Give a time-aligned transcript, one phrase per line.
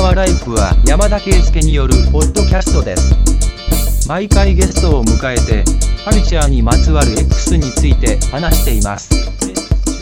[0.00, 4.08] 川ライフは山田圭介によるポッドキャストです。
[4.08, 5.62] 毎回ゲストを迎えて、
[6.02, 9.12] カルチャーにまつわる X について話しています。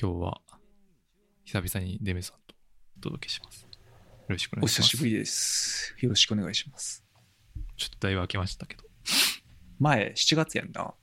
[0.00, 0.40] 今日は
[1.44, 2.54] 久々にデメさんと
[2.98, 3.62] お届けします。
[3.62, 3.68] よ
[4.28, 4.82] ろしくお願いします。
[4.82, 5.94] お久しぶりです。
[6.00, 7.05] よろしくお願いします。
[7.76, 8.84] ちょっとだいぶ空きましたけど。
[9.78, 10.94] 前、7月やんな。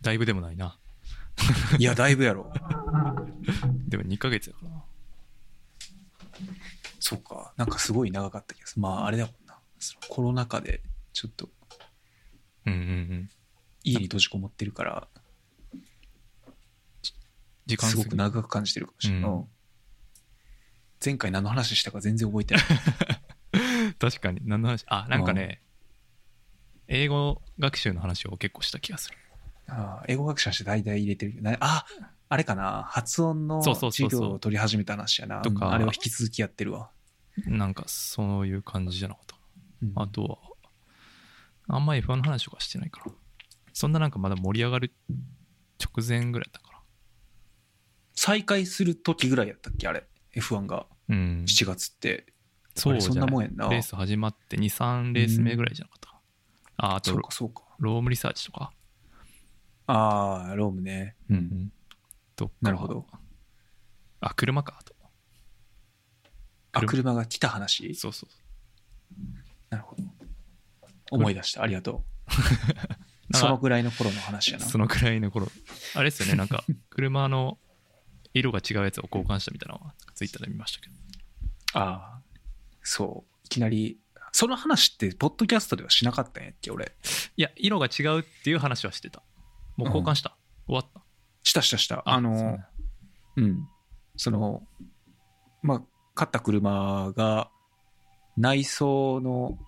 [0.00, 0.78] だいぶでもないな。
[1.78, 2.52] いや、だいぶやろ。
[3.88, 4.84] でも2ヶ月だからな。
[7.00, 7.54] そうか。
[7.56, 8.82] なんかすごい長かった気がする。
[8.82, 9.58] まあ、あれだもんな。
[9.78, 10.82] そのコロナ禍で、
[11.12, 11.48] ちょっと
[12.66, 12.82] うんうんう
[13.14, 13.30] ん。
[13.82, 15.08] 家に閉じこもってるから、
[17.66, 19.22] 時間すごく長く感じてるかもしれない。
[19.22, 19.48] うんうん
[21.04, 22.64] 前回何の話したか全然覚えてない。
[24.00, 24.40] 確かに。
[24.42, 24.84] 何の話？
[24.88, 25.62] あ、なんかね、
[26.88, 29.16] 英語学習の話を結構した気がする。
[29.68, 31.84] あー英語学習して大体入れてるなあ、
[32.30, 32.84] あれかな。
[32.88, 35.42] 発音のそうそうそうそう授業を取り始めた話やな。
[35.42, 36.90] とかうんあれを引き続きやってるわ。
[37.46, 39.36] なんかそういう感じじゃなかった。
[39.82, 40.38] うんあとは、
[41.68, 43.12] あんま F1 の話とかしてないから。
[43.72, 44.92] そんななんかまだ盛り上がる
[45.78, 46.78] 直前ぐらいだったから。
[48.14, 51.44] 再開する時ぐらいやったっけあれ？F1 がうん。
[51.46, 52.26] 7月って。
[52.74, 53.68] そんなもんなやんな。
[53.68, 55.97] レース始まって2、3レース目ぐらいじゃなかったか。
[56.78, 57.62] あ、あとそうか、そうか。
[57.78, 58.72] ロームリサーチとか。
[59.86, 61.16] ああ、ロームね。
[61.28, 61.34] う。
[61.34, 61.72] うんん。
[62.36, 63.06] とかなるほど。
[64.20, 64.78] あ、車か。
[64.80, 64.94] あと。
[66.72, 67.94] あ、車車が来た話？
[67.94, 68.30] そうそう。
[69.70, 70.02] なるほど。
[71.10, 71.62] 思い出した。
[71.62, 72.04] ありがと
[73.30, 73.34] う。
[73.36, 74.64] そのぐらいの頃の話やな。
[74.64, 75.48] そのくらいの頃。
[75.94, 77.58] あれですよね、なんか、 車の
[78.32, 80.94] 色が違うやつを交換したみたいなのは、ツイッターで見ましたけど。
[81.74, 82.22] ああ、
[82.82, 83.36] そう。
[83.44, 83.98] いきなり、
[84.38, 86.92] その話って、ポッドキャストではしなかったんやっけ、俺？
[87.36, 89.24] いや、色が違うっていう話はしてた。
[89.76, 90.36] もう交換した。
[90.68, 91.02] 終わった。
[91.42, 92.04] したしたした。
[92.06, 92.64] あのね、
[93.34, 93.68] うん。
[94.14, 94.62] その、
[95.60, 95.82] まあ、
[96.14, 97.50] 買った車が、
[98.36, 99.58] 内装の、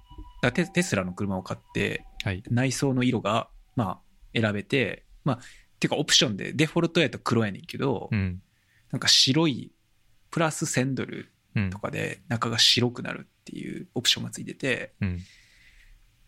[0.41, 2.45] だテテスラの車を買って、はい。
[2.49, 4.01] 内装の色が、ま
[4.35, 5.39] あ、選べて、まあ、
[5.81, 8.41] ていうかオプションで、デフォルトやと黒やねんけど、うん。
[8.93, 9.73] なんか白い、
[10.31, 11.81] プラス1000ドルうんと。
[11.81, 15.19] かで中が白くなるっていうオプションがついてて、うん。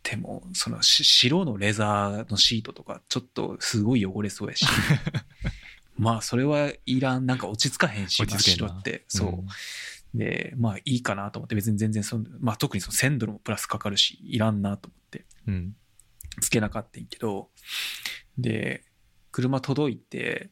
[0.02, 4.66] でも、そのし白のレザーのシートとか、ちょっとすごい汚れそうやし、
[5.96, 9.04] まあ、それはいらん、なんか落ち着かへんし、白って。
[9.06, 10.18] そう。
[10.18, 15.54] で、まあいいかなと思って、別に全然その、まあ特にその1000ドルもプラスかかるし、いらんなと思って、うん。
[15.54, 15.76] うん。
[16.40, 17.50] つけなかったんやけど、
[18.36, 18.82] で、
[19.30, 20.50] 車届いて、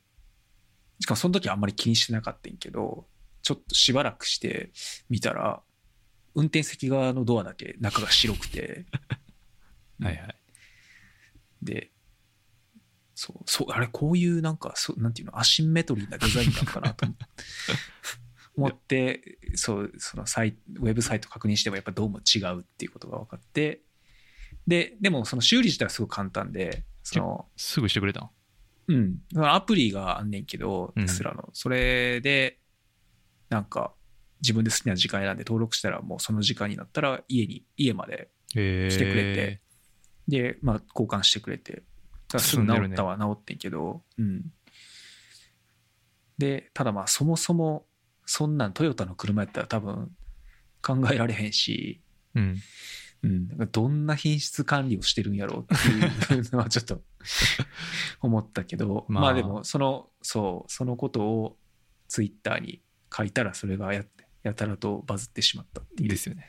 [1.00, 3.06] しかもその時はあんまり気にしてなかったんやけど、
[3.42, 4.70] ちょっとしばらくして
[5.08, 5.62] 見たら、
[6.34, 8.86] 運転席側のドアだけ中が白くて、
[10.00, 10.36] はいはい。
[11.62, 11.91] で、
[13.14, 17.06] そう、そう、あれ、こういうなんか、そうなんていうの、アシンメトリーなデザインなのかなと
[18.56, 19.38] 思って。
[19.54, 23.82] そう、そのサイウェブサイト確認してもやっぱどうも違うっていうことが分かって、
[24.66, 28.30] で、でもその修理自体はすごい簡単で、その、すぐしてくれたん
[28.88, 31.06] うん、アプリがあんねんけど、うん。
[31.06, 31.50] テスラの。
[31.52, 32.58] それで、
[33.48, 33.94] なんか、
[34.40, 38.30] 自分で好きな時間選んで登録したらもうその時間になったら家に、家まで。
[38.52, 39.60] 来てくれて。
[40.26, 41.82] で、まあ、交換してくれて。
[42.38, 44.44] すぐ治ったは治ってんけど、うん。
[46.38, 47.86] で、ただまあ、そもそも、
[48.24, 50.10] そんなんトヨタの車やったら多分
[50.82, 52.00] 考えられへんし、
[52.34, 52.56] うん。
[53.22, 57.02] うん、どんな品質管理をしてるんやろうっていうのはちょっと
[58.22, 61.58] 思ったけど、まあまあ、でも、その、そう、そのことを
[62.08, 62.80] ツイッターに
[63.14, 64.04] 書いたらそれがや
[64.42, 66.08] やたらとバズってしまったっていう。
[66.08, 66.48] ですよね。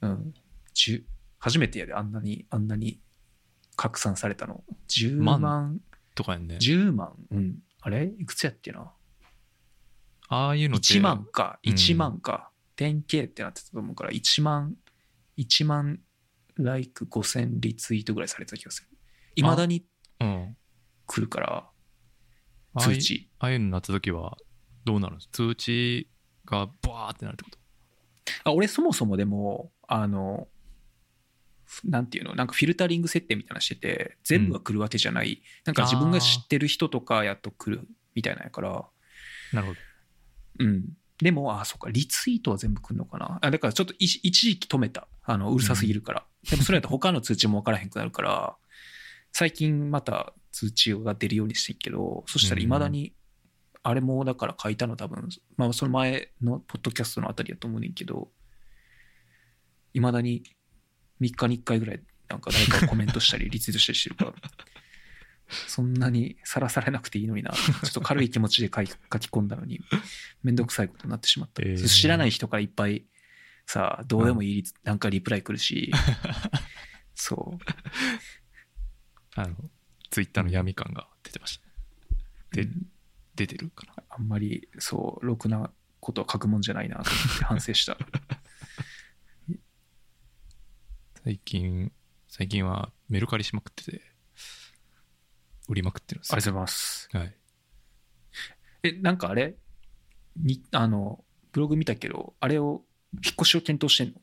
[0.00, 0.34] うん。
[0.74, 1.02] 10
[1.38, 3.00] 初めてやで、あんなに、あんなに
[3.76, 4.64] 拡散されたの。
[4.88, 5.80] 10万万、
[6.14, 6.56] とかやんね。
[6.56, 7.58] 10万、うん。
[7.80, 8.12] あれ？
[8.18, 8.92] いくつやっけな？
[10.28, 10.94] ああいうのって。
[10.94, 12.50] 1万か、うん1万か。
[12.76, 14.74] 10K ってなってたと思うから、1万、
[15.36, 16.00] 1万、
[16.56, 18.88] ライク5000リツイートぐらいされてた気がする。
[19.36, 19.84] いまだに
[20.20, 20.56] うん。
[21.06, 21.70] 来るから、
[22.74, 23.30] ああい通知。
[23.38, 24.36] ああいうのになった時は、
[24.84, 25.28] どうなるんです？
[25.32, 26.10] 通知
[26.50, 27.58] がバーってなるってこと？
[28.44, 30.48] あ俺そもそもでも、あの、
[31.84, 38.86] なんていうの、なんかフィルタリング設定みたいなのしてて、全部が来るわけじゃない、なんか自分が知ってる人とかやっと来るみたいなんやから、
[39.52, 39.78] なるほど。
[40.60, 40.84] うん。
[41.20, 43.38] でも、あ、そっか、リツイートは全部来るのかな？
[43.42, 45.08] あだからちょっと一一時期止めた。
[45.24, 46.24] あの、うるさすぎるから。
[46.48, 48.56] でもそれやと他の通知も分からへんくなるから、
[49.32, 53.14] 最近また通知が出るようにしてんけど、そしたら未だに、
[53.82, 58.28] あれもだから書いたの多分、まあその前のポッドキャストのあたりやと思うねんけど、
[59.94, 60.42] 未だに
[61.20, 64.34] 3日に1回ぐらいなんか誰かがコメントしたりリツイートしたりしてるから、
[65.66, 69.80] そんなにさらされなくていいのにな、ちょっと軽い気持ちで書き書き込んだのに、
[70.42, 71.62] めんどくさいことになってしまった。
[71.62, 73.06] えー知らない人からいっぱい
[73.66, 75.90] さ、どうでもいいリツ、なんかリプライ来るし、
[77.14, 77.64] そう。
[79.34, 79.56] あの、
[80.10, 81.72] ツイッターの闇感が出てましたね。
[82.52, 82.86] でうん
[83.38, 84.02] 出てるかな。
[84.10, 85.70] あんまり、そう、ろくな
[86.00, 87.96] ことは書くもんじゃないなと思って反省した。
[91.24, 91.92] 最近、
[92.26, 94.02] 最近はメルカリしまくってて、
[95.68, 96.34] 売りまくってるんですよ。
[96.34, 97.08] ありがとうございます。
[97.12, 97.36] はい。
[98.82, 99.56] え、なんかあれ？
[100.36, 102.84] に、あの、ブログ見たけど、あれを、
[103.24, 104.20] 引っ越しを検討してんの？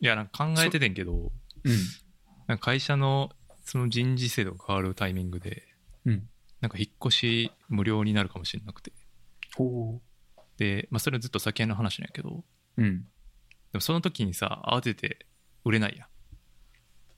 [0.00, 1.32] いや、なんか考えててんけど、
[1.64, 1.72] うん。
[2.46, 3.30] なんか会社の
[3.64, 5.66] その人事制度が変わるタイミングで、
[6.04, 6.28] うん。
[6.64, 8.90] なんか引っ越し無料になるかもしれなくて。
[9.54, 10.00] ほ
[10.56, 12.42] で、まあそれはずっと先の話なんやけど、
[12.78, 12.82] う。
[12.82, 13.00] うん。
[13.00, 13.04] で
[13.74, 15.26] もその時にさ、慌てて
[15.66, 16.06] 売れないや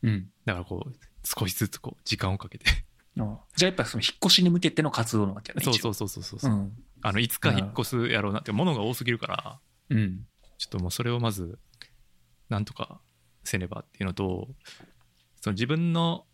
[0.03, 0.09] ん。
[0.09, 0.31] うん。
[0.45, 0.93] だからこう、
[1.25, 2.65] 少しずつこう、時間をかけて。
[3.21, 5.65] あじゃあやっぱその引っ越しに向けての活動なわけやね。
[5.65, 6.73] そうそううそうそうそうそう、ん。
[7.03, 9.61] あの、いつか引っ越すやろうなって、物が多すぎるから、
[9.91, 10.27] うん。
[10.59, 11.61] ちょっともうそれをまず、
[12.49, 13.01] なんとか
[13.45, 14.49] せねばっていうのと、
[15.41, 16.26] その自分の、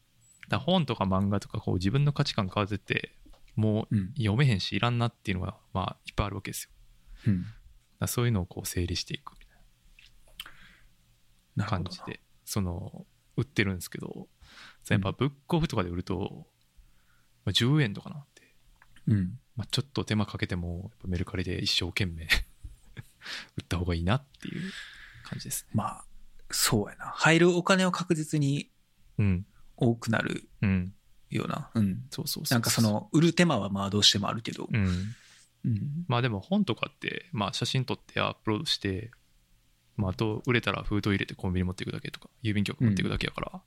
[0.53, 3.15] だ本とか漫画とかこう自分の価値観変わってって、
[3.57, 4.15] もううん。
[4.19, 6.71] 読めへんしいらんなっていうのが、まあいっぱいあるわけですよ。
[7.29, 7.47] うん。
[7.99, 9.59] だそういうのをこう整理していくみたい
[11.57, 11.65] な。
[11.65, 13.07] 感じで、その、
[13.39, 14.29] 売ってるんですけど、
[14.91, 16.47] やっぱブックオフとかで売ると、
[17.47, 18.55] まあ、10円とかなって、
[19.07, 19.39] うん。
[19.57, 22.25] まあ、ちょっと手間かけても、やっぱメルカリで一生懸命
[23.57, 24.71] 売った方がいいなっていう
[25.25, 25.71] 感じですね。
[25.73, 26.05] まあ、
[26.51, 27.07] そうやな。
[27.07, 28.71] 入るお金は確実に
[29.19, 29.47] うん。
[29.83, 30.95] 多くなるうん。
[31.31, 31.71] ような。
[31.75, 32.05] うん。
[32.11, 32.55] そうそうそう。
[32.55, 34.69] なんかそ、の、売る手間はまあどうしてもあるけど。
[34.73, 34.87] うん。
[35.65, 36.05] うん。
[36.09, 39.11] まあでも本とかって、まあ写真撮ってアップロードして、
[39.97, 43.63] まああと売れたら封筒入れてコンビニ持っていくだけとか、郵便局持っていくだけやから、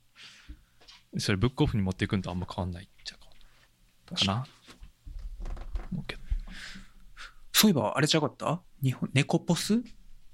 [1.18, 4.46] それブックオフに持っていくのとあんま変わんないっちゃうかな。
[5.92, 6.22] 思うけど。
[7.52, 8.60] そういえば、あれちゃうかった？
[8.82, 9.82] 日本、ネコポス？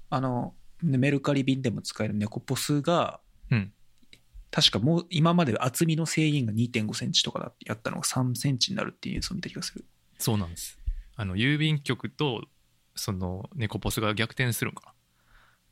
[0.09, 3.73] あの、ねメルカリ便でも使えるネコポスが、うん。
[4.53, 9.83] 確かもう今まで厚みの制限が2.5センチとかだってやったのが3センチになるっていうニュースを見た気がする。
[10.19, 10.77] そうなんです。
[11.15, 12.45] あの、郵便局と、
[12.95, 14.93] その、ネコポスが逆転するんかな。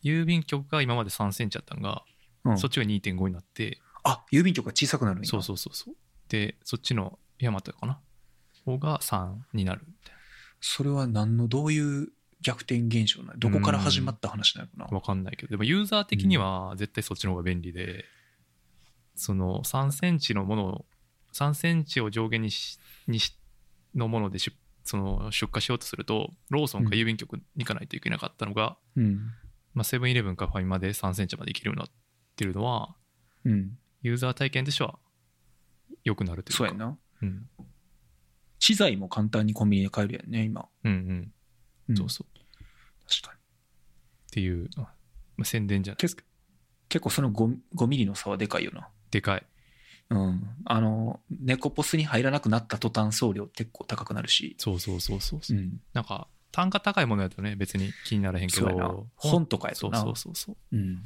[0.04, 2.04] 郵便局が今まで3センチあったのが、
[2.44, 5.96] うん、そっちが2.5になって、あ、郵便局が小さくなるんやそうそうそうそう。
[6.28, 8.00] で、そっちのヤマトかな
[8.66, 10.16] 方が3になるみたい
[10.60, 12.10] それは何のどういう
[12.42, 13.40] 逆転現象なの？
[13.40, 14.86] どこから始まった話なのかな？
[14.86, 14.92] な。
[14.92, 18.06] わかんないけど、でもユーザー的には絶対そっちの方が便利で、
[19.16, 20.86] その3センチのものを、
[21.34, 23.38] 3センチを上限にし、にし、
[23.96, 24.54] のもので出
[24.84, 29.32] その出荷しようとすると、ローソンか郵便局に行かないといけなかったのが、うん。
[29.74, 31.88] まあ、セブンイレブンかファミマで3センチまでいけるようになっ
[32.36, 32.96] てるのは、
[33.46, 33.78] うん。
[34.02, 34.98] ユーザー体験としては
[36.04, 36.58] 良くなるというか。
[36.58, 36.98] そうやんな。
[37.22, 37.48] うん。
[38.60, 40.68] 資材も簡単にコンビニで買えるやんね、今。
[40.84, 41.32] うんうん。
[41.90, 42.38] うんそうそう。
[42.38, 42.44] っ
[43.08, 43.40] 確かに。
[44.32, 44.82] ていう、あ
[45.38, 46.24] まあ、宣伝じゃないですか。
[46.90, 48.90] 結構その 5, 5ミリの差はでかいよな。
[49.12, 49.46] でかい。
[50.10, 50.42] うん。
[50.66, 54.56] あの、ネコポスに入らなくなった途端送料結構高くなるし。
[54.58, 55.62] そうそうそうそうそうう。
[55.62, 55.82] ん。
[55.94, 59.08] なんか、単価高いものやとね、別に気にならへんけど、。
[59.16, 60.04] 本とかやそうとな。
[60.04, 60.58] そうそうそう。
[60.72, 61.04] うん。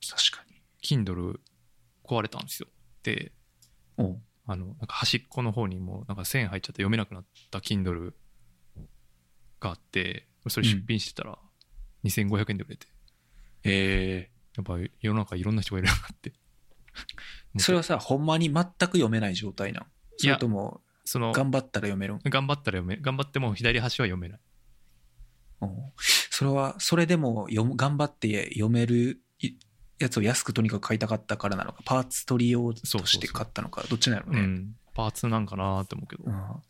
[0.00, 0.60] 確かに。
[0.82, 1.38] Kindle
[2.04, 2.68] 壊れたんですよ。
[3.04, 3.32] で、
[4.46, 8.12] あの、なんか端っこの方にも、なんか線入っちゃって読めなくなった Kindle
[9.60, 11.38] があって、それ出品してたら、
[12.04, 12.88] 2500円で売れて、
[13.62, 16.32] えやっぱ世の中いろんな人がいるなって。
[17.54, 19.86] え それはさ、ほんまに全く読めない状態なん？
[20.18, 22.18] それとも、その、頑張ったら読めるん？
[22.24, 24.40] 頑張ったら読め、頑張っても左端は読めない。
[26.30, 29.56] それは、それでも読む頑張って読めるい
[29.98, 34.40] やつを安くとにかく買いたかったからなのか、パーツ取り用として買ったのか、どっちなのね。
[34.40, 34.76] うん。
[34.94, 36.24] パーツなんかなって思うけど。
[36.26, 36.62] うん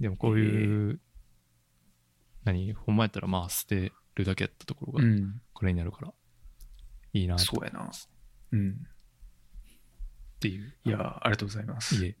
[0.00, 1.00] でもこういう、
[2.44, 2.72] 何？
[2.72, 5.40] ほんまやったらまあ捨てるだけやったところがうん。
[5.52, 6.12] これになるから、
[7.12, 7.90] いいなとそうやな。
[8.52, 8.70] うん。
[8.70, 8.74] っ
[10.40, 10.74] ていう。
[10.84, 12.04] いや、ありがとうございます。
[12.04, 12.16] いえ。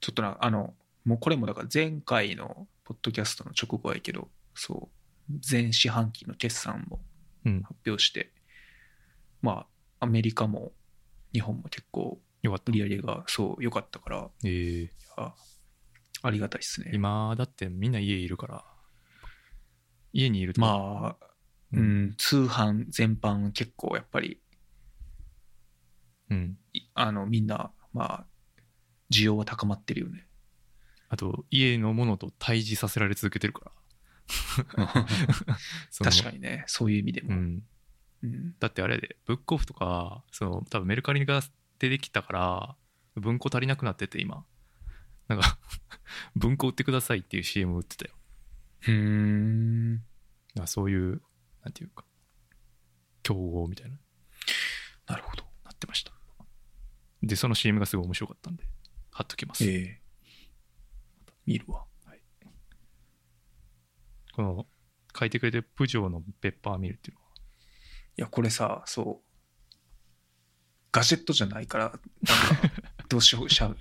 [0.00, 0.74] ちょっとな、あの、
[1.04, 4.90] もうこれもだから前回のポッドキャストの直後やけど、そ
[5.30, 7.00] う、前四半期の決算も
[7.44, 7.62] うん。
[7.62, 8.32] 発表して、
[9.40, 9.66] ま
[10.00, 10.72] あ、アメリカも
[11.32, 12.74] 日本も結構よかった売。
[12.76, 15.34] り上げがそう良かったから、ええあ
[16.22, 16.90] ありがたいですね。
[16.94, 18.64] 今だってみんな家いるから、
[20.12, 20.60] 家にいると。
[20.60, 21.26] まあ、
[21.72, 24.40] うん、通販全般結構やっぱり、
[26.30, 26.58] うん。
[26.72, 28.26] いあの、みんな、まあ、
[29.10, 30.26] 需要は高まってるよね。
[31.08, 33.72] あと、家のものと対峙させられ続けてるから。
[36.02, 37.30] 確かにね、そういう意味でも。
[37.30, 37.62] うん。
[38.22, 38.54] うん。
[38.58, 41.42] だってあれでブックオフとかその多分メルカリが
[41.78, 42.76] 出てきたから
[43.16, 44.44] 文庫足りなくなってて今
[45.28, 45.58] なんか
[46.36, 48.14] 文庫売ってくださいっていう CM 売ってたよ
[48.82, 48.92] うー
[49.94, 50.02] ん。
[50.66, 51.22] そういう
[51.62, 52.04] なんていうか。
[53.22, 53.96] 競合みたいな。
[55.06, 55.44] なるほど。
[55.64, 56.12] なってました。
[57.22, 58.64] でその CM がすごい面白かったんで
[59.12, 60.00] 貼っときます、ええ。
[61.46, 61.84] 見るわ。
[64.32, 64.66] この
[65.18, 67.26] 書いてくれてるプジョーのペッパーミルっていうのは？
[68.16, 69.76] いや、これさ、そう。
[70.90, 72.00] ガジェットじゃないから、なんか、
[73.08, 73.76] どうしようしちゃう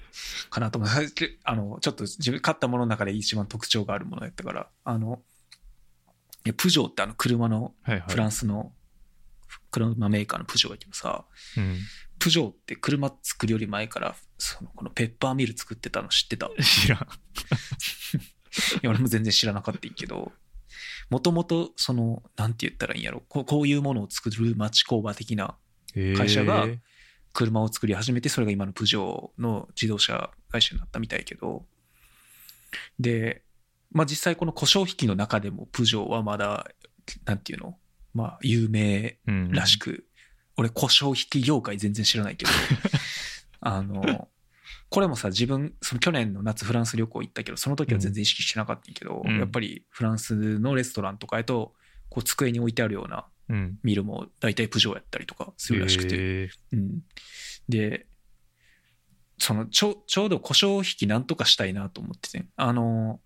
[0.50, 5.24] かなと思って、あの、ちょっと自分買ったものの中で一番特徴があるものやったから、あの、
[6.58, 7.74] プジョーってあの車の
[8.08, 8.74] フランスの
[9.70, 11.26] 車メーカーのプジョーやけどさ、
[11.58, 11.78] うん、
[12.20, 16.48] プジョーって車作るより前から、その、このペッパーミル作ってたの知ってた？
[16.48, 17.08] い 知らん。
[18.82, 20.32] や、俺も全然知らなかったんけど、
[21.10, 25.56] もともと、その、なんて言ったらいいんやろ、こうこういうものを作る町工場的な
[26.18, 26.68] 会社が
[27.34, 31.66] 車を作り始めて、それが今のプジョーの自動車会社になったみたいやけど、
[33.00, 33.44] で、
[33.92, 36.68] まあ実際この故障引きの中でもプジョーはまだ、
[37.26, 37.78] なんていうの？
[38.14, 40.06] まあ有名うんらしく、
[40.58, 42.52] 俺故障引き業界全然知らないけど、
[43.62, 44.30] あの、
[44.90, 49.40] これもさ、自分、その去年の夏フランス旅行行ったけど、その時は全然意識してなかったけど、うん。
[49.40, 51.74] やっぱりフランスのレストランとかやと、
[52.10, 53.80] こう机に置いてあるようなうん。
[53.84, 57.00] ミルも大体プジョーやったりとかするらしくて、へーうん、
[57.68, 58.08] で
[59.38, 62.46] そのちょちょうど故障引きなんとかしたいなと思ってて。
[62.56, 63.20] あの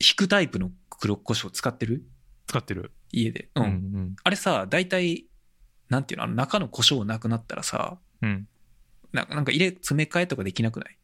[0.00, 2.04] 引くタイプの黒胡椒使ってる？
[2.46, 2.92] 使ってる。
[3.12, 3.64] 家で、うん。
[3.64, 5.26] うんあれさ大体
[5.88, 6.24] なんていうの？
[6.24, 8.28] あの中の胡椒なくなったらさうん。
[8.30, 8.48] うん
[9.12, 10.98] ななんか入れ詰め替えとかできなくない？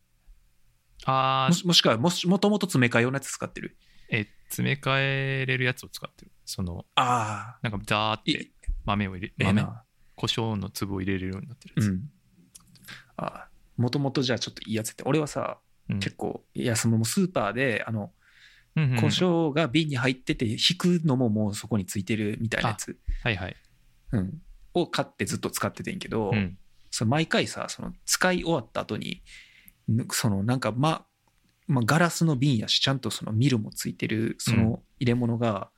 [1.05, 3.77] ああもしもしくはもしもともと詰め替え用のやつ使ってる？
[4.11, 6.33] え詰め替えれるやつを使ってる。
[6.45, 8.51] そのああなんかザーっいて
[8.85, 9.85] 豆を入れ豆ええな。
[10.17, 12.11] 胡椒の粒を入れれるようになってるやつ、うん。
[13.17, 15.05] あもともとじゃあちょっといいやつって。
[15.07, 16.01] 俺はさ、うん。
[16.01, 18.11] 結構いやそのもうスーパーであのうんうん
[18.75, 23.57] 胡椒が瓶に入ってて引くのももうそこについてるみたいなやつ、はいはい、
[24.13, 24.39] うん、
[24.75, 26.57] を買ってずっと使っててんけど、うん、
[26.91, 29.23] その毎回さその使い終わった後に
[29.89, 31.05] ぬそのなんかま
[31.67, 35.71] まあガラスの瓶やしちゃんとそのミルもついてるその入れ物が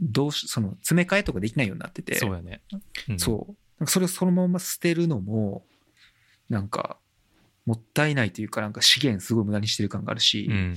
[0.00, 2.14] どうしその詰め替えとかできないようになってて。
[2.16, 2.62] そうやね、
[3.08, 3.18] うん。
[3.18, 3.86] そう。
[3.86, 5.64] それをそのまま捨てるのも
[6.48, 6.98] なんか
[7.66, 10.76] もったいないというかなんか資源すごい無駄にしてる感があるし、うん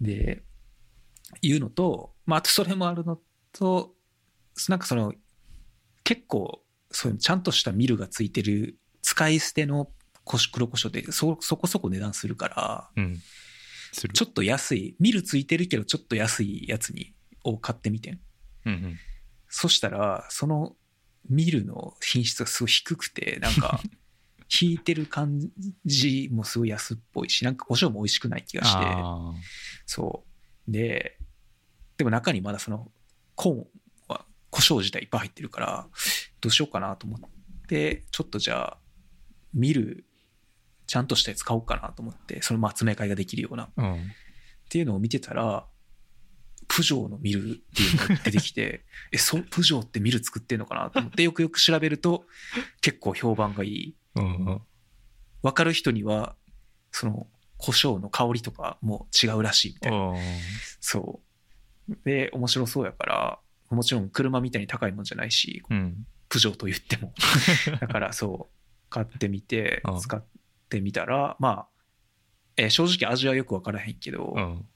[0.00, 0.42] で
[1.42, 3.18] いうのと、まあ、あとそれもあるの
[3.52, 3.94] と
[4.68, 5.12] なんかその
[6.04, 9.90] 結構そういうちゃんとしたミルがついてる使い捨ての
[10.24, 13.20] 黒胡椒ってそそこそこ値段するからうん。
[14.12, 14.96] ちょっと安い。
[15.00, 18.20] ミルついてるけどちょっと安いやつにを買ってみてん。
[18.66, 18.98] うんうん。
[19.48, 20.76] そしたらその
[21.30, 23.80] ミルの品質がすごい低くてなんか
[24.60, 25.50] 引いてる感
[25.84, 29.32] じもすごい安っぽいしなんか胡椒も美味しくない気がしてあ
[29.86, 30.24] そ
[30.68, 30.70] う。
[30.70, 31.18] で、
[31.96, 32.90] でも中にまだその
[33.34, 33.66] コーン
[34.08, 35.86] は胡椒自体いっぱい入ってるから、
[36.40, 37.20] どうしようかなと思っ
[37.68, 38.78] て、ちょっとじゃあ、
[39.54, 40.04] 見る、
[40.86, 43.70] ちゃんとしたやつ買おうかなと思って、そのまあ詰め替えができるような。
[43.76, 44.10] うん
[44.68, 45.64] ていうのを見てたら、
[46.68, 52.26] プジョーのミルっていうのが出てきて、 え、そう、プジョーってミル作ってんのかなと思って、よくよく調べると、
[52.80, 53.96] 結構評判がいい。
[54.16, 54.60] うんうん。
[55.42, 56.34] わかる人には、
[56.90, 57.26] その、
[57.58, 60.14] 胡椒の香りとかも違うらしいみたいな。
[60.80, 61.20] そ
[61.88, 61.96] う。
[62.04, 63.38] で、面白そうやから、
[63.70, 66.06] もちろん車みたいに高いもんじゃないし、うん。
[66.28, 67.14] プジョーと言っても。
[67.80, 70.24] だからそう、買ってみてうん、使っ
[70.68, 71.68] てみたら、まあ、
[72.58, 74.66] えー正直味はよくわからへんけど、うん。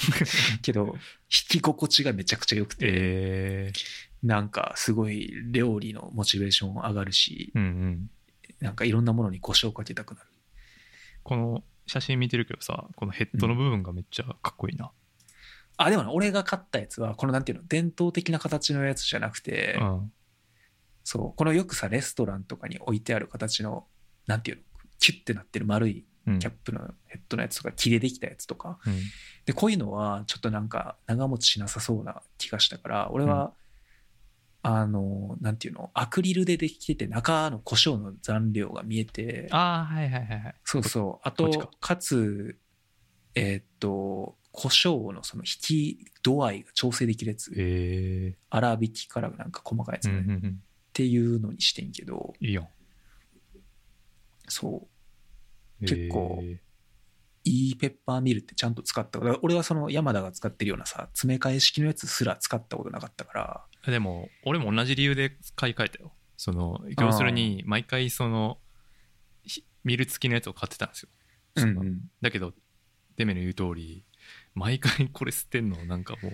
[0.62, 4.08] けど、弾き心地がめちゃくちゃ良くて、えー。
[4.22, 8.10] なんかすごい料理のモチベーション上がるし、うんうん
[8.60, 10.28] なんかいろんなものに胡椒をかけたくなる。
[11.22, 14.92] この写真見てるけどさこのヘッドの部分がめっちゃかっこいいな、
[15.78, 20.12] あ、でもね、俺が買ったやつは、このなんていうの、伝統的な形のやつじゃなくて、うん。
[21.04, 23.86] そう、このよくさ、レストランとかに置いてある形の、
[24.26, 24.62] なんていうの、
[24.98, 26.38] キュッてなってる丸いうん。
[26.40, 28.80] キャップのヘッドのやつとか、木でできたやつとか。
[28.84, 28.98] うん。
[29.46, 33.54] で、こういうのは、ちょっとなんか、長持ちしなさそうな気がしたから、俺は、
[34.62, 40.54] あの、なんていうの、アクリルでできてて、中の胡椒の残量が見えて、ああはいはいはいはい。
[40.64, 42.58] そうそう、あとこっちか、かつ、
[43.34, 50.62] えーっと、胡椒のその引き度合いが調整できるやつ、え粗挽きからなんか細かいやつー、ね、っうんうんうん。
[50.92, 52.68] ていうのにしてんけど、いいやん。
[54.48, 54.88] そ
[55.80, 56.58] う、結構えー
[57.44, 66.12] いいペッパーミルってちゃんと使っただから俺はその山田が使ってるようなさ詰め替え式のやつすら使ったことなかったからでも俺も同じ理由で買い替えたよ。
[66.36, 68.58] その要するに毎回その
[69.42, 71.08] ひミル付きのやつを買ってたんですよ。
[71.56, 71.82] その
[72.20, 72.52] だけど
[73.16, 74.04] デメの言う通り
[74.54, 76.32] 毎回これ捨てんのなんかもう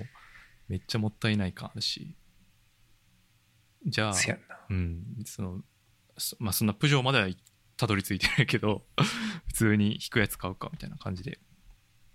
[0.68, 2.16] めっちゃもったいない感あるし。
[3.87, 4.14] じゃあ。
[4.70, 5.04] うん。
[5.25, 5.61] その
[6.18, 7.28] そまあそんなプジョーまでは
[7.76, 8.87] たどり着いてないけど
[9.49, 11.38] 普通に引くやつ買うかみたいな感じで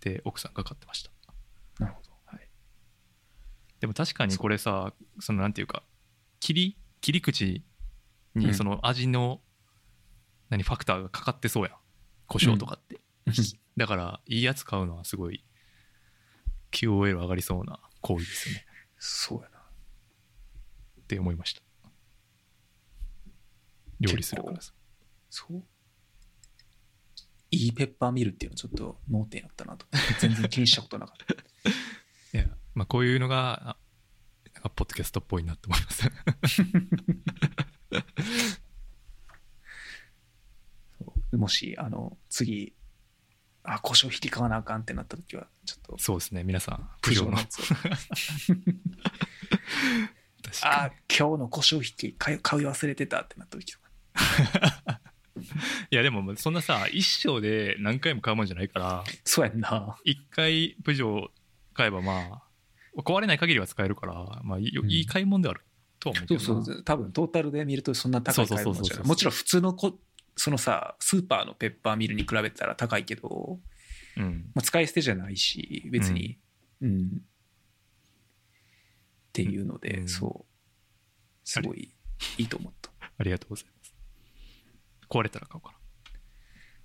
[0.01, 1.11] で奥さんが買ってました。
[1.79, 2.08] なるほど。
[3.79, 5.83] でも確かにこれさそのなんていうか
[6.39, 7.63] 切り切り口
[8.35, 8.45] うん。
[8.45, 9.41] にその味の、
[10.49, 11.73] 何ファクターがかかってそうやん。
[12.27, 12.99] 胡椒とかって、
[13.77, 15.43] だからいいやつ買うのはすごい
[16.71, 18.65] QOL 上がりそうな行為ですよね。
[18.97, 19.59] そうやな。
[19.59, 21.61] って思いました。
[23.99, 24.73] 料理するからさ。
[25.29, 25.63] そう。
[27.51, 29.87] いいペッパーミルっていうのちょっと盲点やったなと。
[30.19, 31.33] 全然気にしたことなかった。
[32.37, 33.77] いやまあこういうのがあ
[34.53, 36.09] なんかポッドキャストっぽいなって思います。
[41.35, 42.73] もし、あの、次、
[43.63, 46.45] あ、胡椒引き買わなあかんってなった時は、ちょっと、そうですね。
[46.45, 47.37] 皆さんプジョーの。
[50.63, 53.89] あ、今日の胡椒引き買い買い忘れてたってなった時とか。
[55.35, 55.45] に
[55.91, 59.03] いやでもそんなさ一生で何回も買うもんじゃないから。
[59.23, 59.99] そうやんな。
[60.03, 61.29] 一回プジョー
[61.73, 62.48] 買えばまあ
[62.97, 65.61] 壊れない限りは使えるから、まあ、いい買い物である
[65.99, 66.45] とは思うけどな。
[66.45, 69.07] そうそう、多分トータルで見るとそんな高い買い物じゃない。
[69.07, 69.99] もちろん普通のこ、
[70.35, 73.59] そのさ、スーパーのペッパーミルに比べたら高いけど、
[74.17, 74.51] うん。
[74.53, 76.39] まあ、使い捨てじゃないし、別に、
[76.81, 77.09] うん。
[77.19, 77.21] っ
[79.33, 80.09] ていうので、うん。
[80.09, 80.49] そう。
[81.43, 81.93] すごい
[82.37, 82.91] いいと思った。
[83.17, 83.93] ありがとうございます。
[85.09, 85.75] 壊れたら買おうか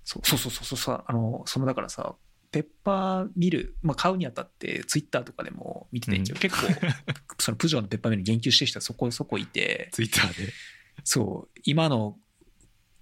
[0.03, 1.03] そうそうそうそうそう。
[1.05, 2.15] あの、そのだからさ、
[2.55, 6.39] ペッパーミル、まあ、買うにあたって、ツイッターとかでも見てたんやけど、うん。
[6.39, 6.95] 結構、
[7.37, 9.87] そのプジョーのペッパーミルに言及してる人はそこそこいて。
[9.87, 10.53] な、ツイッターで。
[11.03, 12.17] そう、今の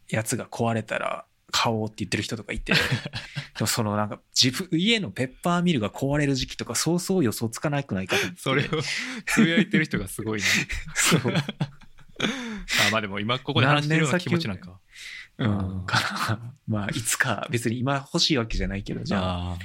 [0.09, 2.79] やつが壊れたら買おうって言ってる人とかいて、 で
[3.59, 8.25] もそのなんか自分、家のペッパーミルが壊れる時期とかそうそう予想つかなくないかって。
[8.37, 8.69] それを
[9.27, 10.47] つぶやいてる人がすごいな。
[10.95, 11.21] そう。
[11.31, 14.79] あまあでも今ここで話してるような気持ちなんか
[15.37, 16.53] うん、かな。
[16.67, 19.57] まあ、いつか、別に今欲しいわけじゃないけど、じゃあ、あ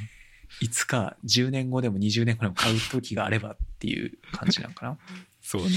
[0.61, 4.99] いつか10年後でも20年後でも買う時があればっていう感じなんかな？
[5.41, 5.69] そうね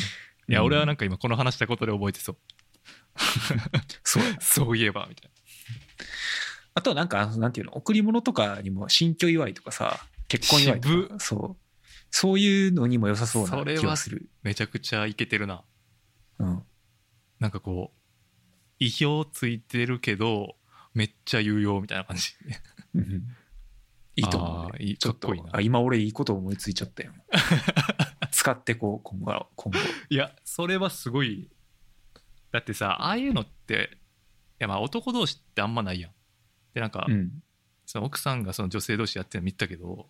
[0.49, 2.37] いやうん俺はなんか今この話したことで覚えてそう
[4.03, 5.31] そう そういえばみたい
[6.73, 9.99] あとはなんか、なんていうの、贈り物とかにも新居祝いとかさ、
[10.29, 11.65] 結婚祝いと渋か、そう。
[12.11, 14.29] そういうのにも良さそうな気がする。
[14.41, 15.63] めちゃくちゃイケてるな
[16.39, 16.63] うん。
[17.39, 18.00] なんかこう
[18.81, 20.55] 意表ついてるけど
[20.95, 22.33] めっちゃ有用みたいな感じ
[22.95, 23.23] うん
[24.17, 27.13] いいと思う、ちょっとあ、今俺いいこと思いついちゃったよ。
[28.29, 29.79] 使ってこう、今後、今後。
[30.09, 31.49] いやそれはすごい
[32.51, 33.97] だってさああいうのってい
[34.59, 36.11] やまあ男同士ってあんまないやん
[36.73, 37.41] でなんか、うん。
[37.85, 40.07] その奥さんがその女性同士やってるの見たけど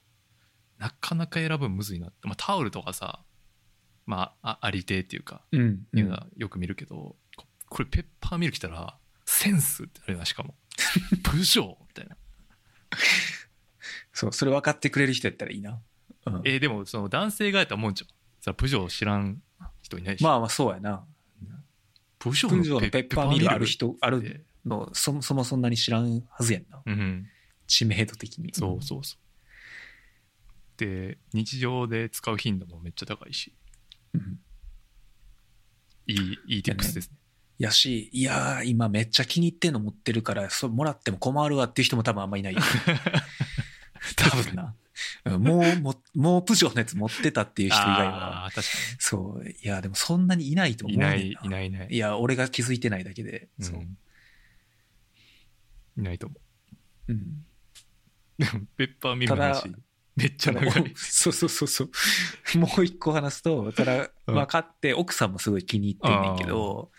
[0.77, 3.23] なかなか選ぶのむずいなって、まあ、タオルとかさ
[4.05, 5.86] まああありてえっていうかうん。
[5.95, 10.55] いうのはよく見るけど、ここれペッパーミル来たらセンスってなるなしかも
[11.23, 12.17] プジョーみたいな
[14.13, 15.79] そう、それ分かってくれる人やったらいいな。
[16.25, 16.41] うん。
[16.43, 18.10] えーでもその男性がやったらもんじゃん
[18.41, 19.41] さプジョー知らん
[19.81, 21.05] 人いないし、まあまあそうやな。
[22.19, 26.81] プジョーのペッパーミルある人、あるの、そもそもそんなに知らんはずやんな。
[26.86, 27.27] うん
[27.67, 28.53] 知名度的に。
[28.53, 29.19] そうそうそう
[30.77, 33.53] で日常で使う頻度もめっちゃ高いし
[34.13, 34.39] うん。
[36.07, 37.17] いいいい tips ですね
[37.62, 42.62] やし、いやー、今めっちゃ気に入ってんの持ってるから、それもらっても困るわっていう人も多分あんまいないよ。
[44.15, 44.63] 多分な。
[44.63, 48.52] うんもう、もう、もうプジョーのやつ持ってたっていう人以外は。
[48.54, 48.62] 確か
[49.00, 49.50] そう。
[49.50, 53.47] いや、でもそんなにいないと思にいうないいないいないいや、俺が気づいてないだけで。
[53.60, 53.76] そう。
[53.78, 53.97] うん
[55.97, 56.36] いないと思
[57.10, 57.45] ううん。
[58.38, 59.71] で もペッパーミルの話
[60.15, 62.58] めっちゃ長いそうそうそうそう。
[62.58, 66.91] もう一個話すと、ただ、うんまあ、買って、奥さんもすごい気に入ってんねんけど、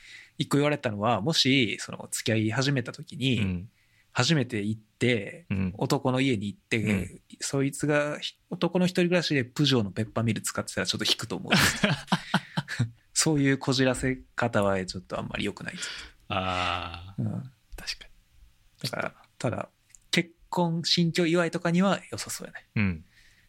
[0.42, 3.68] 一個言われたのは、もし、その、付き合い始めた時に、うん。
[4.12, 5.74] 初めて行って、うん。
[5.78, 7.20] 男の家に行って、うん。
[7.40, 11.82] そいつがひ男の一人暮らしでプジョーのペッパーミル使ってたらちょっと引くと思うんです。
[13.14, 15.74] そういうこじらせ方はちょっとあんまり良くない
[16.28, 17.30] ああうん、
[17.76, 18.08] 確か
[18.82, 19.68] だからただ
[20.10, 22.66] 結婚新居祝いとかには良さそうやね。
[22.74, 23.04] にうん。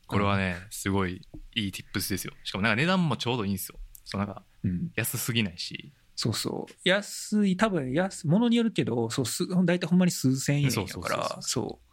[0.08, 2.34] これはねすごいいい tips ですよ。
[2.44, 3.80] しかもなんか値段もちょうどいいんですよ。
[4.06, 4.92] そうなんかうん。
[4.96, 6.74] 安すぎないしそうそう。
[6.84, 11.38] 安い多分安物によるけどそうす大体ほんまに数千円やから。
[11.42, 11.88] そう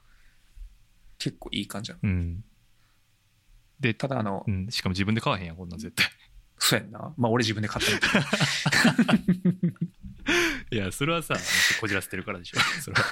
[1.18, 2.44] 結構いい感じうん。
[3.78, 6.06] でただあの、うん、しかも自分で買わへんやんこんなん絶対。
[6.59, 7.14] そうやんな。
[7.16, 7.92] まあ俺自分で買った
[10.70, 11.35] いやそれはさ
[11.80, 12.59] こじらせてるからでしょ。
[12.83, 13.04] それは。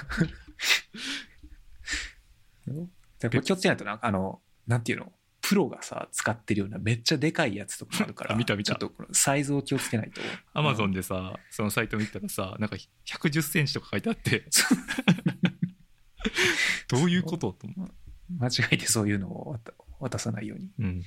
[3.19, 5.11] でこれ気をつけないとな、あの、なんていうの？
[5.49, 10.21] プロがさ、使ってるようなめっちゃでかいやつとかもあるから、あ 見た見たちょっとこのサイズを気をつけないと。
[10.53, 14.45] アマゾンでさそのサイト見たらさなんか1 1 0ンチとか書いてあって
[16.87, 17.91] どういうことと思う？
[18.37, 20.71] 間違えてそういうのを渡渡さないように。
[20.77, 21.03] うん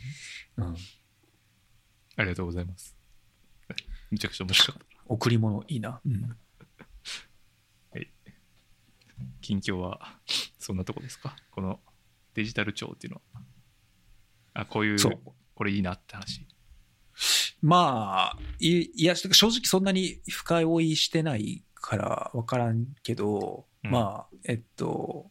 [0.57, 0.77] うん。
[2.17, 2.97] ありがとうございます
[4.11, 6.01] めちゃくちゃ面白かった贈り物いいな。
[6.05, 6.37] うん。
[9.41, 10.19] 近況は
[10.59, 11.37] そんなとこですか？
[11.53, 11.81] この
[12.35, 13.43] デジタル庁っていうのは
[14.55, 15.19] あこういうそう。
[15.55, 16.47] これいいなって話。
[17.63, 23.91] まあ、いいや、正直そんなに深追いしてないから分からんけど、うん。
[23.91, 25.31] まあ、えっと、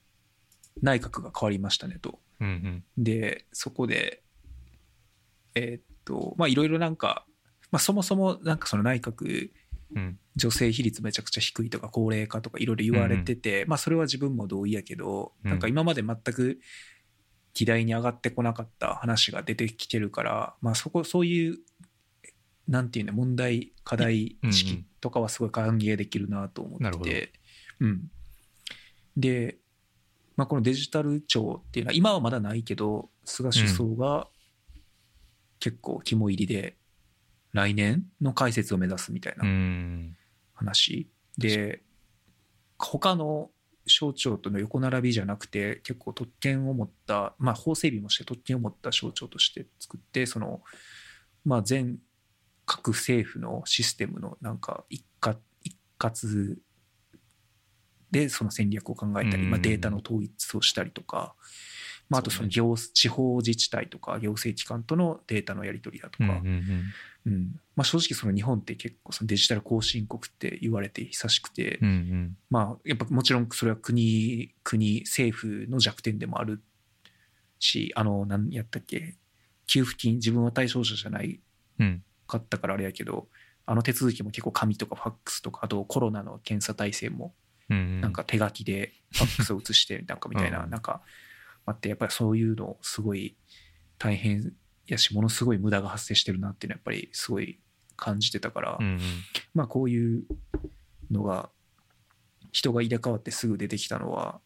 [0.81, 2.19] 内閣が変わりましたねと。
[2.39, 2.83] うんうん。
[3.03, 4.23] で、そこで、
[5.55, 7.25] えっと、まあいろいろなんか、
[7.71, 9.51] まあそもそもなんかその内閣、
[9.93, 10.17] うん。
[10.37, 15.49] 女性比率めちゃくちゃ低いとか高齢化とかいろいろ言われてて、まあそれは自分も同意やけど、うん。
[15.49, 16.59] なんか今まで全く
[17.53, 21.57] 議題に上がってこなかった話が出てきてるから、まあそこ、そういう、
[22.67, 27.09] なんていうの、問題、課題意識とかはすごい歓迎できるなと思なるほど。
[27.09, 27.33] ってて、
[27.79, 28.11] うん。
[29.17, 29.57] で、
[30.37, 34.27] まあこのデジタル庁っていうのは、今はまだないけど、菅首相が
[35.59, 36.77] 結構肝入りで、
[37.51, 40.15] 来年の開設を目指すみたいなうん。
[40.53, 41.09] 話。
[41.37, 41.81] で
[42.77, 43.49] 他の
[43.85, 50.61] 省庁との横並びじゃなくて結構特権を持った、まあ、法整備もして特権を持った省庁として作ってその、
[51.45, 51.97] まあ、全
[52.65, 56.57] 各政府のシステムのなんか一括一括
[58.11, 61.33] でその戦略を考えたり、まあ、うんデータの統一をしたりとか、
[62.11, 66.83] まあ、あとその行地方自治体とか行政機関とのデータのやり取りだとか、うんうんうん。
[67.25, 67.59] うん。
[67.77, 72.37] まあ、正直その日本って結構そのデジタル後進国って言われて久しくて、うんうん。
[72.49, 76.61] まあやっぱもちろんそれは国国政府の弱点でもある
[77.59, 79.15] しあの何やったっけ
[79.65, 81.39] 給付金自分は対象者じゃない
[81.79, 82.03] うん。
[82.27, 83.29] かったからあれやけど
[83.65, 87.33] あの手続きも結構紙とかファックスとかあとコロナの検査体制も
[87.69, 90.69] なんか手書きでファックスを写してなんかみたいな、うん。
[90.69, 91.01] なんか
[91.65, 93.35] あってやっぱりそういうのすごい
[93.97, 94.53] 大変
[94.87, 97.59] やしものすごい無駄が発生してるなっていうのはやっぱりすごい
[97.95, 98.99] 感じてたから、うんうん。
[99.53, 100.23] まあこういう
[101.11, 101.49] のが
[102.51, 104.41] 人が入れ替わってすぐ出てきたのは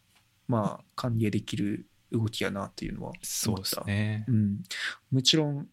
[0.46, 3.82] まあ歓迎できる動きやなっていうのはそうで思った。
[3.82, 4.24] すね。
[4.28, 4.62] うん、
[5.10, 5.66] もちろん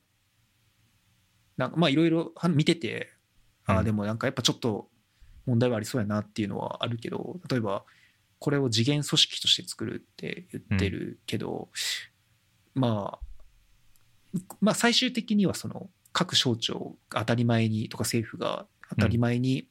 [1.58, 3.12] なんかまあいろいろは見てて
[3.66, 3.80] あうん。
[3.80, 4.90] あでもなんかやっぱちょっと
[5.46, 7.84] 問題はありそうやなっていうのはあるけど例えば
[8.44, 11.70] これを次元組織として作るって言ってるけど、
[12.76, 19.70] まあまあ最終的にはその各省庁が当たり前にとか政府が当たり前に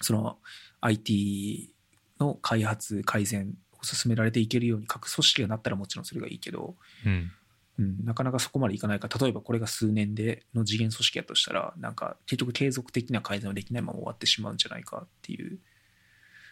[0.00, 0.38] その
[0.80, 1.74] IT
[2.20, 7.32] の開発改善を進められていけるように各組織がなったらもちろんそれがいいけど、うん。
[7.80, 15.58] うん、なかなかそこまでいかないから例えばこれが数年での次元組織やとしたらなんか結局継続的な改善はできないまま終わってしまうんじゃないかっていう、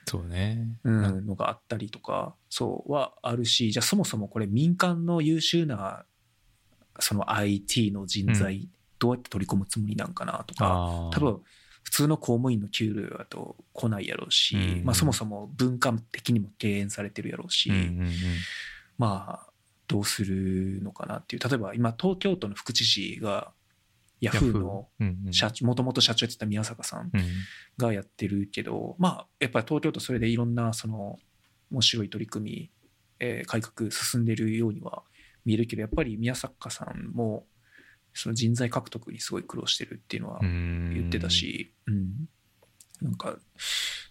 [0.06, 0.78] そうね。
[0.84, 6.04] うなんん、のがあったりとかそうはあるしじゃあそもそもこれ民間の優秀な
[7.00, 11.40] その IT の人材どうやって取り込むつもりなんかなとか、あ多分
[11.82, 14.84] 普通の公務員の給料だと来ないやろうし、うん。
[14.84, 18.12] まあ、そもそも文化的にも敬遠されてるやろうし、うんうんうん。
[18.98, 19.50] まあ
[19.86, 21.48] どうするのかなっていう。
[21.48, 23.52] 例えば今東京都の副知事が
[24.20, 25.32] ヤフーのうんうん。
[25.32, 27.22] 社もともと社長やってた宮坂さんうん。
[27.76, 31.18] がやってるけどまあやっぱり東京都それでいろんなその
[31.70, 32.70] 面白い取り組み、
[33.20, 35.02] えー改革進んでるようには
[35.44, 37.46] 見えるけどやっぱり宮坂さんも
[38.14, 40.94] その人材獲得にすごい苦労してるっていうのはうん。
[40.94, 42.28] 言ってたし、うん、
[43.02, 43.36] なんか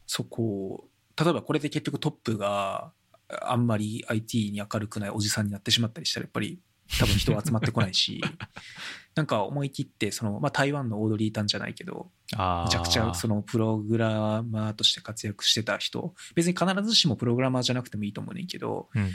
[0.06, 0.88] そこを
[1.22, 2.92] 例えばこれで結局トップが
[3.28, 6.60] あんまり IT に明るくないおじさんになってしまったりしたらやっぱり
[7.00, 8.22] 多分人は集まってこないし
[9.16, 12.38] なんか思い切ってその、まあ、台湾のオードリー・タンじゃないけどめ
[12.70, 16.16] ちゃくちゃそのプログラマーとして活躍してた人。
[16.34, 19.12] 別に必ずしもプログラマーじゃなくてもいいと思うねんけど、うん。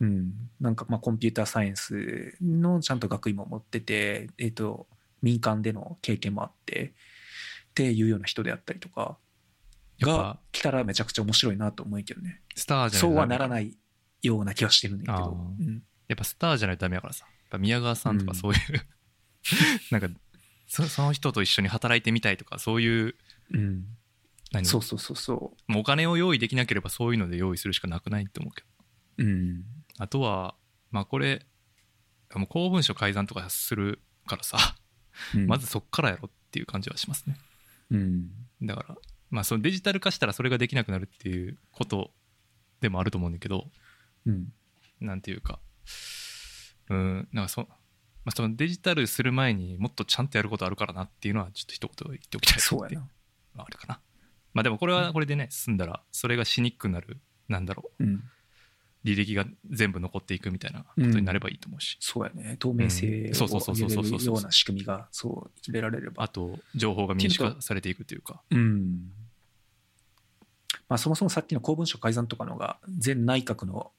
[0.00, 4.88] うん、なんかまあコンピューターサイエンスのちゃんと学位も持ってて、えー、と
[5.22, 6.94] 民間での経験もあって
[7.70, 9.18] っていうような人であったりとか
[10.00, 12.40] が来たらめちゃくちゃ面白いなと思うけどね。
[12.56, 13.76] スターじゃそうはならない
[14.22, 17.24] ような気はしてるんだけど、うんやっぱスターじゃないとダメやからさ。
[17.24, 18.60] やっぱ宮川さんとかそういう、
[19.92, 20.08] なんか
[20.66, 23.14] そその人と一緒に働いてみたいとかそういう
[23.52, 23.84] うん、
[24.50, 24.64] 何？
[24.64, 28.66] そうそうそうそもうお金を用意できなければそういうので用意するしかなくないと思うけど。
[29.18, 29.64] う、うん、
[29.98, 30.56] あとは
[30.90, 31.46] まあこれ
[32.34, 34.58] もう公文書改ざんとかするからさ。
[35.34, 35.46] うん。
[35.46, 37.36] まずそっからやろっていう感じはしますね。
[37.90, 38.30] うん。
[38.62, 38.96] だから
[39.30, 42.10] まあそのデジタル化したらそれができなくなるっていうこと
[42.80, 43.70] でもあると思うんだけど。
[44.26, 44.52] うん。
[45.00, 45.58] なんていうか
[46.90, 47.66] うんなんかそ,、ま
[48.26, 53.08] あ、そのデジタルする前にもっとちゃんとやることあるからなっていうのはちょっと一言言っておきたいそうやな。
[53.56, 54.00] あるかな。
[54.52, 58.04] まあでもこれはこれでね進んだらそれがしにくくなるなんだろう。
[58.04, 58.22] うん。
[59.04, 62.56] 履歴が全部残っていくみたいなことになればいいと思うし、そうやね。
[62.58, 66.22] 透明性を上げれるような仕組みがそう入れられれば。
[66.22, 68.42] あと情報が民主化されていくというか。
[68.50, 69.10] うん。
[70.88, 73.90] まあそもそもさっきの公文書改ざんとかのが前内閣の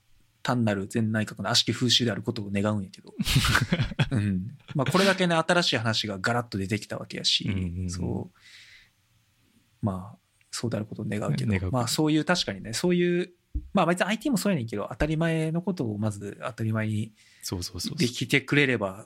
[0.44, 3.14] 単なる前内閣の悪しき風習であることを願うんやけど、
[4.12, 4.58] うん。
[4.74, 7.90] まあ、これだけね新しい話がガラッと出てきたわけやし、うんうんうん。
[7.90, 9.86] そう。
[9.86, 10.18] まあ
[10.50, 11.72] そうであることを願うけど。
[11.72, 13.34] まあそういう確かにねそういう
[13.74, 17.98] まあ別に IT もそうやねんけど当たり前のことをまず当たり前にそうそうそうそう。
[17.98, 19.06] できてくれれば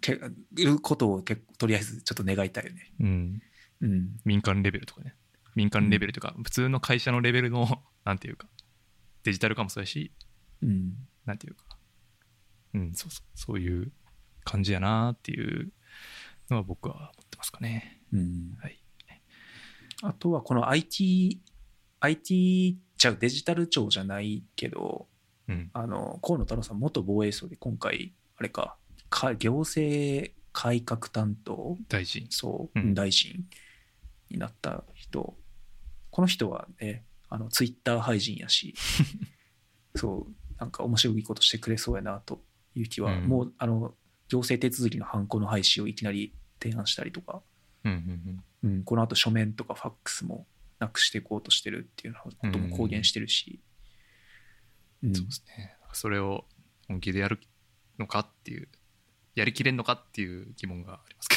[0.00, 0.20] け
[0.58, 2.92] いうことを結構とりあえずちょっと願いたいよね。
[3.00, 3.42] うん、
[3.80, 4.16] うん。
[4.24, 5.14] 民間レベルとかね。
[5.54, 8.48] 民間レベルというか、普通の会社のレベルのなんていうか
[9.24, 10.12] デジタル化もそうやし
[10.64, 10.94] うん。
[11.24, 11.62] なんていうか。
[12.74, 12.94] うん。
[12.94, 13.38] そうそう。
[13.38, 13.92] そういう
[14.44, 15.72] 感じやなっていう
[16.50, 18.00] のは僕は思ってますかね。
[18.12, 18.56] うん。
[18.60, 18.80] はい。
[20.02, 21.40] あとはこの IT、
[22.00, 25.06] IT ちゃうデジタル庁じゃないけど、
[25.48, 25.70] うん。
[25.72, 28.76] あの、河野太郎さん元防衛省で今回、あれか、
[29.10, 32.26] か行政改革担当、大臣。
[32.30, 32.94] そう、うん。
[32.94, 33.44] 大臣
[34.30, 35.36] になった人、
[36.10, 38.74] この人はね、あの、ツイッター廃人やし、
[39.96, 42.40] そう、なんか面白いことしてくれそうやなと
[42.74, 43.24] いう気は、うん。
[43.24, 43.94] もう、あの、
[44.28, 47.42] 行政手続きのハンコの廃止をいきなり提案したりとか、
[47.84, 50.46] うんうんうん、この後書面とかファックスも
[50.78, 53.60] なくしていこうとしてるっていうことも公言してるし、
[55.02, 55.08] うん。
[55.10, 55.76] うんそうですね。
[55.92, 56.46] それを
[56.88, 57.38] 本気でやる
[57.98, 58.68] のかっていう
[59.34, 61.36] やりきれんのかっていう疑問がありますけ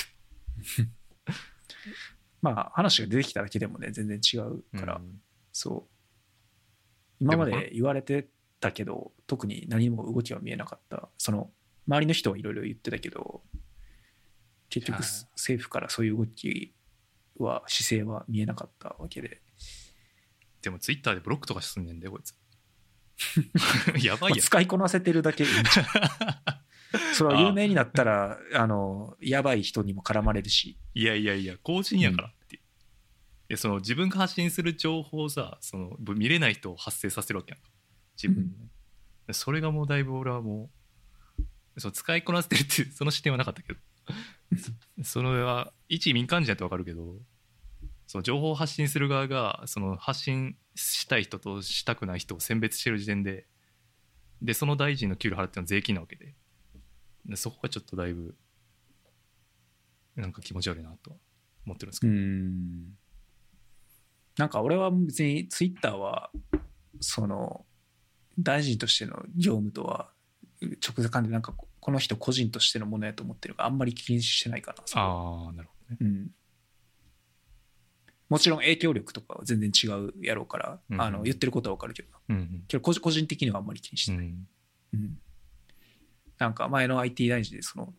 [2.42, 5.22] まあ話が出てきただけでもね全然違うどから、うん。
[5.52, 5.98] そう。
[7.20, 11.10] 今まで言われてたけど特に何も動きは見えなかった。
[11.18, 11.50] その
[11.88, 13.42] 周りの人はいろいろ言ってたけど
[14.70, 16.74] 結局政府からそういう動き
[17.38, 19.42] は姿勢は見えなかったわけで、
[20.62, 22.36] でもツイッターでブロックとか進んでんだよこいつ。
[24.04, 25.46] やばいや使いこなせてるだけ。
[27.14, 30.78] それは有名になったらあのやばい人にも絡まれるし。
[30.94, 32.60] いやいやいや公人やからって、い
[33.50, 37.70] やその自分が発信する情報をさその見れない人を発生させるわけやんか
[38.22, 38.50] 自分に
[39.28, 40.70] ね、それがもうだいぶ俺はも
[41.76, 43.80] うそう使いこなせてるっていうその視点はなかったけど。
[45.04, 47.20] それは一民間人やってわかるけど
[48.08, 53.46] その情報を発信する側がその発信したい人としたくない人を選別してる時点で
[54.42, 56.36] でその大臣の給料払ってるのは税金なわけで。
[57.26, 58.38] でそこがちょっとだいぶ
[60.16, 61.18] なんか気持ち悪いなとは
[61.66, 62.98] 思ってるんですけうど、ん。
[64.38, 66.32] なんか俺は別にツイッターは
[67.02, 67.66] その
[68.40, 70.10] 大臣としての業務とは
[70.62, 75.98] 直接関でなんかこの人個人としてのものやと思ってるからあんまり気にしてないかなああなるほどね。
[76.02, 76.32] うん、
[78.30, 82.10] もちろん影響力とかは全然違うやろうから、うんあの言ってることは分かるけど。
[82.30, 84.48] うんけど個人個人的にはあんまり気にしてない、うん、
[84.94, 85.18] うん、うん
[86.38, 87.94] なんか前の IT 大臣でその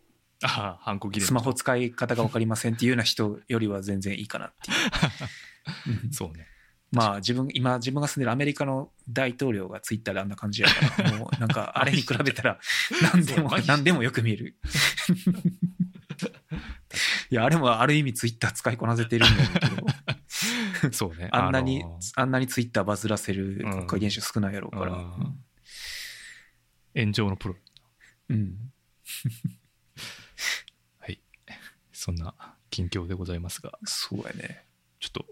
[0.45, 5.97] ああハンコ切れスマホ使い方が分かりませんっていうような人よりは全然いいかなっていう。
[6.05, 6.13] うん。
[6.13, 6.47] そうね
[6.91, 12.59] まあ自分、今自分が住んでるアメリカの大統領がツイッターであんな感じやから、もうなんかあれに比べたら
[13.13, 14.57] 何でも何でもよく見える。
[17.31, 19.67] いや、あれもある意味ツイッター使いこなせてるんだけ
[20.87, 24.93] ど、そうねあんなにのー、あんなにツイッターバズらせる国家現象少ないやろうから。
[24.93, 25.39] うん
[26.95, 27.57] 炎上のプロ
[28.31, 28.73] うん。
[30.99, 31.21] はい
[31.93, 32.35] そんな
[32.71, 34.65] 近況でございますがそうやね。
[34.99, 35.27] ちょっと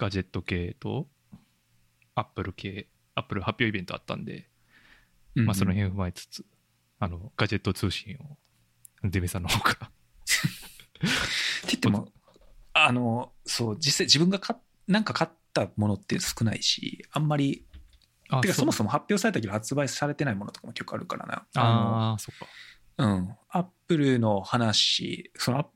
[0.00, 1.06] ガジェット系と
[2.14, 4.48] アップル系アップル発表イベントあったんで、
[5.36, 6.44] うんまあその辺を踏まえつつ
[6.98, 8.38] あのガジェット通信を
[9.04, 9.86] デメさんの方から。
[9.86, 11.06] って
[11.68, 12.08] 言っても、
[12.74, 17.64] あの、そう、実際自分が買っなんか買ったものって少ないし、あんまり、
[18.28, 21.46] あてかそもそもも発表されたけど発売されてないものとかも結構あるからな。
[21.54, 22.46] のああそっか。
[22.98, 23.36] うん。
[23.48, 25.66] アップルの話、そのアッ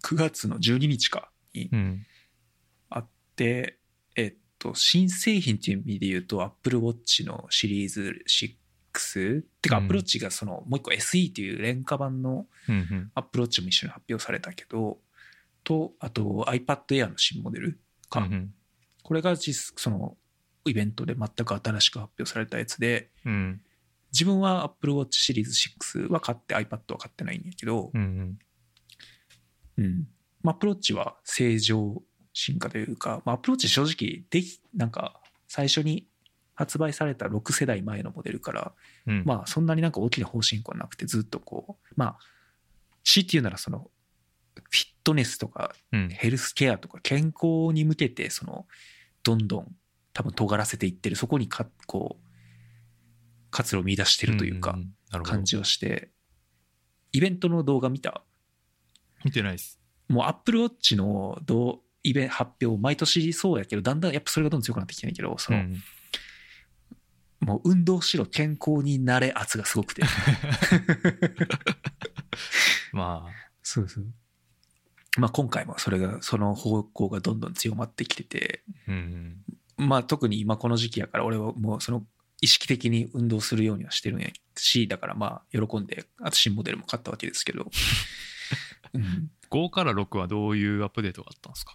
[0.00, 2.06] プ9月の12日かにうん
[3.42, 3.78] あって、
[4.16, 8.24] えっと、新製品っていう意味で言うと、アップルウォッチのシリーズ
[8.92, 9.82] 6、てか、うん。
[9.84, 13.10] アップルウォッチがその、もう一個 SE っていう廉価版のうんうん。
[13.14, 14.98] アップルウォッチも一緒に発表されたけど、
[15.64, 18.20] と、あと iPad Air の新モデルか。
[18.20, 18.54] うん
[19.04, 20.16] これが実、その、
[20.64, 23.60] イベントで全く新しく発表されたやつで、うん。
[24.12, 25.50] 自分は Apple Watch シリーズ
[25.96, 28.38] 6は買って iPad は買ってないんやけど、うん
[29.76, 29.84] うん。
[29.84, 30.08] うん。
[30.42, 32.02] まあ、アプローチは正常
[32.32, 36.06] 進化というか、まあ、アプローチ正直、でき、なんか、最初に
[36.54, 38.72] 発売された6世代前のモデルから、
[39.06, 39.22] うん。
[39.24, 42.18] まあ、そんなになんか大きな方針はなくて、ずっとこう、まあ、
[43.04, 43.90] 強いて言うなら、その、
[44.54, 46.08] フィットネスとか、うん。
[46.10, 48.66] ヘルスケアとか、健康に向けて、その、
[49.22, 49.76] どんどん、
[50.12, 52.26] 多分尖らせていってる、そこにか、こう、
[53.50, 54.78] 活路を見出してるというか
[55.24, 56.10] 感じをして、
[57.12, 58.22] イベントの動画見た？
[59.26, 59.78] 見てないです。
[60.08, 65.82] もうアップルウォッチのどうイベン発表毎年そうやけどだんだんやっぱそれがどんどん強くなってきてんけどその、うん。
[67.40, 70.02] もう運動しろ健康になれ圧がすごくて。
[72.92, 73.32] まあ。
[73.62, 74.06] そうそう。
[75.18, 78.62] まあ今回もそれがその方向がどんどん強まってきてて。
[78.86, 79.42] うん。
[79.76, 82.04] まあ特に今この時期やから俺はもうその
[82.40, 87.70] 意識的に運動するようにはしてるんやしだからまあ喜んであと新モデルも買ったわけですけど、
[88.94, 91.74] うん、 5から6はどういうアップデートがあったんですか？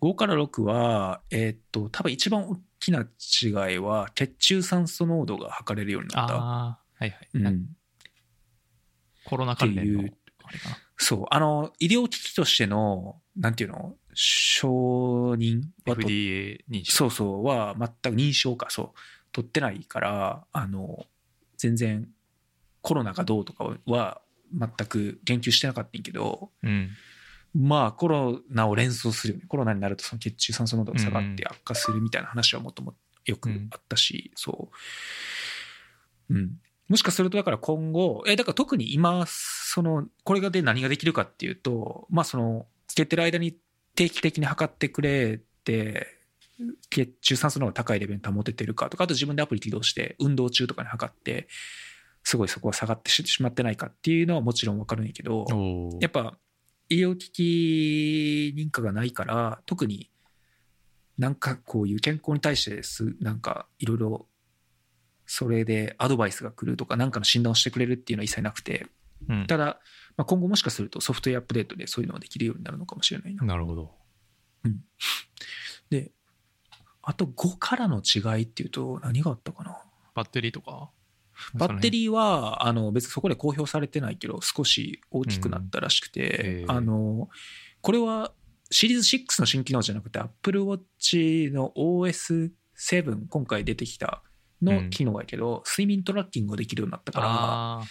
[0.00, 6.34] 5から6は、えーっと、多分一番大きな違いは、血中酸素濃度が測れるようになった。
[6.34, 7.66] はいはい、うん、
[9.24, 10.08] コロナ関連の
[10.96, 11.24] そう。
[11.30, 16.92] あの、医療機器としての、なんていうの、承認はと FDA 認証。
[16.92, 18.98] そうそう、は全く認証か、そう、
[19.32, 21.06] 取ってないから、あの、
[21.56, 22.08] 全然
[22.82, 24.20] コロナがどうとかは
[24.52, 26.90] 全く言及してなかったんやけど、うん
[27.54, 29.46] まあコロナを連想するよね。
[29.48, 34.70] コロナになるとその血中酸素濃度が下がっうんて悪化するみたいな話はもっともよくあったし、そ
[36.30, 36.34] う。
[36.34, 36.52] うん。
[36.88, 43.56] もしかするとだから今後、え、だから特に今、その、これがで何ができるかっていうと、まあその、つけてる間に
[43.94, 46.06] 定期的に測ってくれて、
[46.90, 51.48] 血中酸素濃度が高いレベルに保ててるかとか、あと自分でアプリ起動して運動中とかに測って、
[52.24, 55.46] すごいそこが下がってしまってないかっていうのはもちろんわかるんやけど、
[56.00, 56.36] やっぱ
[56.88, 60.10] 医療機器認可がないから特に
[61.18, 64.26] なんかこういう健康に対してすなんかいろいろ
[65.26, 68.86] それでアドバイスが来るとか何かの診断をしてくれるっていうのは一切なくて。
[69.28, 69.46] うん。
[69.46, 69.78] ただ、
[70.16, 73.44] まあ、今後もしかするとソフトウェアアップデートでそういうのができるようになるのかもしれないな。
[73.44, 73.94] なるほど。
[75.90, 76.10] で
[77.02, 79.78] あと5からの違いっていうと何があったかな？
[80.14, 80.90] バッテリーとか？
[81.54, 86.70] バッテリーはあの別にそこで公表されてないけど少し大きくなったらしくて、うん。
[86.70, 87.28] あの
[87.80, 88.32] これは
[88.70, 94.22] シリーズ6の新機能じゃなくて Apple Watch の OS7 今回出てきた
[94.62, 97.84] の機能やけど、睡眠トラッキングができるようになったからああ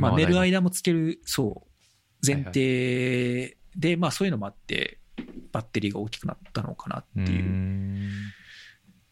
[0.00, 5.00] まあ、寝る間もつけるそう前提で、まあ、そういうのもあって
[5.50, 8.10] バッテリーが大きくなったのかなってのいううん。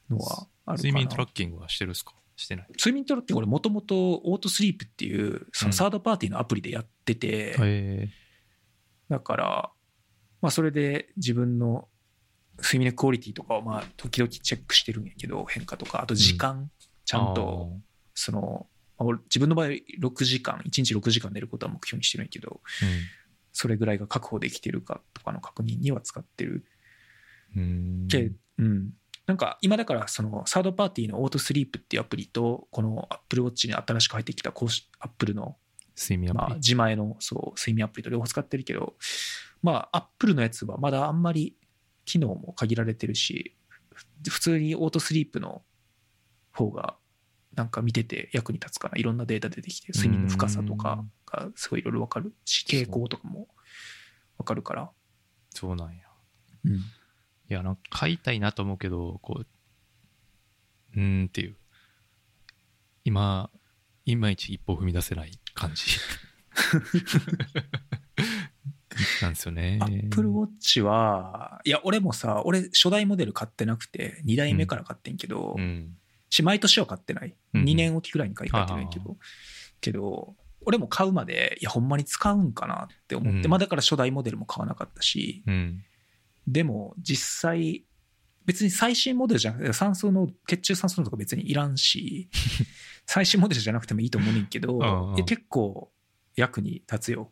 [0.09, 0.88] のはあるかな。
[0.88, 2.14] 睡眠トラッキングはしてるっすか？
[2.40, 2.66] してない。
[2.70, 8.09] 睡眠トラッキング俺もともとオートスリープっていうそのサードパーティーのアプリでやってて、へ
[9.09, 9.70] だから
[10.40, 11.88] まあそれで自分の
[12.59, 16.70] 睡眠のクオリティとかをまあ時々チェックしてるんやけど変化とかあと時間、
[17.05, 17.72] ちゃんと
[18.14, 18.66] その
[18.98, 22.61] まあ俺自分の場合6時間1日6時間寝ることは目標にしてるんやけど
[23.53, 26.53] それぐらいが確保できてるかとかの確認には使ってる。
[26.53, 26.81] うん
[27.57, 28.09] うん。
[28.09, 28.90] け、うん、
[29.26, 35.56] なんか今だからそのサードパーティーのオートスリープっていうアプリとこの Apple Watch に新しく入ってきた公式 Apple の
[35.96, 38.94] 睡眠アプリ、まあ自前のそう睡眠アプリと両方使ってるけど
[39.62, 41.56] まあ Apple のやつはまだあんまり
[42.04, 43.54] 機能も限られてるし
[43.92, 45.62] ふ普通にオートスリープの
[46.52, 46.96] 方が
[47.54, 48.96] なんか見てて役に立つかな。
[48.96, 53.48] いろんなデータ出てきて睡眠の深さとかがすごいいろいろ分かるし傾向とかも
[54.38, 54.90] 分かるから、
[55.50, 56.04] そうなんや。
[56.64, 56.80] うん、
[57.50, 59.46] いやなんか買いたいなと思うけどこう
[60.96, 61.56] うーんっていう。
[63.04, 63.50] 今
[64.04, 65.84] いまいち一歩踏み出せない感じ。
[69.22, 69.78] なんですよね。
[69.80, 75.96] アップルウォッチは、いや、俺もさ、俺、初代モデル買ってなくて、2代目から買ってんけど、うん。
[76.28, 77.34] し毎年は買ってない。
[77.55, 77.66] うんうん。
[77.66, 79.16] 2年おきくらいに買い替えてるんやけど、
[79.80, 80.34] けど、
[80.66, 83.51] 俺も買うまで、いや、ほんまに使うんかなって思って、うん。
[83.51, 85.84] まあだから初代モデルも買わなかったし、うん
[86.47, 87.84] でも実際、
[88.47, 92.28] 別に最新モデルじゃなくて、酸素の、血中酸素濃度とか別にいらんし、
[93.07, 95.93] 最新モデルじゃなくてもいいと思うねんけど、う結構
[96.36, 97.30] 役に立つよ。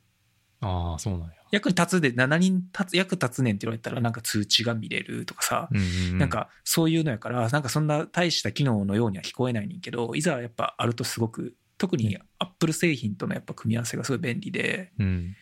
[0.61, 1.35] ああそうなんや。
[1.51, 6.19] 役に立つで、な何に立つ、役立つねんって言われたら、なんか通知が見れるとかさ、うんうんうん。
[6.19, 15.37] なんかそういうのやから、なんかそんな大した機能のようには聞こえないねんけど、いざやっぱあるとすごく、特にアップル製品とのやっぱ組み合わせがすごい便利で、うん。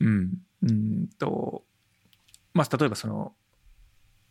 [0.00, 1.64] うん、うんと、
[2.54, 3.34] まあ例えばその、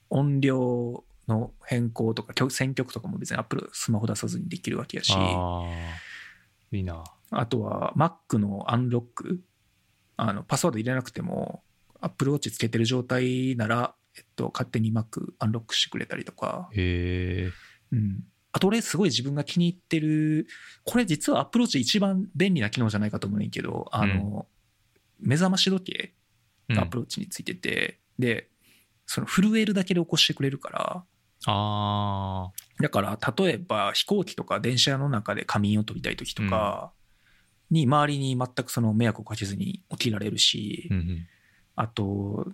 [0.10, 5.14] 音量の変更とか、曲選曲とかも別にアップルスマホ出さずにできるわけやし、
[6.72, 7.04] いいな。
[7.32, 9.42] あとは Mac のアンロック、
[10.18, 11.64] あのパスワード入れなくても、
[12.02, 17.52] Apple Watch つけてる状態なら、えっと、勝手に Mac アンロックしてくれたりとか、へえ。
[17.92, 18.24] うん。
[18.52, 20.48] あと俺すごい自分が気に入ってる、
[20.84, 24.48] これ実は Apple Watch 一番便利な機能じゃないかと思うねんけど、あの、
[25.20, 26.14] 目覚まし時計
[26.70, 26.76] うん。
[26.76, 28.49] が Apple Watch についてて、で、
[29.05, 31.03] その震えるだけで起こしてくれるから、
[31.45, 32.51] あ
[32.82, 36.93] だから例えば飛行機とか電車の中で仮眠を取りたい時とか
[37.70, 40.93] に周りに全くその迷惑をかけずに起きられるし、あ。
[40.93, 41.28] うんうん。
[41.76, 42.47] あと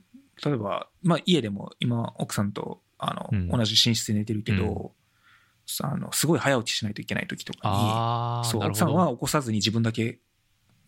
[0.43, 4.93] 例えば、まあ、家でも今奥さんとあの、うん同じ寝室で寝てるけど、
[5.81, 8.59] あのすごい早起きしないといけない時とかに。
[8.65, 10.19] 奥さんは起こさずに自分だけ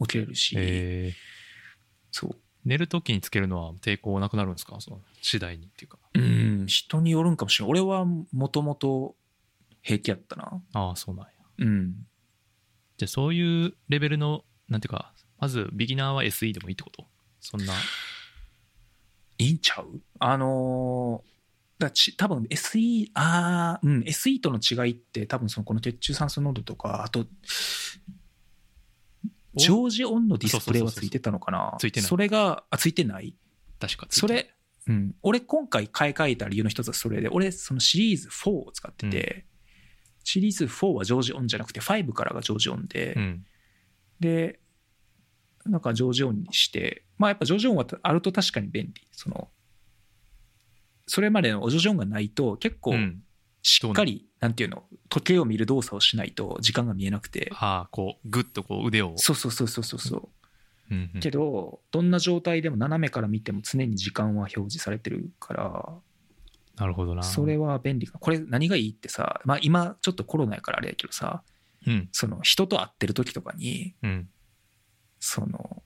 [0.02, 1.14] 起きれるし。
[2.12, 4.76] そう寝るときにつけるのは抵抗なくなるんですか？
[4.80, 5.98] その次第にっていうか。
[6.14, 9.16] うん人によるんかもしれない俺はもともと
[9.82, 11.32] 平気やったなああ、そうなんや。
[11.60, 11.96] うん
[12.98, 17.06] じゃあそういうレベルの、なんていうか、まずビギナーは SE でもいいってこと？
[17.40, 17.74] そんな。
[19.40, 20.02] いいんちゃう？
[20.20, 21.32] あのー
[21.82, 27.26] だち多分 SE、あーうん、SE との違いって多分そのこの血中酸素濃度とか、あと、
[29.56, 29.60] お？
[29.60, 31.76] 常時オンのディスプレイはついてたのかな？
[31.80, 32.10] ついてない。
[32.10, 33.36] それが、あ、ついてない？
[33.80, 34.54] 確かついてそれ、
[34.88, 35.16] うん。
[35.24, 39.46] 俺今回買い替えた理由の一つはそれで、俺そのシリーズ4を使ってて、
[40.24, 43.46] シリーズ4は常時オンじゃなくて5からが常時オンで、うん。
[44.20, 44.60] で、
[45.66, 49.08] なんか常時オンにして、まあやっぱ常時オンはあると確かに便利。
[49.12, 49.50] その、
[51.08, 53.24] それまでの常時オンがないと結構うん
[53.64, 57.52] しっかり、なんていうの、時計を見る動作をしないと時間が見えなくて。
[57.56, 59.14] ああ、こう、ぐっとこう腕を。
[59.18, 60.30] そうそうそうそうそうそう。
[60.92, 65.94] うんうんけど、どんな状態でも斜めから見ても常に時間は表示されてるから、
[66.78, 67.24] なるほどな。
[67.24, 68.18] それは便利か。
[68.20, 71.44] これ何がいいってさ、まあ今ちょっとコロナやからあれやけどさ、
[71.88, 72.10] うん。
[72.12, 74.30] その人と会ってる時とかに、うん。
[75.20, 75.84] その、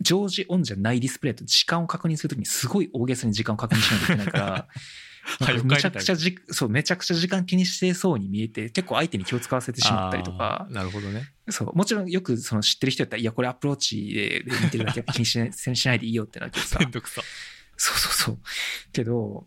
[0.00, 4.68] 常時オンじゃないディスプレイと時間を確認するときにすごい大げさに時間を確認しないといけないから、
[5.64, 11.32] めちゃくちゃじ、そう、めちゃくちゃ時間気にしてそうに見えて、結構相手に気を使わせてしまったりとかなるほどね。
[11.50, 17.22] そう、もちろんよくその知ってる人やったら、いや、これアプローチでで見てるだけ気にしないしないでいいよってなるけどさめ、んどくさ。
[17.76, 18.38] そうそうそう。
[18.92, 19.46] けど、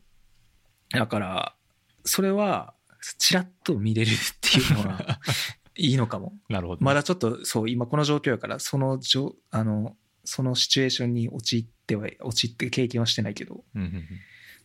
[0.91, 1.55] だから、
[2.03, 2.73] それは、
[3.17, 5.19] ちらっと見れるっていうのは、
[5.75, 6.37] いいのかも。
[6.49, 6.83] なるほど。
[6.83, 14.05] まだちょっと、そう、今この状況やから、そのじょ、あの、そのシチュエーションに陥っては、陥って経験はしてないけど、うんうん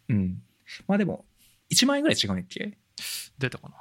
[0.09, 0.43] うん。
[0.81, 0.85] うん。
[0.89, 1.25] まあでも、
[1.71, 2.79] 1万円ぐらい違うんやっけ？
[3.39, 3.75] 出たかな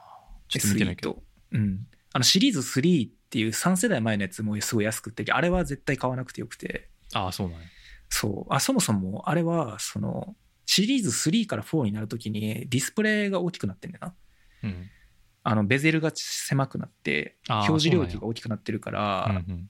[0.47, 1.13] ちょっと見てないけど。
[1.13, 1.23] と。
[1.51, 1.87] うん。
[2.13, 7.65] あの、シリーズ3っていう3世代前のやつもすごい安くて、あれは絶対買わなくてよくて、ああ、そうなんや。
[8.09, 8.53] そう。
[8.53, 14.15] あ、そもそも、あれは、その、シリーズ3から4になるときにディスプレイが大きくなってんだよな。
[14.63, 14.89] うん。
[15.43, 19.69] あの、ベゼルが狭くなって、表示領域が大きくなってるから、うんうん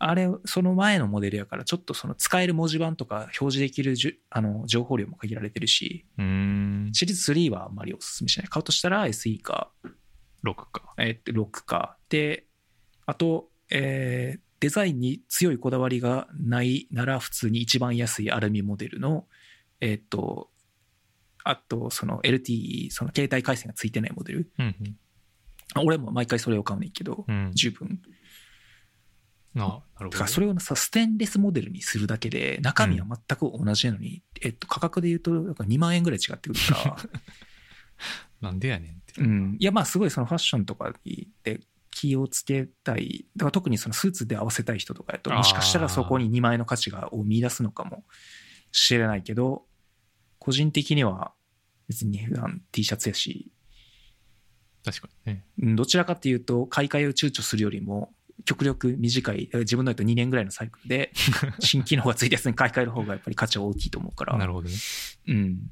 [0.00, 6.06] あれ、その前のモデルやから、ちょっとその使える文字盤とか表示できるじゅあの情報量も限られてるし。
[6.92, 8.48] シリーズ3はあんまりお勧めしない。
[8.48, 9.72] 買うとしたら SE か、
[10.44, 10.94] 6か。
[10.98, 11.96] えー、6か。
[12.08, 12.46] で、
[13.06, 19.26] あと、えーデザインに強いこだわりがないなら、普通に一番安いアルミモデルの、
[19.80, 20.50] えっ、と、
[21.44, 24.50] あと、その LTE、その携帯回線がついてないモデル。
[24.58, 24.96] うんうん。
[25.74, 27.52] あ俺も毎回それを買うねんけど、うん。
[27.54, 28.00] 十分。
[29.56, 30.10] あなるほど。
[30.10, 36.96] だからそれをさ、ステンレスモデルにするだけで、中身は全く同じなのに、えっと、価格で言うと、なんか2万円ぐらい違ってくるから、
[38.40, 39.20] なんでやねんって。
[39.20, 39.56] うん。
[39.58, 40.92] いや、まあ、すごいそのファッションとか
[41.42, 43.26] で気をつけたい。
[43.36, 48.04] だから特にそのスーツで合わせたい人とかやと、もしかしたらそこに2万円の価値がを見出すのかも
[48.70, 49.66] しれないけど、
[50.38, 51.32] 個人的には
[51.88, 53.50] 別に普段 T シャツやし、
[54.84, 55.44] 確かにね。
[55.60, 58.14] うんどちらかっていうと、買い替えを躊躇するよりも、
[58.48, 61.12] 極力短い、自分のだと2年ぐらいのサイクルで、
[61.60, 64.38] 新機能がついたやつに買い替える方がやっぱり価値は大きいと思うから。
[64.38, 64.74] なるほどね。
[65.26, 65.70] うん。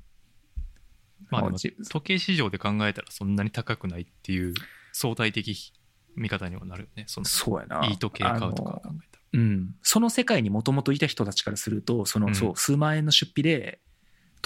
[1.30, 4.52] まあでもじ時計市場で考えたらそんなに高くないっていう
[4.92, 5.72] 相対的
[6.16, 7.04] 見方にはなるよね。
[7.06, 7.86] そのそうやな。
[7.86, 8.96] いい時計買うとか考えたら。
[9.32, 9.74] うん。
[9.80, 13.80] その世界にもともといた人たちからすると、その、うんそう、数万円の出費で、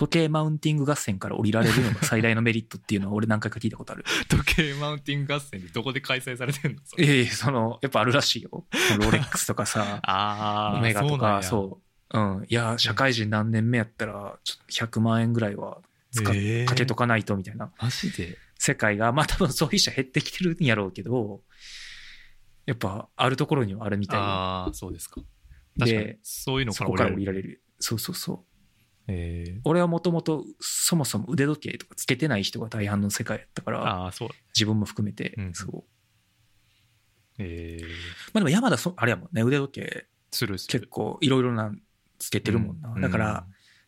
[0.01, 4.05] 時計マウンティング合戦から降りられるのが最大のメリットっていうのは俺何回か聞いたことある。
[4.31, 8.65] 時計マウンティング合戦でどこで開催されてんの ええその、やっぱあるらしいよ。
[8.99, 11.83] ロレックスとかさ、 ああ、オメガとか、うそ
[12.15, 12.19] う。
[12.19, 12.47] うん。
[12.49, 15.83] いや、社会人何年目やったら、ちょっと100万円ぐらいは
[16.13, 16.35] 使っ。
[16.35, 18.39] えーかけとかないとみたいなマジで？
[18.57, 21.43] 世界が、まあ多分そういう人減ってきてるんやろうけど、
[22.65, 25.21] やっぱあるところにはあるみたいああ、そうですか。
[25.79, 26.19] 確かにで。
[26.23, 27.17] そういうのから降。
[27.17, 27.63] りられる。
[27.79, 28.50] そうそうそう。
[29.11, 34.29] え俺はもともとそもそも腕時計とかつけてない人が大半の世界やったかー、ら、ああ、そう。
[34.55, 35.85] 自分も含めて、うんそう。
[37.39, 37.89] えー、ま
[38.35, 40.07] あでも山田そ、あれやもんね、腕時計。
[40.33, 40.55] する。
[40.55, 41.73] 結構いろいろな
[42.19, 42.95] つけてるもんな。
[43.01, 43.47] だから、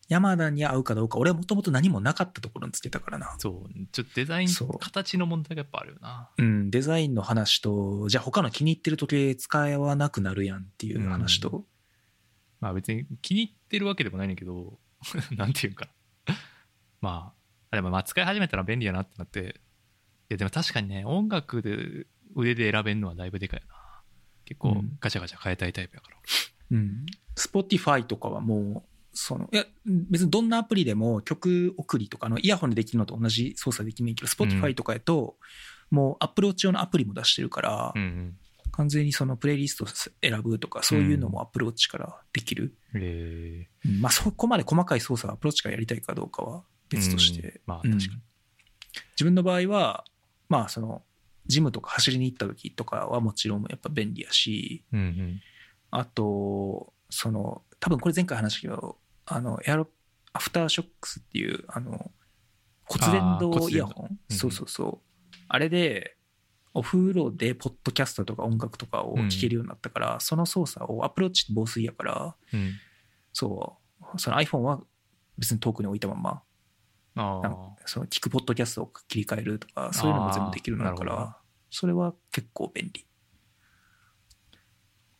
[0.09, 3.35] 山田に合うかどうか、俺はもともと何もなかったところにつけたからな。
[3.37, 3.73] そう。
[3.91, 4.47] ちょっとデザイン
[4.79, 6.29] 形の問題がやっぱあるよな。
[6.37, 11.65] うん、デザインの話と、じゃあ他の気に入ってる時計使わなくなるやんっていう話と、
[12.59, 14.77] まあ別に気に入ってるわけでもないねんだけど
[15.35, 15.87] なんていうんか。
[16.27, 16.35] な
[17.01, 17.33] ま
[17.71, 19.61] あでもまあ使い始めたら便利やなってなって。
[20.29, 23.75] いやでも確かにね音楽で腕で選べるのはだいぶでかいよな。
[24.45, 24.97] 結構うん。
[24.99, 26.17] ガチャガチャ変えたいタイプやから、
[26.71, 27.05] うん。
[27.35, 35.37] Spotify とかはもう、その、いや、別にどんなアプリでも曲送りとか、あの、イヤホンでできるのと同じ操作できないけど、Spotify とかやと、
[35.91, 38.37] もう Apple Watch 用のアプリも出してるから、うん
[38.73, 42.75] 完全にそのプレイリスト選ぶとか、そういうのも Apple Watch からできる。
[42.93, 44.01] うんえうん。
[44.01, 47.47] まあそこまで細かい操作を Apple Watch からやりたいかどうかは別として。
[47.47, 47.61] うん。
[47.67, 47.91] まあうん。
[47.91, 48.21] 確かに。
[49.15, 50.05] 自分の場合は、
[50.49, 51.03] まあその、
[51.45, 55.41] ジムとか走りに行った時とかはもちろんやっぱ便利やし、うんうん。
[55.91, 58.97] あと、その、多分これ前回話したけど、
[59.27, 59.87] あの、エアロ、
[60.33, 62.11] アフターショックスっていう、あの、
[62.85, 64.35] 骨伝導イヤホン、うん。
[64.35, 65.35] そうそうそう。
[65.47, 66.17] あれで、
[66.73, 72.73] お風呂でポッドキャストとか音楽とかを聴けるようになったから、その操作をアプローチって防水やから、うん。
[73.31, 73.77] そ
[74.15, 74.81] う、その iPhone は
[75.37, 76.41] 別に遠くに置いたまま、
[77.15, 81.37] あその聞くポッドキャストを切り替えるとか、そういうのも全部できるのだから、
[81.69, 83.05] それは結構便利。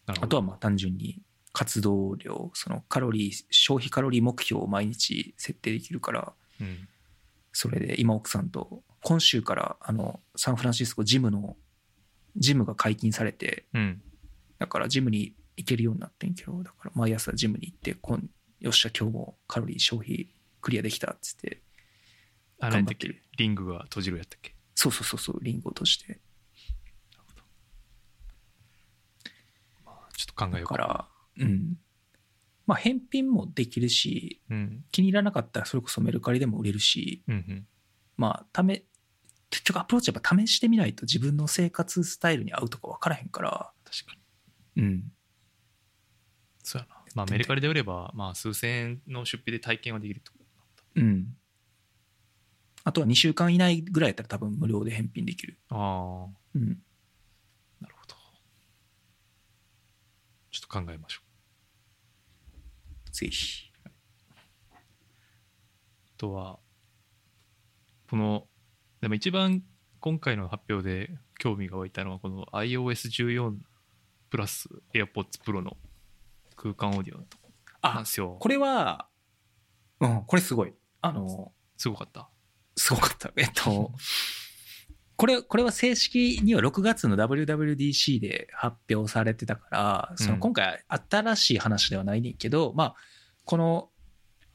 [0.05, 1.21] ああとはまあ単純に
[1.53, 6.87] 活動量、そのカロリー、消費カロリー目標を毎日設定できるから、うん。
[7.51, 11.57] それで今奥さんと、今週からあのサンフランシスコジムの、
[12.37, 14.01] ジムが解禁されて、うん。
[14.59, 18.29] だからジムに行けるようになってんけど、だから毎朝ジムに行って、こん
[18.61, 20.29] よっしゃ今日もカロリー消費
[20.61, 21.61] クリアできたっつって、
[22.59, 22.85] あれだっけ？
[22.85, 23.21] 頑張ってる。
[23.37, 24.55] リングが閉じるやったっけ？
[24.73, 26.19] そうそうそうそう、リンゴを閉じて。
[30.15, 30.77] ちょっと考えようか。
[30.77, 31.77] だから、うん。
[32.65, 34.85] まあ返品もできるし、うん。
[34.91, 37.67] 気に入らなかったらそれこそメルカリでも売れるし、うんうん。
[38.15, 38.83] まあ、ため、
[39.53, 44.15] 結局アプローチやっぱ試してみないと自分の生活スタイルに合うとか分からへんから、確か
[44.75, 45.03] にうん。
[46.63, 50.31] そうやなまあメルカリで売ればまあ数千円の出費で体験はできると
[50.95, 51.37] うん。
[52.83, 55.59] あとは2週間以内ぐらいやったら多分無料で返品できる。
[55.69, 56.81] ああうん。
[57.79, 58.15] なるほど
[60.49, 61.21] ちょっと考えましょ
[63.07, 63.71] うぜひ。
[63.85, 63.89] あ
[66.17, 66.57] とは
[68.09, 68.47] この
[69.03, 69.61] でも一番
[69.99, 73.53] 今回の発表で興味が湧いたのはこの iOS14
[74.29, 75.75] プラス AirPods Pro の
[76.55, 77.27] 空間オーディオなん
[77.81, 79.09] あで、すよこれは、
[79.99, 80.73] うん、これすごい。
[81.01, 82.29] あの、すごかった
[82.77, 83.33] すごかった。
[83.35, 83.91] えっと、
[85.17, 90.81] これ、これは正式には6月の WWDC で発表されてたから、そのうん今回
[91.11, 92.95] 新しい話ではないねんけど、まあ、
[93.43, 93.89] この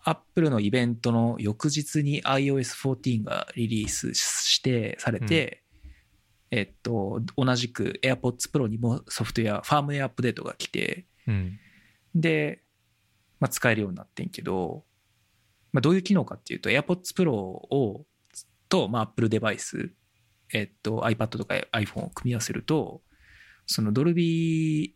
[0.05, 5.65] アップルのイベントの翌日に iOS14 がリリースして、されて、
[6.51, 11.59] えっと、同じく AirPods Pro にもソフトウェア、ファームウェアアップデートが来て、うん。
[12.15, 12.63] で、
[13.41, 14.85] まあ、使えるようになってんけど、
[15.73, 18.07] まあ、どういう機能かっていうと AirPods Pro を
[18.69, 19.93] と、まあ、Apple デバイス、
[20.53, 23.03] えっと、iPad とか iPhone を組み合わせると
[23.67, 24.93] そのドルビー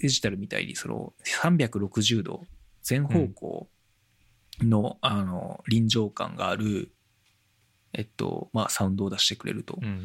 [0.00, 2.42] デジタルみたいにその360度
[2.82, 3.68] 全方向
[4.62, 6.92] の,、あの臨場感がある、
[7.92, 9.78] えっとまあ、サウンドを出してくれると。
[9.80, 10.02] うんうん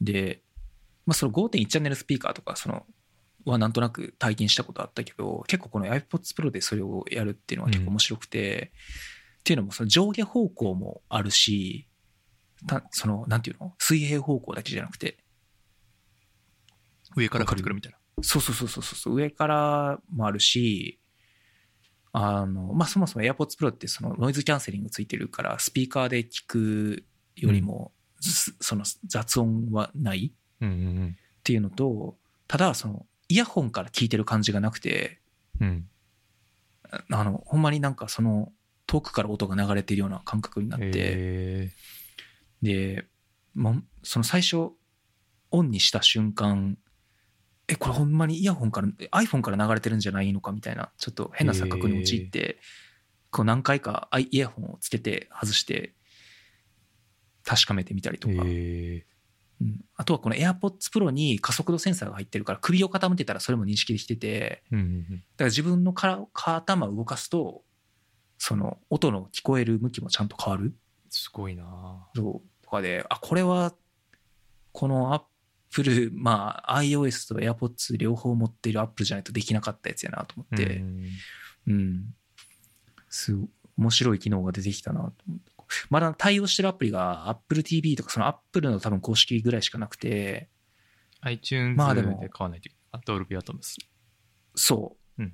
[0.00, 0.42] で、
[1.06, 2.86] まあ、その5.1チャンネルスピーカーとかその
[3.44, 8.72] はなんとなく体験したことあったけど結構この iPods Pro でそれをやるっていうのは結構面白くて、
[9.40, 11.88] っていうのもその上下方向もあるし
[12.66, 13.74] たそのなんていうの？
[13.78, 15.18] 水平方向だけじゃなくて
[17.16, 17.98] 上から降ってくるみたいな。
[18.22, 21.00] そうそうそうそうそう上からもあるし
[22.12, 27.04] あのまあそもそも AirPods Pro ってそのノイズキャンセリングついてるからスピーカーで聞く
[27.36, 30.62] よりも、ずその雑音はないっ
[31.44, 35.20] ていうのとただそのイヤホンから聞いてる感じがなくて
[35.60, 35.68] うん。
[35.68, 35.88] うん
[37.12, 38.50] あのほんまになんかその
[38.86, 41.70] 遠くから音が流れてるような感覚になって、え
[42.62, 43.04] で、
[43.54, 44.70] ま、その最初
[45.50, 46.78] オンにした瞬間
[47.68, 52.58] えこれほんまにイヤホンから iPhone から流れてるんじゃないのかみたいなちょっと変な錯覚に陥って、
[53.30, 55.94] こう何回かアイイヤホンをつけて外して
[57.44, 59.04] 確かめてみたりとーか、え
[59.60, 59.84] うん。
[59.96, 65.02] あとはこの AirPods Pro に加速度センサーが入ってるから首を傾けたらそれも認識できててーうんうんうん。
[65.02, 67.62] だから自分のから頭を動かすと
[68.38, 70.74] その音の聞こえる向きもちゃんと変わる。
[71.10, 72.08] すごいな。
[72.14, 72.64] そう。
[72.64, 73.74] とかであこれは
[74.72, 75.22] このアッ
[75.70, 81.06] プルまあ iOS と AirPods 両方持っているアップルじゃないとできなかったやつやなと思って、うん。
[81.66, 82.14] うん。
[83.08, 83.36] す
[83.76, 85.52] 面白い機能が出てきたなと思って。
[85.90, 90.48] まだ対応してるアプリが Apple TV とかその Apple の多分公式ぐらいしかなくて。
[91.20, 92.18] iTunes まあでも。
[92.20, 93.00] で買わないといけない。
[93.00, 93.76] あドルビーアトムス。
[94.54, 95.22] そう。
[95.22, 95.26] ん。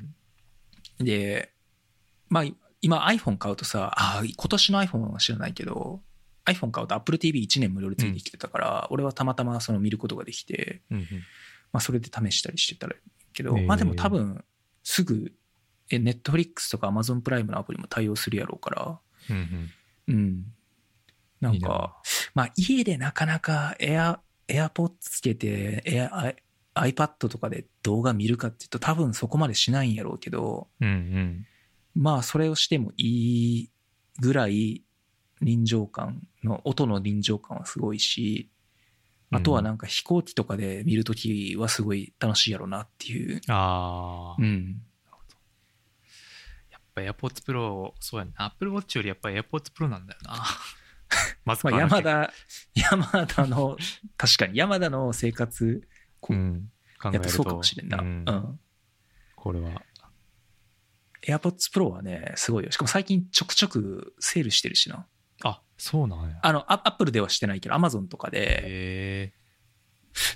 [1.01, 1.53] うで
[2.29, 2.45] まあ
[2.81, 6.01] 今 iPhone 買うとさあ今年の iPhone は知らないけど
[6.47, 10.83] iPhone 買うと Apple TV1 年無料でついてきてたから、俺はたまたまその見ることができて。
[11.73, 14.45] まあ、それで試したりしてたらいいけど、まあでも多分
[14.85, 15.33] すぐ
[15.91, 19.01] え Netflix とか Amazon プライムのアプリも対応するやろうから
[20.09, 20.45] うん
[21.41, 21.97] なんか
[22.33, 26.33] まあ家でなかなかエア、エアポッツつけて、エア、
[26.75, 31.47] iPad とかで動画見るかっていうと多分そこまでしないんやろうけど、うんうん。
[31.95, 33.71] まあそれをしてもいい
[34.21, 34.84] ぐらい
[35.45, 38.51] 臨場感の、音の臨場感はすごいし、
[39.31, 43.41] あとはなんか飛行機とかで見るときはすごい楽しいやろうなっていう。
[43.49, 44.81] ああ、うん。
[46.71, 48.33] やっぱ AirPods Pro、そうやね。
[48.37, 50.35] Apple Watch よりやっぱ AirPods Pro なんだよな。
[51.45, 52.33] まずまあ山田、
[52.75, 53.77] 山田の、
[54.17, 55.87] 確かに山田の生活、
[56.21, 56.71] こううん。
[57.01, 57.99] 考えるとやっぱそうかもしれんな。
[57.99, 58.61] ううんん。
[59.35, 59.83] これは。
[61.23, 62.71] AirPods Pro はね、すごいよ。
[62.71, 65.07] しかも最近ちょくちょくセールしてるしな。
[65.87, 66.39] あ、そうなんや。
[66.43, 69.33] あの、アップルではしてないけど、Amazon とかで。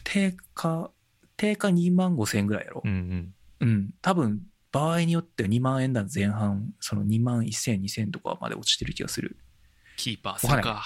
[0.04, 0.90] 定価、
[1.36, 2.88] 定価2万5千円ぐらいやろう。
[2.88, 3.94] んうん。
[4.02, 9.36] 多分、場合によっては2万円台前半、その2万1千、2千とかまで落ちてる気がする。
[9.96, 10.84] キーパーするか。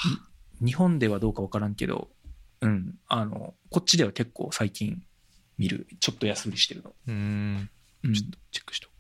[0.64, 2.10] 日本ではどうかわからんけど、
[2.60, 2.98] うん。
[3.08, 5.02] あの、こっちでは結構最近
[5.58, 5.86] 見る。
[6.00, 6.94] ちょっと安売りしてるの。
[7.06, 7.70] うーん。
[8.04, 8.94] っとチェックしとこ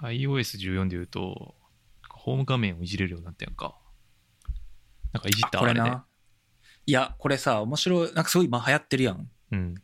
[0.00, 0.04] う。
[0.04, 1.54] iOS14 で言うと、
[2.22, 3.76] ホーム画面をいじれるようになったやんか。
[5.12, 5.80] なんかいじっあたあれで。
[5.80, 6.06] これな。
[6.86, 8.12] いや、これさ、面白い。
[8.14, 9.28] なんかすごい今流行ってるやん。
[9.50, 9.74] うん。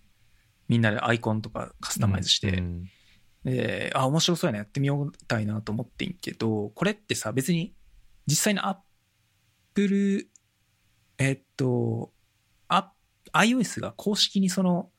[0.68, 2.58] みんなでアイコンとかカスタマイズして。
[2.58, 2.84] うん
[3.44, 7.74] で、あ、面白そうやな、やってみようたいなと思ってんけど、これってさ、別に、
[8.26, 8.76] 実際のアッ
[9.74, 10.28] プル、
[11.18, 12.12] えっと、
[12.68, 12.92] ア
[13.32, 14.90] iOS が公式にその、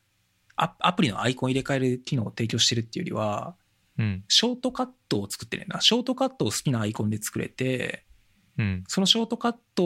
[0.55, 3.55] アアプリのアイコン入れ替える機能を提供してるっていうよりは、
[3.99, 4.23] うん。
[4.27, 5.81] ショートカットを作ってるんだ。
[5.81, 8.05] ショートカットを好きなアイコンで作れて、
[8.57, 8.83] うん。
[8.87, 9.83] そのショートカット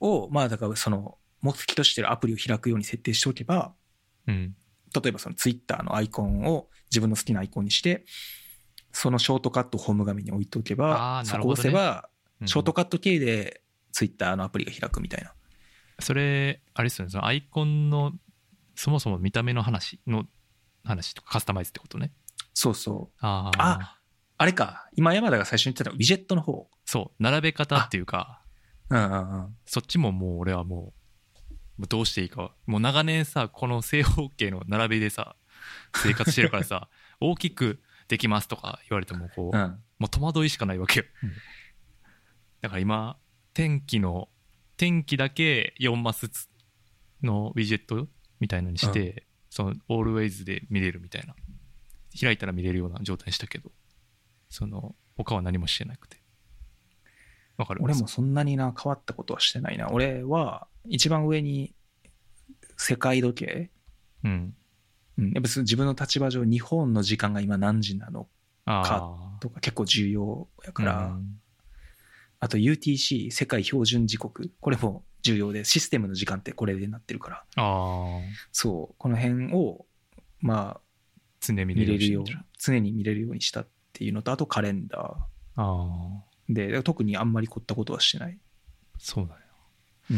[0.00, 3.74] を、まあだからその、目的としてるアプリを開くように設定しておけば、
[4.28, 4.54] うん。
[4.94, 8.04] 例えばそのツイッターのアイコンを自分の好きなアイコンにして、
[8.92, 12.10] そのショートカットをホーム画面に置いておけば、あーそこを押せば、うん
[12.46, 13.60] ショートカット系で
[13.92, 15.34] ツイッターのアプリが開くみたいな。
[16.00, 18.12] それ、あれですよね、そのアイコンの、
[18.74, 20.24] そもそも見た目の話の
[20.82, 22.12] 話とかカスタマイズってことね。
[22.54, 23.16] そうそう。
[23.20, 23.78] ああ。
[23.80, 24.00] あ、
[24.38, 24.88] あれか。
[24.96, 26.68] 今山田が最初に言ってたのウィジェットの方。
[26.84, 28.42] そう、並べ方っていうか、
[28.88, 29.56] うんうんうん。
[29.66, 35.36] そっちももう俺はもう、もうどうしていいか、もう長年さ、この正方形の並びでさ、
[35.96, 36.88] 生活してるからさ、
[37.20, 39.82] 大きくできますとか言われてもこう、うん。
[39.98, 41.06] もう戸惑いしかないわけよ。
[42.60, 43.18] だから今、
[43.54, 44.28] 天気の、
[44.76, 46.48] 天気だけ4マスつ
[47.22, 48.08] のウィジェット
[48.40, 51.34] みたいなのにして、その、オールウェイズで見れるみたいな。
[52.18, 53.70] 開いたら見れるような状態にしたけど、
[54.48, 56.18] その、他は何もしてなくて。
[57.56, 57.82] わかる？
[57.82, 59.90] 俺もそんなにな、変わったことはしてないな。
[59.90, 61.74] 俺は、一番上に、
[62.76, 63.70] 世界時計？
[64.24, 64.54] うん。
[65.18, 65.32] うん。
[65.32, 68.28] やっぱ自分の立場上、日本の時間が今何時なの
[68.64, 68.96] あか
[69.36, 69.38] あ。
[69.40, 71.36] とか結構重要やから、うん
[72.42, 74.50] あと UTC、世界標準時刻。
[74.60, 77.36] これも重要で、システムの時間ってこれでなってるから。
[77.36, 78.20] ああ。
[78.50, 79.84] そう、この辺を、
[80.40, 80.80] まあ、
[81.40, 85.18] 常見れる見れるように常に見れるようにしたっていうのと、あとカレンダあ
[85.56, 86.24] あ。
[86.48, 86.54] ー。
[86.54, 88.38] で、特にあんまり凝ったことはしてない。
[88.98, 89.40] そうだよ。
[90.10, 90.16] うん。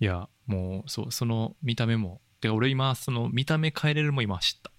[0.00, 2.20] いや、もう、そう、その見た目も。
[2.40, 4.70] てか俺今、その見た目変えれるも今知った。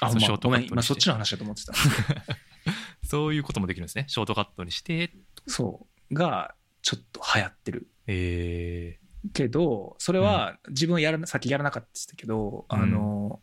[0.00, 1.72] あ、まあ、そうショートごめん、カットにして今そっちの話だと思ってた。
[3.06, 4.06] そういうこともできるんですね。
[4.08, 5.12] ショートカットにして。
[5.46, 6.14] そう。
[6.14, 7.88] が、ちょっと流行ってる。
[8.06, 8.98] え
[9.32, 13.40] けど、それは自分はやらな、先やらなかったけど、うんあの、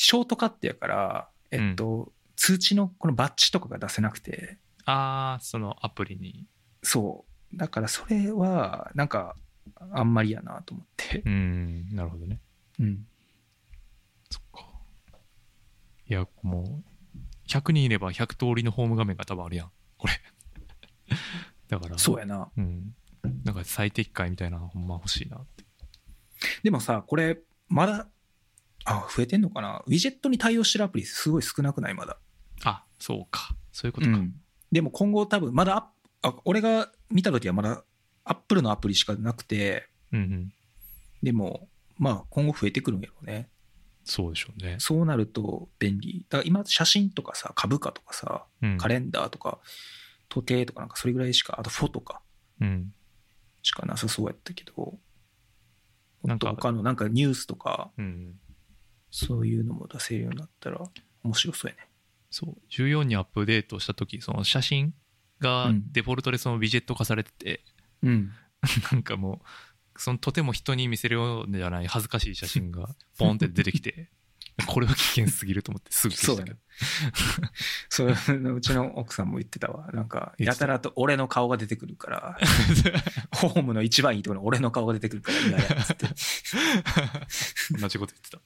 [0.00, 6.46] ショートカットやから、えっと、通知のこのバッジとかが出せなくて、ー、ああ、そのアプリに。
[6.84, 7.56] そう。
[7.56, 9.34] だからそれは、なんか、
[9.90, 11.22] あんまりやなと思って。
[11.26, 12.38] うん、なるほどね。
[12.78, 13.06] うん。
[14.30, 14.68] そっか。
[16.06, 16.84] いや、もう、
[17.48, 19.70] 100人いれば100通りのホーム画面が多分あるやん。
[19.96, 20.12] これ。
[21.66, 22.48] だから、そうやな。
[22.56, 22.94] うん。
[23.42, 25.64] なんか最適解みたいなのほんま欲しいなって。
[26.62, 28.08] でもさ、これ、まだ、
[28.88, 29.82] あ、増えてんのかな？
[29.86, 31.94] ウィジェットに対応してるアプリすごい少なくない？
[31.94, 32.18] まだ。
[32.64, 33.54] あ、そうか。
[33.72, 34.12] そういうことか。
[34.12, 34.34] うん
[34.70, 37.84] でも今後多分まだあ俺が見た時はまだ
[38.24, 40.52] アップルのアプリしかなくてうんうん。
[41.22, 43.48] でもまあ今後増えてくるんやろうね
[44.04, 44.76] そうでしょうね。
[44.78, 46.26] そうなると便利。
[46.28, 48.78] だから今写真とかさ、株価とかさ、うん。
[48.78, 49.58] カレンダーとか、
[50.28, 52.22] 時計とかなんかそれぐらいしか、あとフォトか
[52.60, 52.92] うん。
[53.62, 54.98] しかなさそうやったけど、
[56.24, 58.34] なんか他のなんかニュースとか、うん。
[59.10, 60.80] そういうのも出せるようになったら
[61.24, 61.88] 面白そうやね。
[62.30, 62.56] そう。
[62.70, 64.94] 14にアップデートした時その写真
[65.40, 67.60] がうんデフォルトでそのウィジェット化されてて、
[68.02, 68.32] うん。
[68.92, 69.40] なんかも
[69.96, 72.88] う、そのとても人に見せるようじゃない恥ずかしい写真が
[73.18, 74.10] ポンって出てきて、
[74.66, 76.56] これは危険すぎると思ってすぐ消したけど。
[77.88, 78.08] そう
[78.56, 79.90] うちの奥さんも言ってたわ。
[79.92, 82.38] なんか、やたらと俺の顔が出てくるから、
[83.32, 86.06] ホームの一番いいところに俺の顔が出てくるから嫌やっつって。
[87.80, 88.40] 同じこと言ってた。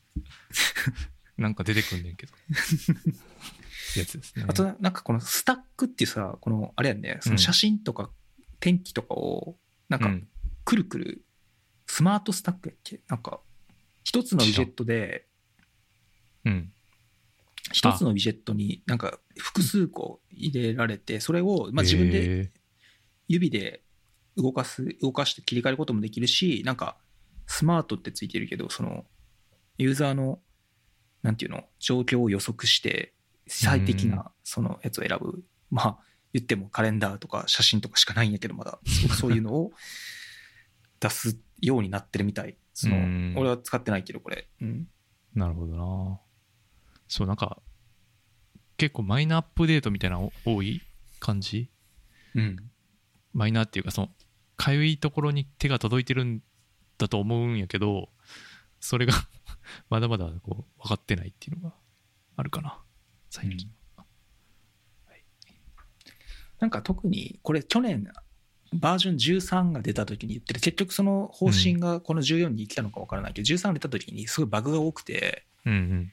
[1.36, 2.32] なんか出てくんねんけど。
[3.96, 4.44] やつですね。
[4.48, 8.10] あと、なんかこのスタックっていうさ、この、あれやんね、その写真とか
[8.60, 9.58] 天気とかを、
[9.88, 10.28] なんかうん、
[10.64, 11.24] くるくる、
[11.86, 13.00] スマートスタックやっけ？
[13.08, 13.40] なんか、
[14.04, 15.26] 一つのウィジェットで、
[16.44, 16.72] うん。
[17.72, 22.50] 一つのウィジェットになんか複数個入れられて、それを、まあ自分で
[23.28, 23.82] 指で
[24.36, 26.96] 動かす、動かして切り替えることもできるし、なんか、
[27.46, 29.04] スマートってついてるけど、その、
[29.78, 30.40] ユーザーの、
[31.22, 33.14] なんていうの、状況を予測して、
[33.46, 35.44] 最適うんなそのやつを選ぶ。
[35.70, 35.98] まあ、
[36.32, 38.78] 言ってもカレンダーとか写真とかしかないんやけど、まだ、
[39.18, 39.72] そういうのを
[41.00, 42.56] 出すようになってるみたい。
[42.74, 44.48] そのうん、俺は使ってないけど、これ。
[44.60, 44.88] うん。
[45.34, 46.20] なるほどな。
[47.12, 47.60] そう、なんか、
[48.78, 50.80] 結構マイナーアップデートみたいなの多い
[51.20, 51.68] 感じ？
[52.34, 52.56] うん。
[53.34, 54.08] マイナーっていうか、その、
[54.56, 56.42] かゆいところに手が届いてるん
[56.96, 58.08] だと思うんやけど、
[58.80, 59.12] それが
[59.90, 61.74] まだまだこう分かってないっていうのが
[62.36, 62.80] あるかな、
[63.28, 63.70] 最近。
[66.60, 68.10] なんか特に、これ去年、
[68.72, 76.12] バージョン13が出た時に言ってる、結局その方針がこの14に来たのか分からないけど、13が出た時にすごいバグが多くて、うんうん。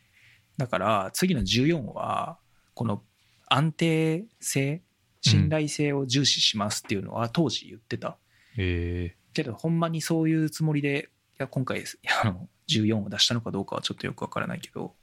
[0.60, 2.38] だから次の14は、
[2.74, 3.02] この
[3.48, 4.82] 安定性、
[5.22, 8.18] 信頼性を重視しますっていうのは当時言ってた。
[8.58, 11.86] えけど、ほんまにそういうつもりで、いや今回、
[12.24, 14.98] あの14を出したのかどうかはちょっとよく分からないけど、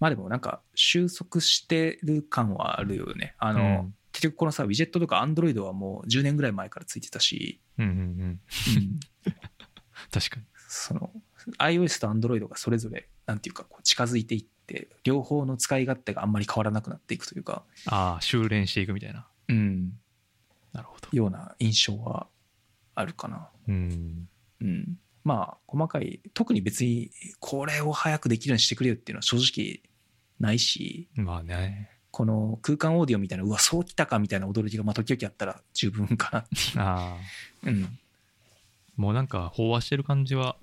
[0.00, 3.36] まあでもなんか収束してる感はあるよね。
[3.38, 8.00] あー、の、うん結局このさ、ウィジェットとかアンドロイドはもう10年ぐらい前からついてたし、うんうんうん。
[8.00, 8.40] うん
[10.10, 10.46] 確かに。
[10.68, 11.12] その
[11.58, 19.26] iOS と Android がそれぞれ、なんていうか、こう近づいていって、両方の使い勝手があんまり変わらなくなっていくというか、ああ、修練していくみたいな。
[19.48, 19.92] うん、
[20.72, 21.08] なるほど。
[21.12, 22.26] ような印象は
[22.94, 23.48] あるかな。
[23.68, 24.28] うん。
[24.60, 24.98] うん。
[25.24, 29.82] まあ、細かい、特に別にこれを早くできるようにしてくれよっていうのは正直
[30.38, 31.90] ないし、まあね。
[32.10, 36.80] この空間オーディオみたいな、うわ、そうきたかみたいな驚きが、まあ、時々あったら十分かなっていう。
[36.80, 37.16] ああ。
[37.64, 37.98] うん。
[38.96, 40.56] もうなんか飽和してる感じは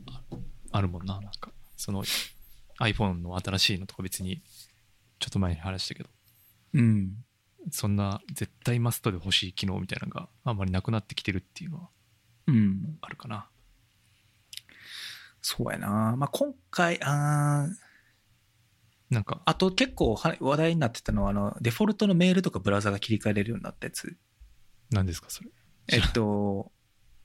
[0.74, 1.22] あるもんな。
[1.22, 2.04] なんか、その
[2.80, 4.42] iPhone の新しいのとか別に、
[5.20, 6.10] ちょっと前に話したけど、
[6.74, 7.24] うん。
[7.72, 11.90] そんな絶対マストで欲しい機能みたいなのがあんまりなくなってきてるっていうのは
[12.48, 12.98] うん。
[13.00, 13.48] あるかな。
[15.42, 16.16] そうやな。
[16.18, 24.18] まあ、今回、あーなんか、あと結構は話題になってたのは、あの、デフォルトのメールとかブラウザが切り替えれるようになったやつ。
[24.90, 25.50] 何ですか、それ。
[25.90, 26.72] えっと、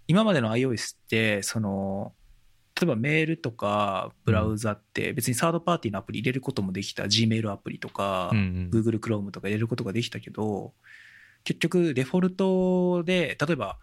[0.07, 2.13] 今までの iOS って、その、
[2.81, 8.71] 例えばメールとかブラウザって別にサードパーティーのアプリ入れることもできた Gmail アプリとか、うんうん。
[8.73, 10.75] Google Chrome とか入れることができたけど、
[11.43, 13.79] 結局デフォルトで、例えば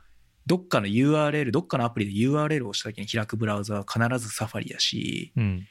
[0.46, 5.68] どっかの URL、どっかのアプリで URL を押した時に開くブラウザは必ずサファリやし、うん。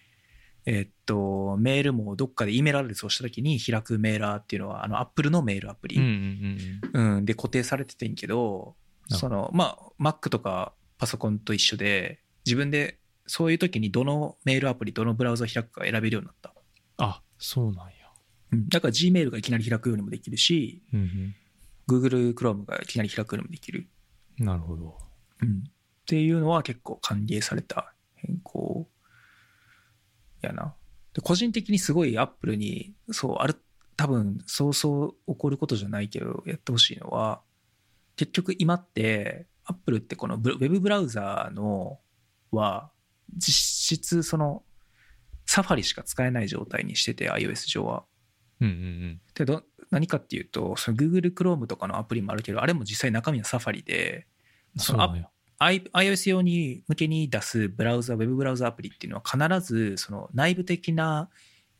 [0.66, 8.75] えっと、メールもどっかで E メールアドレスをした時に開くメーラーっていうのは、あの Apple のメールアプリ、うんで固定されててんけど、
[9.09, 16.55] その、まあ、Mac とかパソコンと一緒で、自分でそういう時にどのメールアプリ、どのブラウザを開くか選べるようになった。
[16.99, 17.93] あ、そうなんや。
[18.53, 21.35] うんだから Gmail がいきなり開くようにもできるし、うん、
[21.89, 23.89] Google Chrome がいきなり開くようにもできる。
[24.39, 24.47] うん。
[24.47, 24.99] なるほど。
[25.43, 25.64] うん
[26.05, 28.87] っていうのは結構歓迎された変更
[30.43, 30.75] やな。
[31.14, 33.57] で個人的にすごい Apple に、そう、ある、
[33.97, 37.41] 多分、そうそう起こることじゃないけど、やってほしいのは、
[38.16, 42.01] 結局今って、Apple ってこのブウェブブラウザーの
[42.51, 42.91] は、
[43.37, 44.62] 実質その、
[45.47, 48.05] サファリしか使えない状態にしてて、iOS 上は。
[48.61, 54.26] うんうんでど何かっていうと、その Google Chrome とかのアプリもあるけど、あれも実際中身はサファリで、
[54.76, 54.80] うん。
[54.80, 55.28] そのうなんや。
[55.59, 61.30] I- iOS 用に向けに出すブラウザ、ウェブブラウザアプリっていうのは必ずその内部的な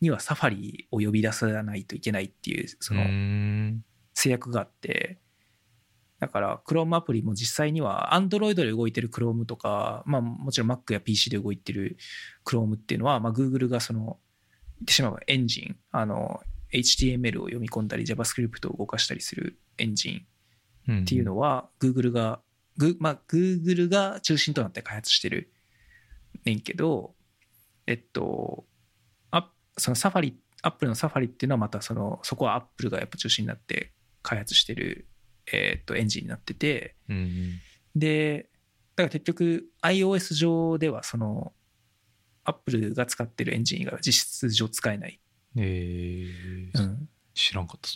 [0.01, 3.03] にはサファリを呼び出さないといけないっていうそうの。
[4.13, 5.19] 制約があって、
[6.25, 11.97] だから Chrome アプリも実際には Android で動いてる Chrome とか、まあもちろん Mac や PC で動いてる
[12.45, 14.17] Chrome っていうのは、まあ Google がその、
[14.79, 16.41] 言ってしまえばエンジン、あの、
[16.73, 22.41] HTML を読み込んだり JavaScript を動かしたりするエンジンっっていうのは Google が、
[22.77, 25.51] グまあ Google が中心となって開発してる
[26.43, 27.15] ねんけど、
[27.87, 28.65] えっと、
[29.31, 35.07] あそのサファリ、アップルのサファリっていうのはまたその、そこはアップルがやっぱ中心になって開発してる、
[35.51, 37.59] えっと、エンジンになってて、うんうん
[37.95, 38.49] で、
[38.95, 41.53] だから結局 iOS 上ではその、
[42.43, 45.19] アップルが使ってるエンジン以外は実質上使えない。
[45.57, 47.09] えーうん。
[47.33, 47.89] 知らんかった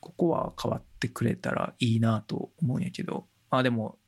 [0.00, 3.98] ここは変わってくれたらいいなと思うんやけど、あ、でも、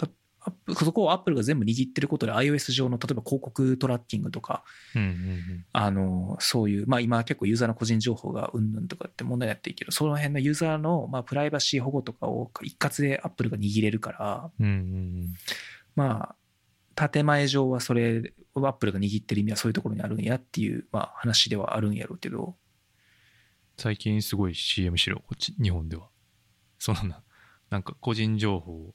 [0.74, 15.34] そこをアップルが全部握ってることで iOS 上の例えば広告トラッキングとか、うんうんあの、そういう、まあ今結構ユーザーの個人情報がうんぬんとかって問題になってるけど、その辺のユーザーのまあプライバシー保護とかを一括でアップルが握れるから、うんうんうん。
[15.96, 16.34] ま
[16.96, 22.56] あ、建前上はそれをアップルが握ってる意味はそういうところにあるんやっていう、まあ話ではあるんやろうけど、
[23.76, 26.08] 最近すごい CM しろこっち日本では。
[26.78, 27.22] そのな
[27.70, 28.94] なんか個人情報を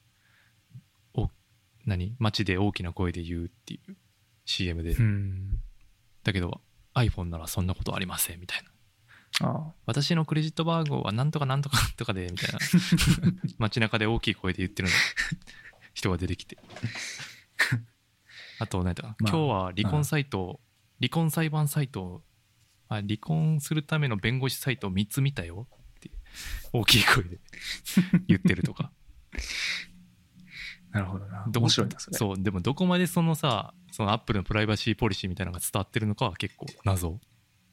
[1.86, 2.16] 何？
[2.20, 3.96] 街で大きな声で言うっていう
[4.46, 5.60] CM で、うん。
[6.24, 6.62] だけど
[6.96, 8.64] iPhone ならそんなことありませんみたい
[9.40, 9.48] な。
[9.48, 9.74] ああ。
[9.86, 12.60] 私のクレジット番号はなんとかなんとかとかでみたいな。
[13.58, 14.96] 街中で大きい声で言ってるの。
[15.94, 16.58] 人が出てきて。
[18.60, 19.16] あと何だ、まあ。
[19.20, 20.60] 今日は離婚サイト
[21.00, 22.24] 離婚裁判サイト
[22.88, 25.68] あ離婚するための弁護士サイトを3つ見たよ
[25.98, 26.12] って
[26.72, 27.40] 大きい声で
[28.28, 28.92] 言ってるとか
[30.94, 31.44] なるほどな。
[31.50, 32.18] ど面白いな、それ。
[32.18, 37.20] そうでもどこまでそのさそのアップルのプライバシーポリシーみたいなのが伝わってるのかは結構謎。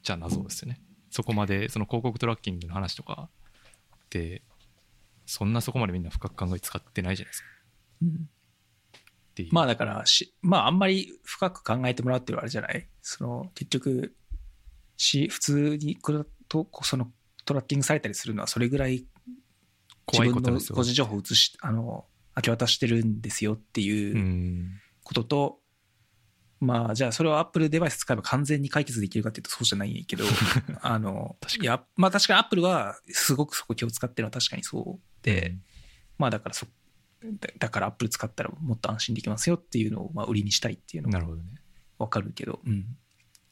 [0.01, 0.81] じゃあ謎ですよね。
[1.11, 3.29] そこまでその広告トラッキングの話とか
[3.95, 4.41] って
[5.25, 7.47] そんなそこまでみんな深く考え使ってないじゃないですか。
[8.01, 9.49] うんっていう。
[9.53, 12.87] まあだからし、まああんまり深く考えてもらうっていうのはあれじゃない？
[13.01, 14.15] その結局
[14.97, 17.11] し、普通にこれとその
[17.45, 19.05] トラッキングされたりするのはそれぐらい
[20.05, 22.05] 怖い自分のことですよ個人情報を移し、あの、
[22.35, 24.79] 明け渡してるんですよってういうん。
[25.03, 25.59] ことと、
[26.59, 30.23] まあじゃあそれをアップルデバイス使えば完全に解決できるかっていうとそうじゃないんやけど、
[30.81, 31.63] あの確か、に。
[31.63, 35.57] いや、まあ確かにアップルはすごくそこ気を使ってるのは確かにそうで、
[36.17, 36.67] まあだからそ、
[37.23, 41.43] だだからアップル使ったらもっと安心できますよっていうのをまあ売りにしたいっていうのもなるほどね。
[41.97, 42.97] わかるけど、うん。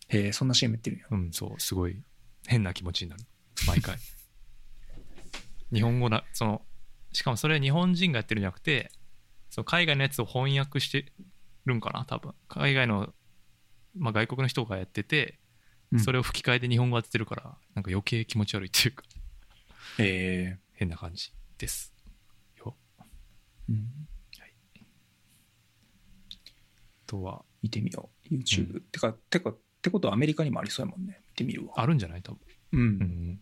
[0.07, 0.99] へえ、そんな CM やってるん。
[0.99, 1.05] や。
[1.11, 2.01] うんそうすごい
[2.47, 3.23] 変な気持ちになる。
[3.67, 3.97] 毎回。
[5.73, 6.65] 日本語なその
[7.13, 8.91] しかもそれは日本人がやってるんじゃなくて
[9.49, 11.11] その海外のやつを翻訳して
[11.65, 13.13] るんかな多分海外の、
[13.97, 15.39] まあ、外国の人がやってて
[15.91, 17.43] うんそれを吹き替えで日本語当ててるから
[17.73, 19.03] なんか余計気持ち悪いっていうか
[19.97, 20.59] へえ。
[20.73, 21.91] 変な感じです
[22.57, 22.75] よ
[23.67, 23.87] うん。
[26.29, 28.33] あとは見てみよう。
[28.35, 28.77] YouTube。
[28.77, 31.21] うてか、てか、ってことはアメリカにもありそうやもんね。
[31.29, 31.73] 見てみるわ。
[31.77, 32.21] あるんじゃない？
[32.21, 32.39] 多分
[32.73, 32.79] うん。
[32.79, 33.39] うん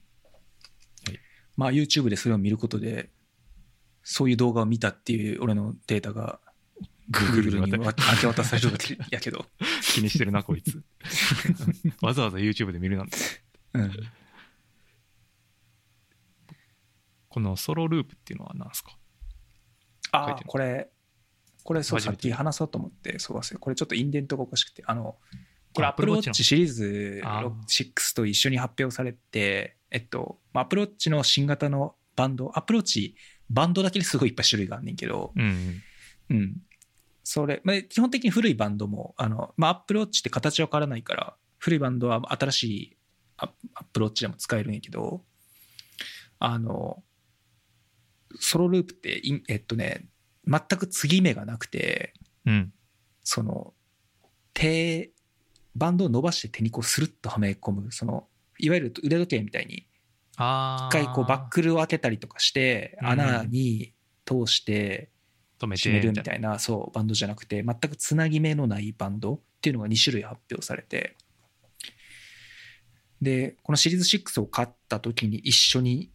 [1.58, 3.10] まあ YouTube でそれを見ることで、
[4.10, 6.40] そういう動画を見たっていう俺のデータが
[7.12, 7.92] Google にに明
[8.22, 9.46] け渡されるわけやけど。
[9.84, 10.82] 気にしてるなこいつ。
[12.02, 13.18] わざわざ YouTube で見るなんて。
[13.74, 13.92] うん。
[17.28, 18.98] このソロループっていうのは何ですか？
[20.12, 20.90] ああこれ、
[21.66, 25.18] これそう、さっき話そうと思って、そう忘れこれちょっとインデントがおかしくて、あの、
[25.74, 27.52] これあ Apple Watch シリーズあー。
[27.68, 33.14] 6と一緒に発表されて、えっと、まあ Apple Watch の新型のバンド、Apple Watch
[33.50, 35.82] バンドだけですごいいっぱい種類があんねんけど、うん
[36.30, 36.56] うん。
[37.24, 42.98] それ、まあ、基本的に古いバンドも、あの、まあ Apple Watch って形は変わらないから、古いバンドは新しい
[43.38, 45.24] Apple Watch でも使えるんやけど、
[46.40, 47.04] あの、
[48.40, 50.08] ソロループってい、えっとね、
[50.46, 52.14] 全く継ぎ目がなくて、
[52.46, 52.74] うん
[53.24, 53.74] その、
[54.54, 55.12] 手、
[55.76, 58.28] バンドを伸ばして手にこうスルッとはめ込む、その、
[58.58, 59.87] いわゆる腕時計みたいに、
[60.38, 63.08] 一回こうバックルを開けたりとかして、うん。
[63.08, 63.94] 穴に
[64.26, 65.10] 通して
[65.60, 71.16] 止めて締めるみみたいな、そう、バンドじゃなくて、全くつなぎ目のないバンドっていうのが2種類発表されて、
[73.22, 76.12] で、このシリーズ6を買った時に一緒に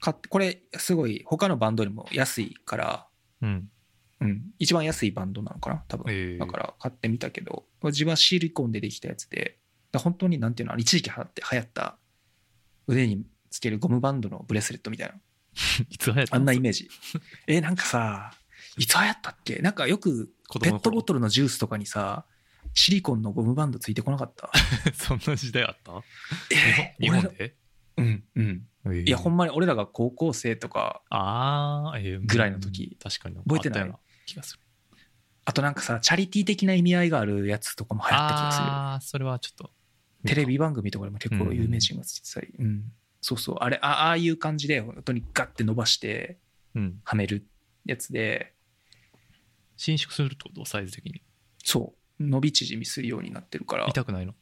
[0.00, 3.06] 買って、これすごい他のバンドよりも安いから、
[3.40, 3.70] なうん。
[4.18, 7.64] うん、一番安いバンドなのかな多分、ええだから買ってみたけど。
[7.82, 9.58] 自分はシリコンでできたやつで。
[9.94, 11.96] 本当になんていうの一時期流行った
[12.86, 15.14] 腕につけるゴムバンドのブレスレットみたいな。
[15.88, 16.88] いつ流行ったあんなイメメージ。
[17.46, 18.32] えなんかさ
[18.78, 19.56] いつ流行ったっけ？
[19.56, 20.30] なんかよく
[20.60, 22.26] ペットボトルのジュースとかにさ
[22.74, 24.50] シリコンのゴムバンドついてこなかった？
[24.94, 26.02] そんな時代あった？
[26.54, 27.20] え日本？
[27.20, 27.56] 日本で？
[27.96, 28.66] うんうん。
[29.06, 32.96] いやほんまに俺らが高校生とかああ、えーぐらいの時。
[33.02, 33.36] 確かに。
[33.36, 33.92] 覚えてない？
[34.26, 34.60] 気がする。
[35.44, 38.64] あとなんかさチャリティー的な意味合いがあるやつとかも流行った気がする。
[38.66, 39.70] ああそれはちょっと。
[40.26, 42.92] テレビ番組とかでも結構有名人がついてたり、うん
[43.26, 43.56] そうそう。
[43.58, 46.38] あれあああいう感じで本当にガッて伸ばして
[46.76, 47.00] うん。
[47.02, 47.44] はめる
[47.84, 48.52] やつで。
[49.76, 50.64] 伸縮するってこと？
[50.64, 51.22] サイズ的に。
[51.64, 52.24] そう。
[52.24, 53.86] 伸び縮みするようになってるから。
[53.88, 54.34] 痛くないの？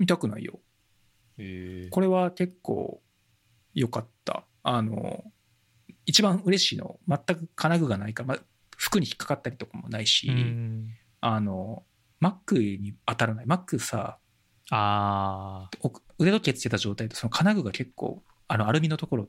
[0.00, 0.58] 見たくないよ。
[1.38, 1.86] え。
[1.88, 3.00] これは結構
[3.74, 4.44] 良かった。
[4.64, 5.22] あの
[6.04, 8.38] 一番嬉しいの全く金具がないから、まあ、
[8.76, 10.90] 服に引っかかったりとかもないし、うん。
[11.20, 11.84] あの
[12.20, 13.46] Mac に当たらない。
[13.46, 14.18] Mac さ
[14.70, 19.28] ああお腕時計つけた状態とその金具が結構あのアルミのところ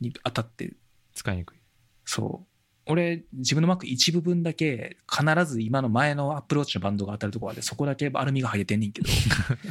[0.00, 0.72] に当たって
[1.14, 1.58] 使いにくい。
[2.04, 2.46] そう。
[2.90, 9.08] 俺自分の Mac 一部分だけ必ず今の前のアップローチのバンドが当たるところでそこだけアルミが剥げてんねんけど。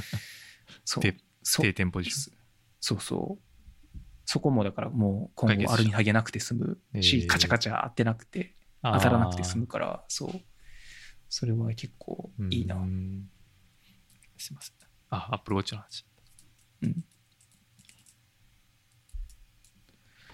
[0.86, 1.03] そう。
[1.91, 2.38] ポジション。
[2.80, 3.97] そうそう。
[4.26, 10.41] そこもだからもう今後アルミ剥げなくて済むし、えーカチャカチャ当てなくて当たらなくて済むからそう。
[11.30, 13.30] それは結構いいな、うん。
[14.38, 14.78] すいません
[15.10, 16.05] あアップルウォッチの話。
[16.82, 17.03] うん。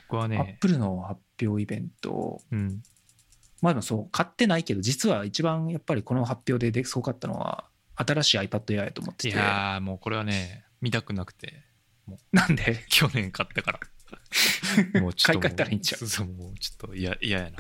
[0.08, 2.42] 僕はアッねプルの発表イベント。
[2.52, 2.84] うん。
[3.62, 7.66] まあでもそう買ってないけど実は一番やっぱりこの発表でですごかったのは
[7.96, 11.64] 新しい iPad Air やと思っていてやーもうこれはね見たくなくて。
[12.34, 12.84] なんで？
[12.90, 13.80] 去年買ったから。
[15.02, 17.58] もうちょっと買い替えたらいいんちゃうそうもうちょっと嫌嫌やな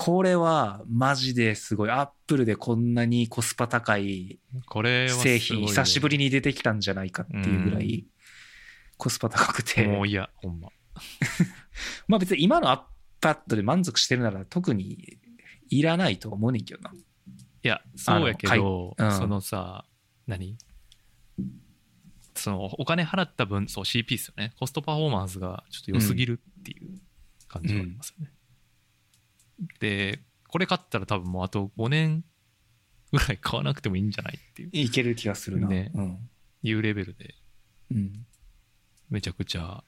[0.00, 1.90] これはマジですごい。
[1.90, 4.38] アップルでこんなにコスパ高い
[5.08, 8.06] 製品久しぶりに出てきたんじゃないかっていうぐらい
[8.96, 10.68] コスパ高くて、もう嫌ほんま。
[12.06, 12.68] まあ別に今の
[13.20, 15.18] iPad で満足してるなら特に
[15.68, 16.92] いらないと思うねんけどな。
[16.94, 16.94] い
[17.64, 19.12] やそうやけど、うん。
[19.12, 19.84] そのさ
[20.28, 20.56] 何？
[22.36, 24.52] そのお金払った分そう CP ですよね。
[24.60, 27.00] コストパフォーマンスがちょっと良すぎるっていう
[27.48, 28.30] 感じがありますよね、
[29.80, 32.24] でこれ買ったら多分もうあと5年
[33.12, 35.68] ぐらい買わなくてもいいんじゃないっていういける気がするな。
[35.68, 36.30] ねうん。
[36.62, 37.34] いうレベルで
[37.90, 38.26] うん。
[39.10, 39.82] めちゃくちゃ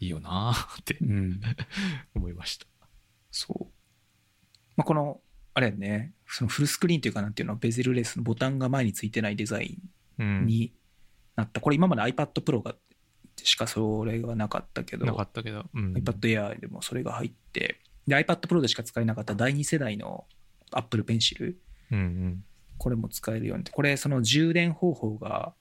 [0.00, 1.40] いいよなーってうん。
[2.14, 2.66] 思いました
[3.30, 3.72] そう。
[4.76, 5.20] まあこの、
[5.54, 9.78] あれやね、そのフルスクリーンというかなんていうの、ベゼルレスのボタンが前についてないデザイ
[10.18, 10.74] うんンに
[11.36, 11.60] なった。
[11.60, 12.76] これ今まで iPad Pro が
[13.36, 20.24] しかそれがなかったけど、なかったけど、うん、iPad Air でもそれが入って、で iPad Pro でしか使えなかった第2世代の
[20.72, 21.54] Apple Pencil、
[21.90, 22.44] うんうん。
[22.78, 23.64] これも使えるように。
[23.64, 25.54] これその充電方法が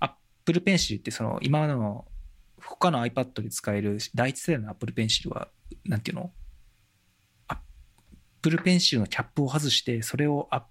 [0.00, 2.06] Apple Pencil ってその今の
[2.60, 5.48] 他の iPad で使える第一世代の Apple Pencil は
[5.84, 6.32] なんていうの
[7.48, 10.66] ？Apple Pencil のキャップを外してそれをあ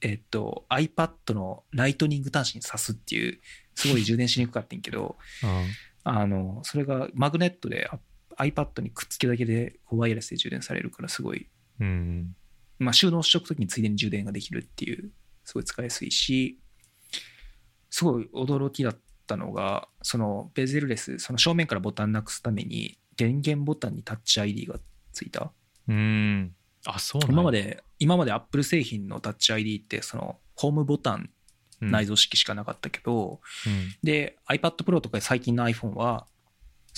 [0.00, 3.40] えっと iPad のライトニング端子に挿すっていう
[3.74, 5.16] すごい充電しにくかったんやけど
[6.04, 7.98] あのそれがマグネットであ
[8.38, 11.48] iPad にくっつけるだけでワイヤレスで充電されるからすごい。
[11.80, 11.86] うん。
[11.86, 12.36] うん
[12.78, 15.10] まあ、収納しとくときについでに充電ができるっていう、
[15.44, 16.60] すごい使いやすいし、
[17.90, 24.76] すごい驚きだったのが、そのベゼルレス、その正面からボタンなくすために、電源ボタンにタッチ ID が
[25.12, 25.52] ついた。
[25.88, 26.54] うん。
[26.86, 31.30] あそう今まで、今まで Apple 製品のタッチ ID って、そのホームボタン
[31.80, 31.90] うん。
[31.90, 33.94] 内蔵式しかなかったけど、うん。
[34.02, 36.26] で、iPad Pro とか最近の iPhone は、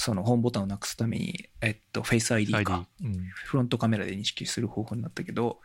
[0.03, 2.59] そのホームボタンをなくすために、えっと、Face ID か。
[2.59, 2.73] ID
[3.05, 5.61] うんフロントカメラで認識する方法になったけど、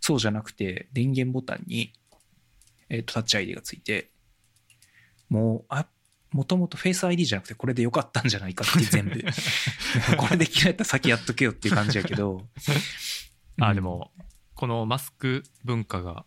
[0.00, 1.92] そうじゃなくて、電源ボタンに、
[2.88, 4.10] えっとタッチ ID がついて、
[5.28, 5.86] もう、あ、
[6.32, 9.22] もともとフェイス ID じゃなくてこれでよかったんじゃないかって全部。
[10.18, 12.48] これで嫌いやったら先やっとけよっていう感じやけど。
[13.58, 13.80] うんあで。
[13.80, 14.10] も
[14.56, 16.26] このマスク文化が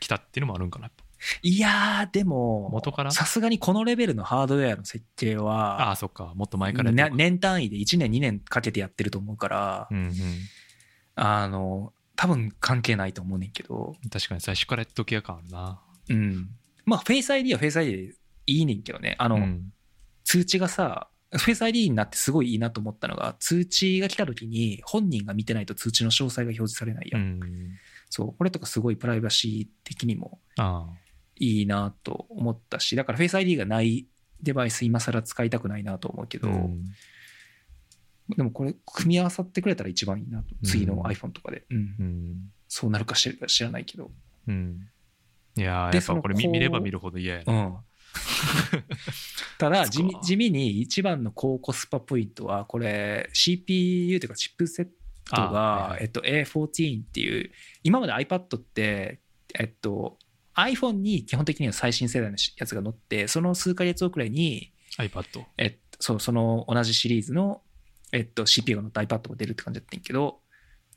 [0.00, 1.04] 来たっていうのもあるんかなやっぱ
[1.42, 3.10] いやー、でも、元から？
[3.10, 6.32] さすがにこのレベルのハードウェアの設計あは、あそっか。
[6.34, 10.12] もっと前から年単位で1年2年かけてやってると思うから、うん
[11.16, 15.80] あの、多分関係ないと思うねんけど、うん確かに最初からやっときや感あるな。
[16.10, 16.48] うん。
[16.84, 18.14] まあ、フェイス ID はフェイス ID で
[18.46, 19.16] いいねんけどね。
[19.18, 19.72] あの、うん。
[20.24, 27.18] 通知がさ、フェイス ID になってすごいいいなと思ったのが、通知が来た時に本人が見てないと通知の詳細が表示されないや。
[27.18, 27.40] うん。
[27.40, 27.40] ん
[28.08, 30.86] そう、これとかすごいプライバシー的にもあ
[31.38, 34.06] いいなと思ったし、だからフェイス ID がない
[34.42, 36.84] デバイス今更使いたくないなと思うけど、あうん
[38.36, 40.54] でもこれ組み合わさってくれたら一番いいなと。
[40.62, 41.64] 次のうん iPhone とかで。
[41.70, 44.10] うんうんそうなるか知ら知らないけど。
[44.46, 44.88] うん
[45.56, 47.62] いややっぱこれ見れば見るほど嫌やうな。
[47.62, 47.78] ん。
[49.58, 54.88] ただ地味地味に一番の高コスパポイントはこれ CPU というかチップセッ
[55.24, 57.50] トがはいえっと A14 っていう
[57.82, 59.20] 今まで iPad って
[59.58, 60.18] えっと
[60.58, 65.44] iPhone に基本的には最新世代のやつが載ってその数ヶ月遅れに iPad。
[65.56, 67.62] えっとそう、その同じシリーズの、
[68.12, 70.40] えっと、CPU が乗った iPad が出るって感じだったんやけど、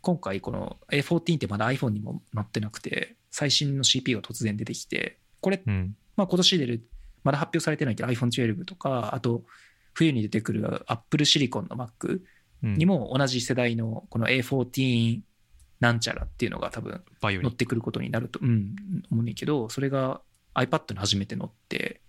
[0.02, 5.96] 今回この A14 ってまだ iPhone にも載ってなくて、最新の CPU が突然出てきて、これ、うん。
[6.16, 6.88] まあ今年出る、
[7.24, 9.44] まだ発表されてないけど iPhone12 とか、あと
[9.94, 12.22] 冬に出てくる Apple Silicon の Mac
[12.64, 15.22] うんにも同じ世代のこの A14
[15.82, 17.04] なんちゃらっていうのが多分。
[17.22, 18.76] 乗ってくることになると、うん、
[19.12, 20.22] 思うねんけど、それが
[20.54, 22.02] iPad に初めて乗って、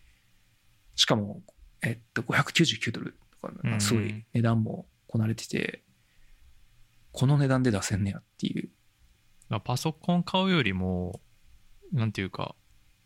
[0.94, 1.42] しかも、
[1.80, 5.82] えっと、599ドルとか、うんすごい値段もこなれてて、
[7.12, 8.68] この値段で出せんねやっていう。
[9.48, 11.20] まあパソコン買うよりも、
[11.92, 12.54] なんていうか、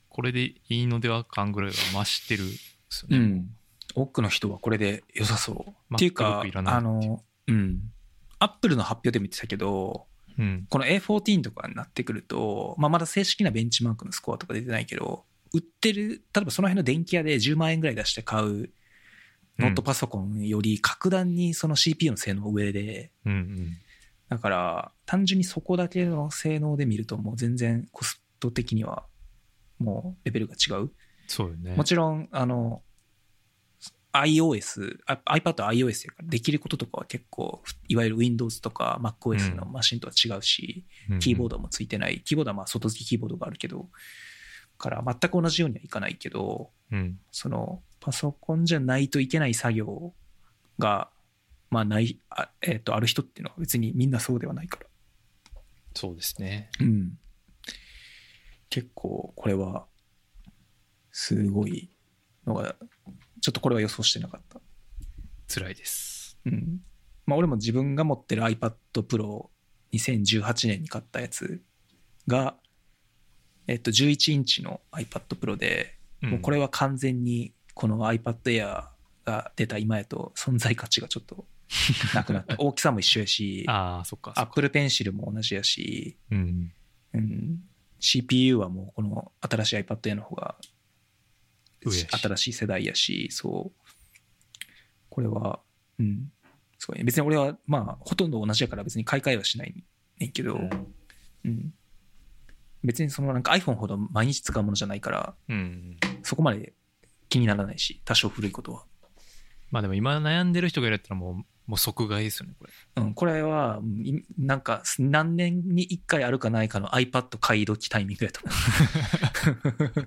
[0.08, 2.46] これでいいのでは感ぐらいは増してるっ
[2.90, 3.18] すよね。
[3.18, 3.56] うん。
[3.94, 5.94] 多くの人はこれで良さそう。
[5.94, 7.92] っていうかあの、うん。
[8.40, 10.06] Apple の発表でも言ってたけど、
[10.38, 10.66] うん。
[10.68, 18.70] この A14 とかになってくると、まあ、まだ正式なベンチマークのスコアとか出てないけど、売ってる、例えばその辺の電気屋で10万円ぐらい出して買う
[19.58, 23.76] ノートパソコンより格段にその CPU の性能上で、うんうん。
[24.28, 29.04] だから単純にそこだけの性能で見るともう全然コスト的には
[29.78, 30.90] もうレベルが違う。
[31.26, 31.74] そうよね。
[31.74, 32.82] もちろん、あの、
[34.24, 40.84] iOS、あ iPad は iOS やからできることとかは結構、いわゆる Windows とか MacOS のマシンとは違うし、
[41.18, 41.56] キーボード。
[41.56, 42.20] ドもついてない。
[42.20, 43.88] キーボードはまあ外付きキーボードがあるけど、
[44.78, 47.18] から全く同じようにはいかないけど、うん。
[47.32, 50.14] そのパソコンじゃないといけない作業
[50.78, 51.10] が、
[51.70, 54.86] まあない、あ,、えっとある人っていうのは別にみんなそうではないから。
[55.94, 56.70] そうですね。
[56.80, 57.18] うん。
[58.68, 59.86] 結構これは、
[61.10, 61.90] すごい
[62.46, 62.76] のが、
[63.46, 64.60] ちょっとこれは予想してなかった。
[65.46, 66.36] 辛いです。
[66.46, 66.80] うん。
[67.26, 69.50] まあ俺も自分が持ってる iPad Pro
[69.92, 71.62] 2018年に買ったやつ
[72.26, 72.56] が、
[73.68, 78.88] えっと11インチの iPad Pro で、もうこれ、れは完全にこの iPad Air
[79.24, 81.46] が出た今やと存在価値がちょっと
[82.16, 82.56] なくなった。
[82.58, 84.32] 大きさも一緒やし、ああ、そっか。
[84.34, 86.72] そっか Apple Pencil も同じやし、うん。
[87.14, 87.60] うん、
[88.00, 90.56] CPU はもうこの新しい iPad Air の方が
[91.84, 93.86] 新しい世代やし、そう。
[95.08, 95.60] これは、
[95.98, 96.30] うん。
[96.78, 97.04] すごいね。
[97.04, 99.74] 別に俺は、まあ、ほとんど同じやから別に買い替えはしない
[100.18, 100.58] ねんけど、
[101.44, 101.72] うん。
[102.84, 105.96] 別にそのなんか iPhone ほど毎日使うものじゃないから、うん。
[106.22, 106.74] そこまで
[107.28, 108.84] 気にならないし、多少古いことは。
[109.70, 111.34] まあでも今悩んでる人がいるったらもう、
[111.66, 112.72] もう即買いですよね、これ。
[113.02, 113.80] うん、これは、
[114.38, 118.52] なんか、何年に1回あるかないかの iPad 買い時タイミングやと思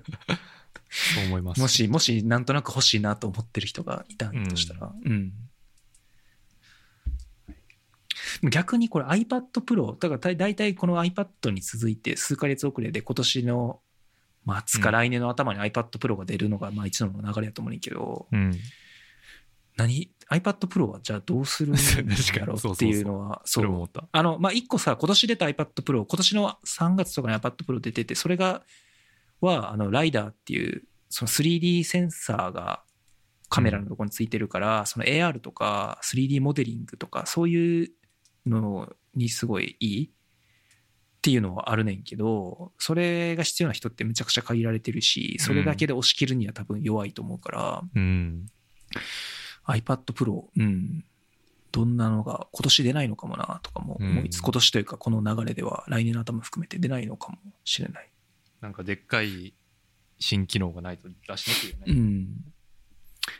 [0.88, 1.54] そう思いまう。
[1.54, 1.60] す。
[1.60, 5.32] もし、もし、なんとなく欲しいなと思ってる人がいたんとしたら、うん。
[8.50, 13.80] 逆にこれ iPad Pro、だから大大体この iPad に続いて数ヶ月遅れで今年の
[14.66, 18.54] 末か来年の頭に iPad Pro が出るのがまあ一度の流れやと思うねんけど、うん。
[19.76, 21.80] 何 ?iPad Pro はじゃあどうするんだ
[22.46, 24.08] ろうっていうのは、 それも思った。
[24.10, 28.62] あの、まあ、一個さ、今年出た iPad Pro、今年の3月とかに iPad Pro 出てて、それが、
[29.40, 32.82] は、あの、ライダーっていう、その 3D センサーが
[33.48, 37.90] カメラのところについてるから、その AR とか 3D モデリングとか、そういう
[38.46, 40.10] のにすごいいいっ
[41.20, 48.46] ていうのはあるねんけど、それが必要な人ってめちゃくちゃ限られてるし、それだけで押し切るには多分弱いと思うから、うん。
[49.66, 51.04] iPad Pro、うん、
[51.72, 58.09] どんなのが今年出ないのかもなとかも思いつつ、うん今年というかこの流れでは来年の頭含めて出ないのかもしれない。
[58.60, 59.54] なんかでっかい
[60.18, 61.92] 新機能がないと出しにくいよね。
[61.92, 62.28] うん。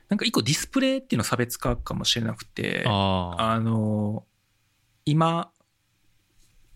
[0.08, 4.24] なんか一個ディスプレイっていうの差別化かもしれなくて、あの、
[5.04, 5.50] 今、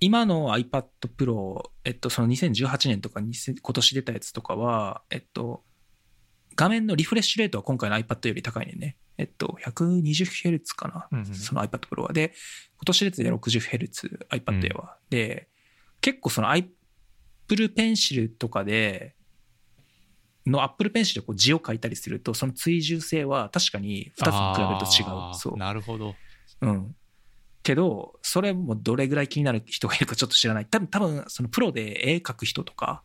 [0.01, 0.85] 今の iPad
[1.17, 5.63] Pro、えっと、その2018年とかに今年出たやつとかは、えっと、
[6.57, 8.97] 画面のリフレッシュレートは今回の iPad より高いねんね。
[9.17, 12.13] えっと、120Hz かな、うんうんその iPad Pro は。
[12.13, 12.35] で、
[12.77, 14.97] 今年出て 60Hz、iPad Air は。
[15.11, 15.49] で、
[16.01, 16.49] 結構その
[17.47, 19.15] Apple Pencil とかで、
[20.47, 25.35] の Apple Pencil でこう字を書いたりすると、その追従性は確かに2つに比べると違う。
[25.35, 25.57] そう。
[25.57, 26.15] なるほど。
[26.61, 26.95] うん。
[27.63, 30.67] けど、それもどれぐらい気になる人がいるかちょっと知らない。
[30.67, 33.03] 多分、多分、そのプロで絵描く人とか。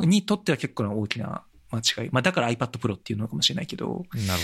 [0.00, 2.10] にとっては結構な大きな間違い。
[2.10, 4.40] まあだから iPad Pro っていうのかもしれないけど、なる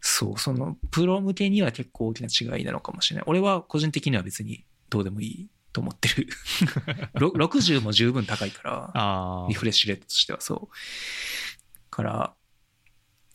[0.00, 3.24] そう、そのプロ向けには結構大きな違いなのかもしれない。
[3.28, 6.28] 俺は個人的には別にどうでもいいと思ってる。
[7.14, 8.62] ろ60も十分高いか
[8.94, 9.54] らリ。
[9.54, 11.90] フレッシュレートとしてはそう。
[11.90, 12.34] から、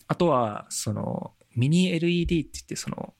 [0.08, 3.14] あとは、その、ミニ LED って言って、その、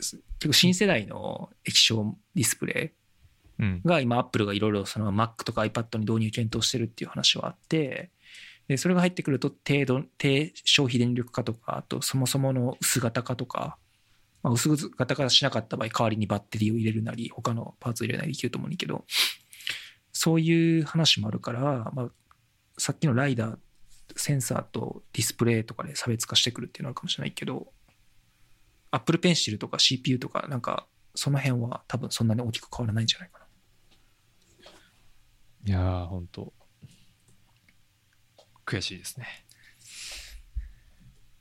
[0.00, 2.94] す結構新世代の液晶ディスプレ
[3.58, 3.88] うんイ。
[3.88, 8.10] が今、アップルがいろいろその Mac とか iPad に導入検討してるっていう話はあって、
[8.68, 13.78] でそれが入ってくると低度低消費電力化とかあとそもそもの薄型化とか、
[14.42, 19.04] まあ、薄型化しなかった場合代わりにバッテリーを入れるなり他のパーツを入れないできると思うんだけど
[20.12, 22.08] そういう話もあるから、まあ、
[22.76, 23.58] さっきのライダー
[24.16, 27.68] センサーとディスプレイとかで差別化してくるっていうのはあるかもしれないけど
[28.90, 33.44] Apple Pencil とか CPU とかなんかその辺は多分そんなに大きく変わらないんじゃないかな。
[35.64, 36.52] いやー、ほんと。
[38.64, 39.26] 悔しいですね。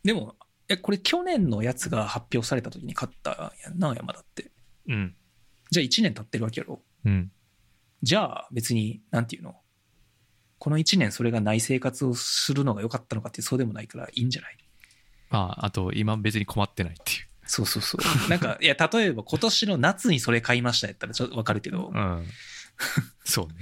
[0.04, 0.36] でも、
[0.70, 4.52] え、これ去年のやつが発表された時に買ったやんな、山田って。
[4.88, 5.16] うん。
[5.72, 6.82] じゃあ1年経ってるわけやろ。
[7.06, 7.32] うん。
[8.04, 9.56] じゃあ別に、なんていうの？
[10.60, 14.58] この1年それがない生活をするのが良かったのかってそうでもないからいいんじゃない？
[15.30, 17.28] まあ、あと、今別に困ってないっていう。
[17.46, 18.30] そうそうそう。
[18.30, 22.26] なんか、いや、例えば今年の夏にそれ買いましたやったらちょっとわかるけど、うん。
[23.24, 23.54] そうね。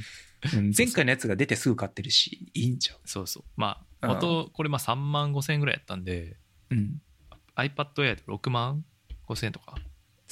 [0.54, 3.00] うん前回のやつが出てすぐ買ってるし、いいんちゃう？
[3.06, 3.44] そうそう。
[3.58, 6.38] まあ、うん元、これまあ3万5千円ぐらいやったんで、
[6.72, 7.02] うん。
[7.56, 8.84] iPad Air で6万
[9.28, 9.76] 5千円とか。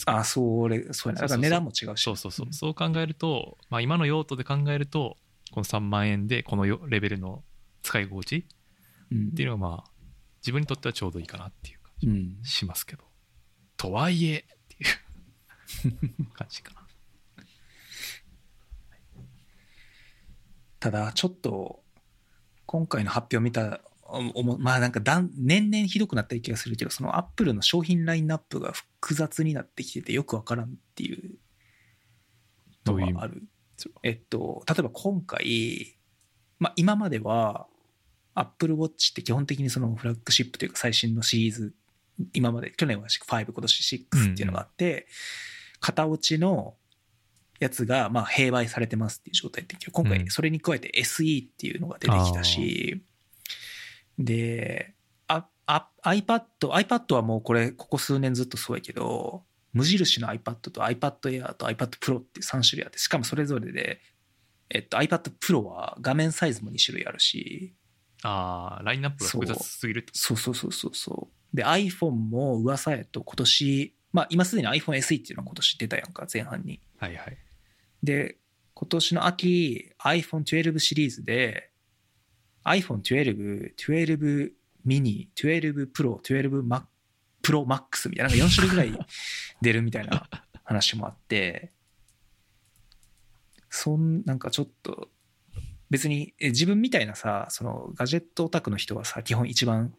[0.05, 1.21] あ、それ、そうやな。
[1.21, 2.03] だから値段も違うし。
[2.03, 2.47] そうそうそう。
[2.53, 5.17] そう考えると、まあ今の用途で考えると、
[5.51, 7.43] この3万円でこのよレベルの
[7.83, 8.43] 使い心地っ
[9.11, 9.31] うん。
[9.35, 9.91] ていうのがまあ、
[10.41, 12.43] 自分にとってはちょうどいいかなっていう感じうん。
[12.43, 13.03] しますけど。
[13.77, 14.87] とはいえ、ってい
[16.21, 16.81] う感じかな。
[20.79, 21.83] ただ、ちょっと、
[22.65, 23.79] 今回の発表見た、
[24.59, 31.35] まあなんかだん年々ひどくなってる気がするけど、そのアップルの商品ラインナップが複雑になってきててよくわからんっていう
[32.85, 33.43] のがある。
[34.03, 35.97] えっと、例えば今回、
[36.59, 37.67] まあ今までは、
[38.35, 41.73] アップルウォッチって基本的にそのフラッグシップというか最新のシリーズ、
[42.33, 45.07] 今まで、去年は5、今年6っていうのがあって、
[45.81, 46.75] 型落ちの
[47.59, 50.17] やつがまあ併売されてますっていう状態って今うん。
[50.17, 53.03] 回それに加えて SE っていうのが出てきたし、
[54.19, 54.93] で
[55.27, 63.99] ああ iPad iPad はもうこれここ数年ずっとそうやけど無印の iPad と iPad Air と iPad Pro っていう3種類あってしかもそれぞれで、
[64.69, 67.73] えっと、iPad Pro は画面サイズも2種類あるし。
[68.25, 71.57] ああ、ラインナップが複雑すぎるってそうそうそうそうそう。
[71.57, 76.79] で iPhone も噂やと今年まあ今すでに iPhone SE っていうのは今年出たやんか前半に。
[76.99, 77.37] はいはい。
[78.03, 78.37] で、
[78.75, 81.71] 今年の秋、iPhone12 シリーズで、
[82.65, 84.51] iPhone12、12
[84.85, 86.83] mini、12 Pro、12 Mac
[87.41, 89.07] Pro Max みたいな、なんか4種類ぐらい
[89.61, 90.29] 出るみたいな
[90.63, 91.71] 話もあって、
[93.69, 95.09] そん、なんかちょっと、
[95.89, 99.93] 別にえ自分みたいなさ、そのガジェットオタクの人はさ、基本一番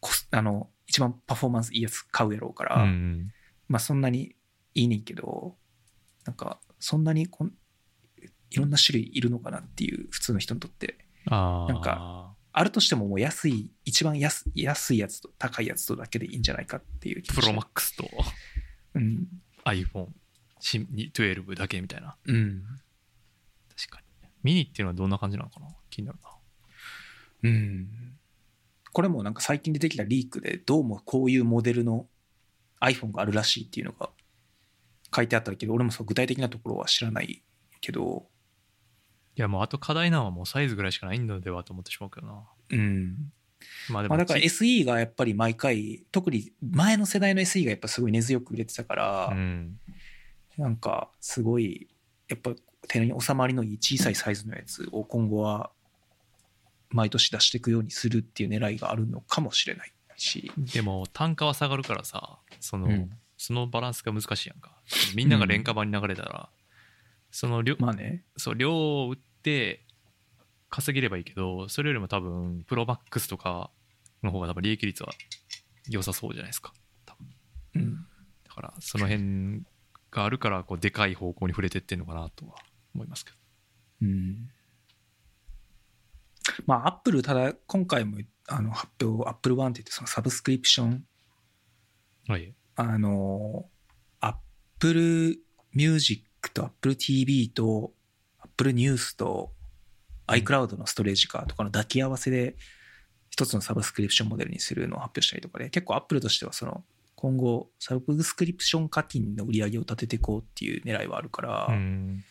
[0.00, 3.32] コス、あの、一番パフォーマンスいいやつ買うやろうから、うん。
[3.68, 4.34] まあそんなに
[4.74, 5.56] いいねんけど、
[6.24, 7.52] なんかそんなにこん
[8.50, 11.07] いろんな種類いるのかなっていう普通の人にとって。
[11.30, 18.08] なんかあるとしてももう安い、一番安安いやつと高いやつとだけでいいんじゃないかっていう気プロマッックスと
[18.94, 19.28] うん。
[19.64, 20.08] iPhone
[20.60, 22.16] 新12だけみたいな。
[22.24, 22.62] うん。
[23.76, 24.28] 確かに。
[24.42, 25.68] ミニっていうのはどんな感じなのかな？
[25.90, 26.30] 気になるな。
[27.42, 27.88] うん。
[28.92, 32.06] これもなんか最近出てきたリークでどうもこういうモデルの
[32.80, 34.10] iPhone があるらしいっていうのが
[35.14, 37.42] 書いてあったけど、俺も具体的なところは知らない
[37.80, 38.26] けど、
[39.38, 42.42] いやもうあと課題なのはもうサイズぐらいしかないのではと思ってしまうけどな。
[42.70, 43.32] うん。
[43.88, 49.78] まあでも、まあだからち SE がやっぱり毎回特に前の世代の SE がやっぱすごい根強く売れてたから、うん。
[50.56, 51.88] なんかすごい
[52.28, 52.50] やっぱ
[52.88, 55.70] 手に収まりのいい小さいサイズのやつを今後は
[56.90, 63.10] 毎年出していくようにするっていう狙いがあるのかもしれないし、でも単価は下がるからさ、その、うん
[63.40, 64.72] そのバランスが難しいやんか。
[65.14, 66.48] みんなが廉価版に流れたら、
[67.30, 69.84] その量、まあねそう量を売って
[70.70, 73.70] 稼げればいいけど、それよりも多分、プロマックスとか
[74.22, 75.10] の方が多分利益率は
[75.88, 76.72] 良さそうじゃないですか。
[77.06, 77.26] 多分
[77.76, 78.06] うん
[78.44, 79.62] だから、その辺
[80.10, 82.56] があるから、こう、でかい方向に触れてってんのかなとは
[82.94, 83.36] 思いますけど。
[84.02, 84.50] うん
[86.66, 91.04] まあアップルただ今回もあの発表 Apple One って言ってそのサブスクリプション
[92.28, 92.54] はい。
[92.76, 93.64] あの、
[94.20, 95.40] Apple
[95.72, 97.92] Music と Apple TV と
[98.58, 99.52] Apple News と
[100.26, 102.56] iCloud のストレージ化とかの抱き合わせで
[103.30, 106.82] 一つのサブスクリプションモデルにするのを発表したりとかで、結構 Apple としてはその
[107.14, 112.24] 今後サブスクリプション課金の売り上げを立てていこうっていう狙いはあるから、うん。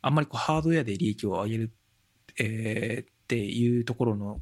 [0.00, 1.72] あんまりこうハードウェアで利益を上げる、
[2.38, 4.40] えーっていうところの、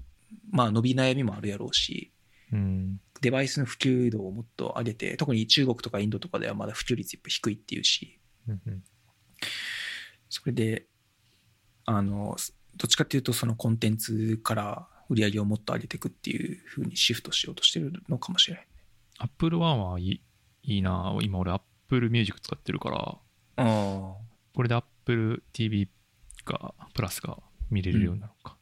[0.51, 2.13] まあ伸び悩みもあるやろうし、
[2.53, 3.01] うん。
[3.21, 8.85] デバイスの普及度をもっと上げて、特に中国とかインドとかではまだ普及率やっぱ低いっていうし、うんうん
[10.29, 10.87] それで、
[11.87, 12.37] あの、
[12.77, 18.67] どっちかっていうとそのコンテンツから売り上げをもっと上げていくっていう風にシフトしようとしてるのかもしれない。
[19.19, 20.21] Apple One はいい
[20.63, 21.17] いいな。
[21.23, 23.19] 今俺 Apple Music 使ってるから、あ
[23.57, 23.63] あ。
[24.55, 25.89] これで Apple TV
[26.45, 27.39] が、プラスが
[27.71, 28.57] 見れるようになるのか。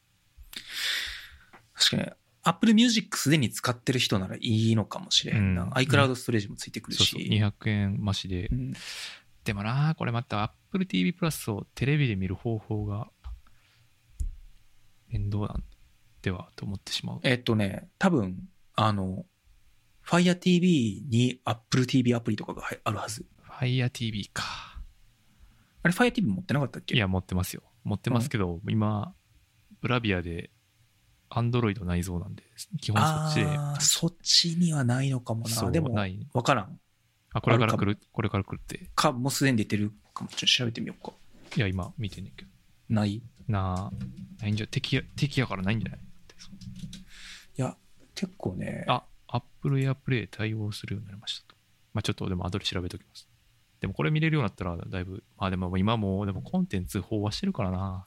[1.73, 2.09] 確かに、
[2.43, 5.63] Apple Music すでに使ってる人ならいいのかもしれんな。
[5.63, 7.05] うん iCloud ストレージもついてくるし。
[7.05, 8.55] そうそう、200円増しでう。
[8.55, 8.73] ん
[9.43, 13.09] でもな、これまた Apple TV プラスをテレビで見る方法が
[15.19, 15.63] 面倒なん
[16.21, 17.19] ではと思ってしまう。
[17.23, 19.25] えっとね、多分、あの、
[20.05, 23.25] Fire TV に Apple TV アプリとかがはいあるはず。
[23.59, 24.43] Fire TV か。
[25.83, 26.95] あれ Fire TV 持ってなかったっけ？
[26.95, 27.63] いや、持ってますよ。
[27.83, 29.13] 持ってますけど、今、
[29.81, 30.51] ブラビアで
[31.29, 32.43] Android 内蔵なんで、
[32.81, 33.47] 基本そっちで。
[33.79, 35.71] そっちにはないのかもな。
[35.71, 35.95] でも、
[36.33, 36.79] わからん。
[37.33, 38.89] あ、これから来る、これから来るって。
[38.95, 40.29] か、もうすでに出てるかも。
[40.29, 41.13] ちょっと調べてみようか。
[41.55, 42.51] いや、今見てんねんけど。
[42.89, 45.99] ないいなあ、ないんじゃ、敵や、敵やからないんじゃない？
[47.57, 47.77] や、
[48.15, 48.85] 結構ね。
[48.87, 51.55] あ、Apple AirPlay 対応するようになりましたと。
[51.93, 53.29] まあちょっとでも後で調べときます。
[53.79, 58.05] でもこれ見れるようになったらだいぶ、まあでも今もうでもコンテンツ飽和してるからな。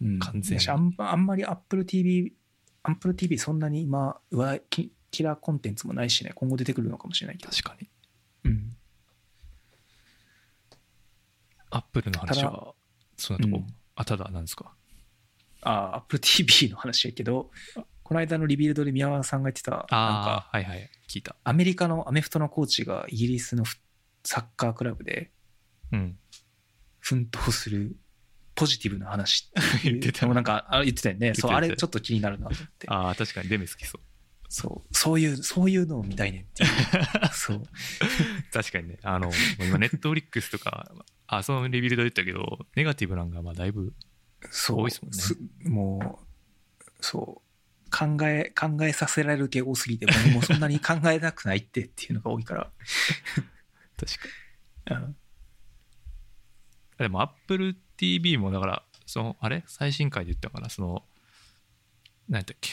[0.00, 2.34] うん完全に私あんあんまり Apple TV、
[2.82, 7.50] Apple TV そんなに今、うわキキラーコンテンツもないしね、今後出てくるのかもしれないけど。
[7.50, 7.88] 確かに。
[8.44, 8.76] うん。
[11.70, 12.74] Apple の話たは、
[13.16, 14.72] そんなとこ、うんあ、ただなんですか？
[15.62, 17.50] あ、Apple TV の話やけど、
[18.02, 21.36] この間のリビルドで宮川さんが言ってた、なんか、はいはい、聞いた。
[21.44, 23.76] アメリカのアメフトのコーチがイギリスのフ
[24.24, 25.30] サッカークラブで
[25.92, 26.18] うん。
[26.98, 27.96] 奮闘する
[28.54, 29.50] ポジティブな話
[29.82, 31.34] 言ってたなんかあ言ってたよね。
[31.34, 32.86] そう、あれちょっと気になるなと思って。
[32.90, 34.00] ああ、確かにデメ好きそう。
[34.52, 36.70] そう、そういう、そういうのを見たいねんっていう。
[37.32, 37.62] そう。
[38.52, 39.30] 確かにね、あの、
[39.60, 40.90] 今、ネットフリックスとか、
[41.32, 43.92] あ、そのレビューで言ったけど、ネガティブなんが、まあ、だいぶ、
[44.50, 44.80] そう。
[44.82, 47.50] 多いっすもんねもう、そう。
[47.90, 52.70] 考え、考えさせられる系多すぎて、もうもうそんなに考えなくないってっていうのが多いから。
[53.96, 54.12] 確
[54.86, 54.96] かに。
[54.96, 55.16] うん
[56.98, 59.64] でも Apple TV もだから、その、あれ？
[59.66, 60.68] 最新回で言ったかな？
[60.68, 61.02] その、
[62.28, 62.70] 何やったっけ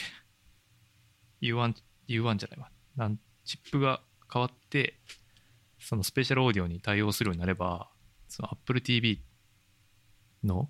[1.40, 1.74] ?U1、
[2.08, 2.70] U1 じゃないわ。
[2.94, 5.00] なんチップが変わって、
[5.80, 7.88] そのスペシャルオーディオに対応するようになれば、
[8.28, 9.22] その Apple TV
[10.44, 10.68] の、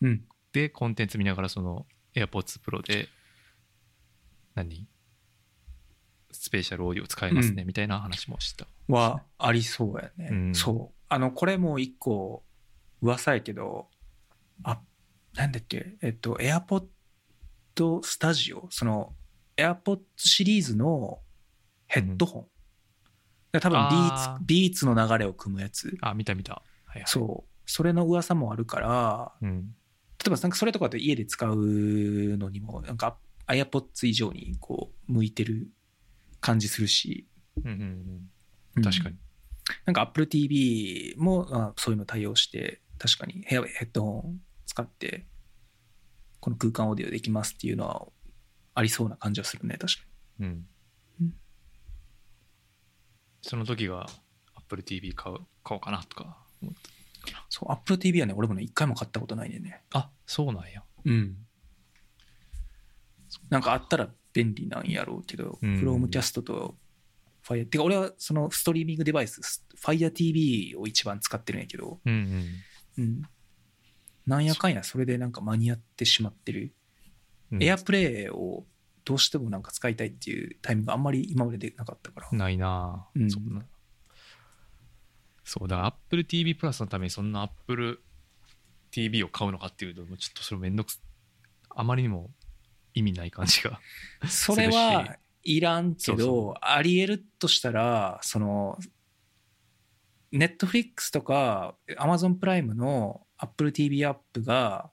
[0.00, 0.24] うん。
[0.52, 3.08] で、コンテンツ見ながら、その AirPods Pro で、
[4.54, 4.88] 何？
[6.30, 8.66] スペシャルオーディオ使えますね、うみたいな話もした。
[8.88, 10.28] はありそうやね。
[10.30, 10.94] うんそう。
[11.08, 12.44] あの、これも一個
[13.00, 13.88] 噂やけど、
[14.62, 14.80] あ、
[15.34, 16.86] なんだっけ、えっと、 AirPods
[17.76, 19.14] Studio、その
[19.56, 21.20] AirPods シリーズの
[21.86, 22.46] ヘッドホン。
[23.52, 25.96] だから多分 Beats、Beats の流れを汲むやつ。
[26.00, 26.62] あ、見た見た。
[26.94, 27.04] はいはい。
[27.06, 27.50] そう。
[27.66, 29.74] それの噂もあるから、うん。
[30.24, 33.18] 例えばなんかそれとかって家で使うのにも、なんか
[33.48, 35.68] AirPods 以上にこう、向いてる
[36.40, 37.26] 感じするし。
[37.62, 38.28] うんうんうん
[38.76, 38.82] うん。
[38.82, 39.16] 確かに。
[39.86, 45.26] なんか Apple TV もあそういうの対応して、確かにヘアヘッドホン使って、
[46.40, 48.06] この空間オーディオできますっていうのは
[48.74, 50.00] ありそうな感じはするね、確か
[50.40, 50.66] うん
[51.20, 51.34] うん。
[53.40, 54.06] その時が
[54.56, 56.43] Apple TV 買う買おうかなとか。
[57.48, 59.82] そう、Apple TV はね、俺もね、一回も買ったことないねんね。
[59.90, 59.98] た。
[59.98, 60.82] あ、そうなんや。
[61.04, 61.36] うん。
[63.50, 66.76] なんかあったら便利なんやろうけど、うん Chromecast と
[67.46, 69.40] Fire、てか俺はそのストリーミングデバイス、
[69.76, 72.44] Fire TV を一番使ってるんやけど、うん
[72.98, 73.22] うん。
[74.26, 76.74] なんやかんやそれでなんか間に合ってしまってる。
[77.52, 77.62] うん。
[77.62, 78.64] エアプレイを
[79.04, 82.28] どうしてもなんか使いたいっていうタイミングがあんまり今まででなかったから。
[82.32, 83.62] ないなぁ、うんそんな。
[85.44, 88.02] そう、だから Apple TV プラスのためにそんな Apple
[88.90, 91.02] TV を買うのかっていうと、ちょっとそれめんどくす、
[91.70, 92.30] あまりにも
[92.94, 93.80] 意味ない感じが。
[94.28, 98.78] それはいらんけど、あり得るとしたら、その、
[100.32, 104.90] ネットフリックスとか Amazon プライムの Apple TV アップが、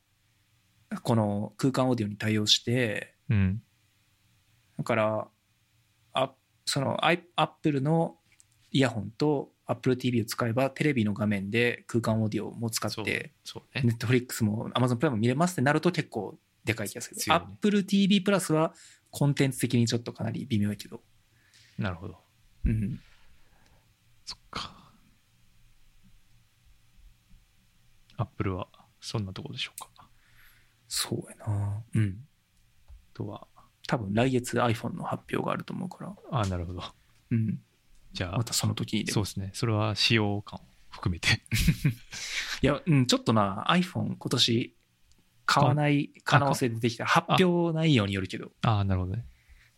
[1.04, 3.64] この空間オーディオに対応して、うん。
[4.78, 5.28] だから、
[6.14, 8.18] あそのアイ Apple の
[8.72, 13.34] イヤホンと Apple TV を使えばテレビの画面で空間オーディオも使って。
[13.74, 17.16] ネットフリックスも Amazon プライムも見れますってなると結構でかい気がする。
[17.16, 18.74] 強いね Apple TV プラスは
[19.10, 21.02] コンテンツ的にちょっとかなり微妙やけど。
[21.78, 22.18] なるほど。
[22.66, 23.00] うん。
[24.26, 24.92] そっか。
[28.18, 28.68] Apple は
[29.00, 29.90] そんなところでしょうか。
[29.98, 30.08] あ
[30.88, 31.84] そうやな。
[31.96, 32.28] うん。
[33.14, 33.48] とは、
[33.88, 36.16] 多分来月 iPhone の発表があると思うから。
[36.32, 36.84] あなるほど。
[37.32, 37.60] うん。
[38.14, 39.14] じゃあ、またその時にでも。
[39.14, 39.52] そうですね。
[39.54, 41.42] それは使用感を含めて。
[42.62, 44.76] いや、うん、ちょっとな、iPhone 今年
[45.46, 47.06] 買わない可能性出てきた。
[47.06, 48.52] 発表内容によるけど。
[48.64, 49.26] ああ、なるほどね。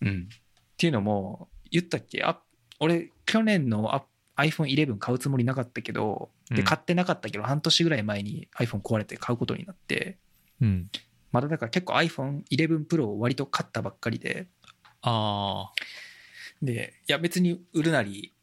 [0.02, 0.30] うん。
[0.32, 2.24] っていうのも、言ったっけ？
[2.24, 2.40] あ
[2.80, 4.04] 俺、去年のあ
[4.38, 10.18] iPhone11 買うつもりなかったけど、で、うん買ってなかったけど、半年ぐらい前に iPhone 壊れて買うことになって、
[10.62, 10.90] うん。
[11.32, 14.48] まだだから結構 iPhone11 Pro を割と買ったばっかりで、
[15.02, 15.72] ああ、
[16.64, 18.34] で、いや別に売るなり、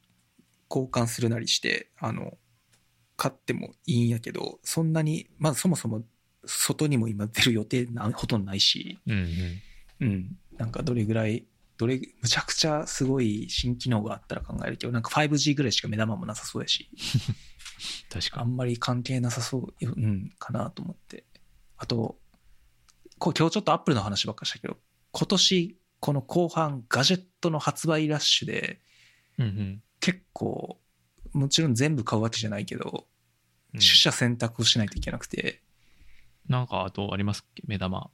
[0.71, 2.39] 交換するなりして、あの、
[3.17, 6.05] 買ってもいいんやけど、そんなに、まずそもそも
[6.47, 9.27] 外にも今出る予定なほとんどないし、うんうん。
[10.01, 11.45] うん、なんかどれぐらい、
[11.77, 16.89] どれ、むちゃくちゃすごい新機能があったら考えるけど、なんか 5G ぐらいしか目玉もなさそうやし、
[18.11, 21.25] 確かあんまり関係なさそうよ、うん、かなと思って。
[21.77, 22.19] あと、
[23.19, 24.79] こう今日ちょっとアップルの話ばっかりしたけど、
[25.13, 28.81] 今年、この後半、ガジェットの発売ラッシュで、
[29.39, 29.45] に。
[29.45, 30.81] うんうん結構、
[31.35, 33.07] もちろん全部買うわけじゃないけど、
[33.75, 33.81] うん。
[33.81, 35.61] 取捨選択をしないといけなくて、
[36.49, 37.45] なんかあとあります？
[37.47, 38.11] っけ目玉。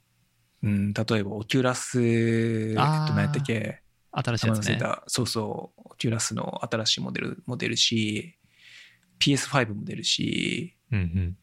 [0.63, 8.37] うん、例えば、 Oculus、えっと、何やったっけ、新しいやつねそうそう、 Oculus の新しいモデルも出るし、
[9.19, 11.37] PS5 も出るし、うんうん。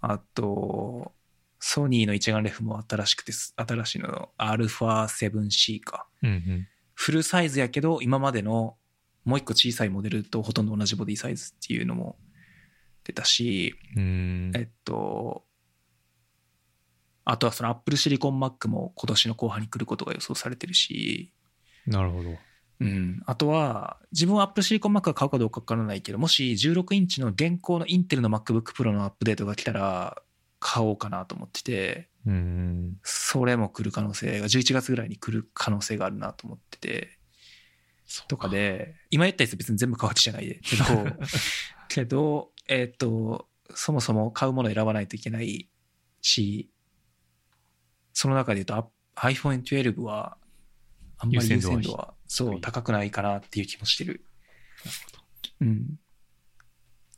[0.00, 1.12] あと、
[1.60, 6.06] ソニーの一眼レフも新しくて、新しいの α7C か。
[6.22, 6.68] うんうん。
[6.94, 8.76] フルサイズやけど、今までの
[9.24, 12.16] もう一個小さいモデルとほとんど同じボディサイズっていうのも
[13.04, 15.44] 出たし、えっと、
[17.24, 21.32] あとはその Apple Silicon Mac も今年の後半に来ることが予想されてるし、
[21.86, 22.30] なるほど。
[22.80, 30.22] うん、あとは、自分は Apple Silicon Mac が買うかどうかわからないけど、もし16インチの現行のインテルの MacBook Pro のアップデートが来たら、
[30.60, 32.96] 買おうかなと思ってて、うーん。
[33.02, 37.18] それも来る可能性が、11月ぐらいに来る可能性があるなと思ってて、
[38.26, 40.84] とかで、今言ったやつ別に全部買うわけじゃないで、けど、
[41.88, 45.68] けど、えっ、と、そもそも買うものを選ばないといけない
[46.22, 46.70] し、
[48.12, 50.38] その中で言うとあ iPhone 12は、
[51.18, 54.24] あんまり優優先度はそう、高くないかなっていう気もしてる。
[55.60, 55.98] うん。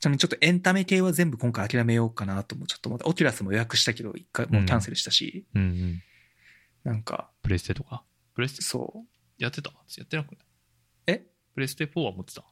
[0.00, 3.06] ちなみにちょっとエンタメ系は全部今回諦めようかなともちょっと思った。
[3.06, 6.02] Oculus も予約したけど、一回もうキャンセルしたし、うんうん。
[6.84, 8.02] なんか、プレステとか？
[8.34, 8.62] プレステ？
[8.62, 9.08] そう。
[9.38, 9.70] やってた？
[9.70, 10.38] やってなくない？
[11.06, 11.26] え？
[11.54, 12.44] プレステ4は持ってた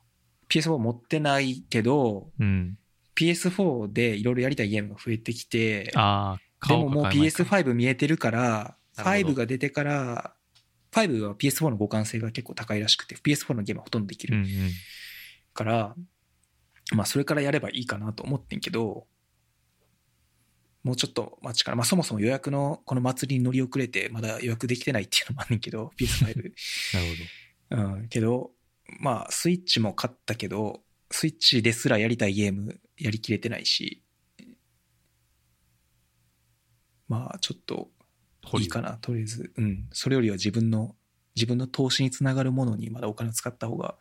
[0.50, 2.78] ？PS4 持ってないけど、うん。
[3.16, 7.08] PS4 でいろいろやりたいゲームが増えてきて、ああ、でももう買おうか
[7.44, 10.34] 買い PS5 見えてるから、なるほど5が出てから、
[10.92, 14.50] 5は PS4 の互換性が結構高いらしくて、PS4 のゲームはほとんどできるうんうん。
[15.54, 15.94] から、
[16.92, 19.06] まあそれからやればいいかなと思ってんけど、
[20.84, 26.26] もうちょっと待ちから、まあそもそも予約のこの祭りに乗り遅れて、まだ予約できてないっていうのもあんねんけど、 PS5。
[26.26, 26.54] なる
[27.70, 28.50] うん、けど、
[29.00, 34.02] まあスイッチも買ったけど、スイッチですらやりたいゲームやりきれてないし、
[37.08, 37.88] まあちょっと
[38.48, 38.62] ほど。
[38.62, 39.52] いいかな、とりあえず。
[39.56, 39.88] うん。
[39.92, 40.96] それよりは自分の、
[41.36, 43.96] 自分の投資につながるものにまだお金を使った方が、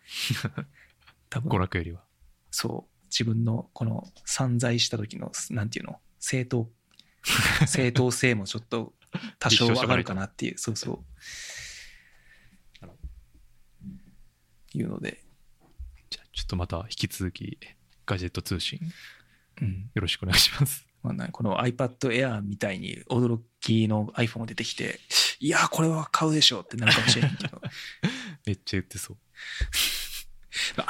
[1.29, 2.06] 多娯分、楽よりは。
[2.59, 6.67] そう、自分のこの散財した時の、なんていうの、正当、
[7.67, 8.95] 正当性もちょっと
[9.37, 11.05] 多少上がるかなっていう、そうそ
[12.81, 12.87] う。
[14.73, 15.23] いうので、
[16.09, 17.59] じゃあちょっとまた引き続き
[18.07, 18.79] ガジェット通信
[19.61, 19.91] うん。
[19.93, 20.87] よろしくお願いします。
[21.03, 24.99] まあね、この iPad Air みたいに驚きの iPhone が出てきて、
[25.39, 27.61] いやー、これは買うでしょってなるかもしれへんけど、
[28.47, 29.17] めっちゃ言ってそう。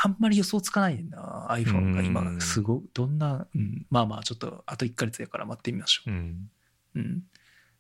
[0.04, 6.50] あんまり予想つかないな、iPhone がう今、んすごい、どんな、うん、まあまあ、ちょっとあと1ヶ月やから待ってみましょうん。
[6.96, 7.00] う。
[7.00, 7.24] うん。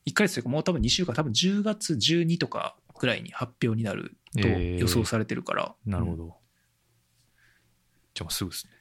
[0.05, 5.76] 1ヶ月というか、もう多分2週間、多分10月12とかぐらいに発表になるとえー予想されてるから。
[5.85, 6.38] なるほど。
[8.14, 8.73] じゃあすぐですね。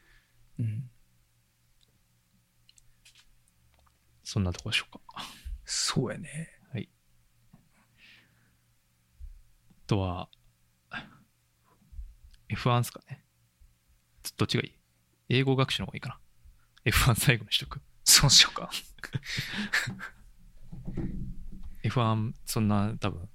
[0.60, 0.64] うん。
[0.66, 0.90] うん。
[4.24, 5.00] そんなとこでしょうか。
[5.64, 6.52] そうやね。
[9.86, 10.28] あとは、
[12.50, 13.24] F1 ですかね。
[14.36, 14.72] どっちがいい？
[15.28, 16.18] 英語学習の方がいいかな。
[16.84, 17.80] F1 最後にしとく。
[18.04, 18.70] そうしようか。
[21.84, 23.28] F1 そんな多分好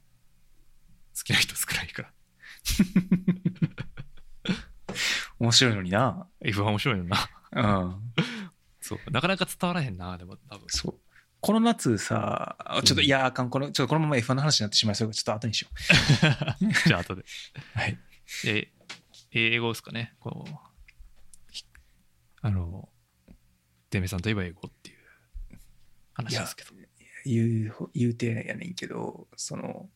[1.24, 2.12] きな人少ないから。
[5.40, 6.28] 面白いのにな。
[6.44, 7.18] F1 面白いよな。
[7.54, 7.96] うん。
[8.80, 9.00] そう。
[9.12, 10.66] なかなか伝わらへんな、でも多分。
[10.68, 11.00] そう。
[11.40, 15.70] この夏さ、あちょっと、うんいや、あかん、この、ちょっとこのまま F1 の話になってしまいそうから、ちょっと後にしよ
[16.86, 17.22] じゃあ後で。
[17.22, 17.26] う。
[17.74, 17.98] はい。
[18.44, 18.72] で、
[19.32, 20.14] 英語ですかね。
[20.20, 20.52] こう、
[21.52, 21.66] ひ
[22.42, 22.90] あの、
[23.90, 24.98] デメさんといえば英語っていう
[26.14, 26.72] 話ですけど。
[27.26, 29.90] 言う、言うてやねんけど、その、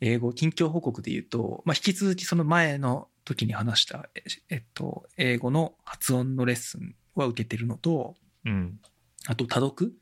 [0.00, 8.80] 英語、近況報告で言うと、まあ、引き続きその前の時に話した、ええっと、英語の発音のレッスンは受けてるのと、うん。
[9.26, 9.92] あと多読？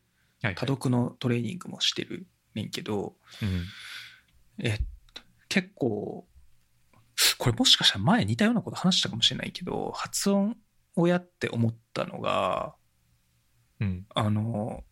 [0.42, 3.64] はい多読のトレーニングもしてるねんけど、うん
[4.64, 4.78] え
[5.48, 6.26] 結構
[7.42, 10.56] これもしかしたら前似たようなこと話したかもしれないけど発音
[10.94, 12.76] をやって思ったのが
[13.80, 14.06] うん。
[14.14, 14.84] あの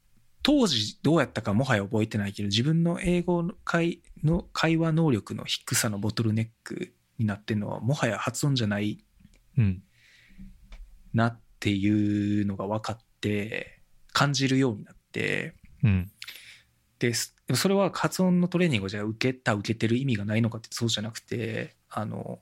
[0.43, 8.99] 当時どうやったかもはや覚えてないけど自分の英語の会の会話能力の低さのボトルネックになってるのはもはや発音じゃない
[9.57, 9.85] うん。
[11.15, 13.81] なっていうのが分かって
[14.13, 15.55] 感じるようになって
[15.85, 16.11] うん。
[16.99, 22.41] ですそれは発音のトレーニングをじゃあ受けた受けてる意味がないのかってそうじゃなくてあの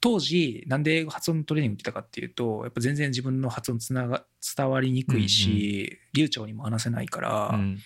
[0.00, 4.24] 当時なんで発音のトレーニング受けたかっていうとやっぱ全然自分の発音つなが
[4.56, 7.78] 伝わりにくいし、流暢にも話せないから、うん。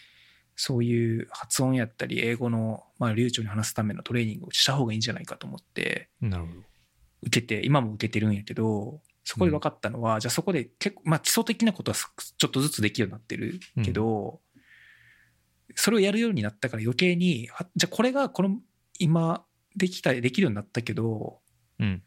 [0.61, 6.61] そういう発音やったり英語の、まあ、流暢に話すためのトレーニングをした方がいいんじゃないかと思ってなるほど。
[7.23, 12.09] 受けて今も受けてるんやけどそこで分かったのは、じゃあそこで結構、まあ、基礎的なことはす
[12.39, 14.41] ちょっとずつできるようになってるけど、
[15.75, 18.57] それをやるようになったから余計にはじゃあこれがこの
[18.99, 19.45] 今
[19.79, 21.39] できたできるようになったけど
[21.79, 22.03] うん。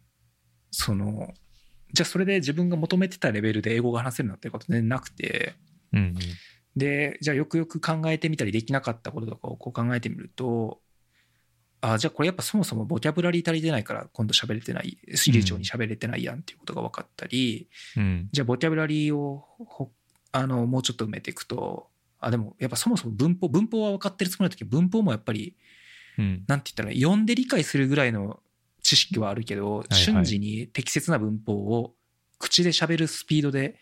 [0.72, 1.34] その
[1.94, 5.56] じゃあそれで自分が求めてたレベルで英語が話せるなってること全然なくて。
[5.94, 6.16] うん
[6.76, 10.80] でじゃあよくよく考えてみたりできなかったこととかをこう考えてみると
[11.82, 14.98] あじゃあこれやっぱそもそもボキャブラリー足りてないから今度喋れてない
[15.34, 17.68] 流暢に喋れてないやんっていうことが分かったり、
[17.98, 18.30] うん。
[18.32, 19.92] じゃあボキャブラリーをほ
[20.32, 21.88] あのもうちょっと埋めていくと
[22.20, 25.58] あでもやっぱそもそも文法文法は分かってるつもりだけど文法もやっぱり
[26.18, 26.44] うん。
[26.48, 28.42] なんて言ったら読んで理解するぐらいの
[28.82, 31.94] 知識はあるけど、はい瞬時に適切な文法を
[32.40, 33.76] 口で喋るスピードで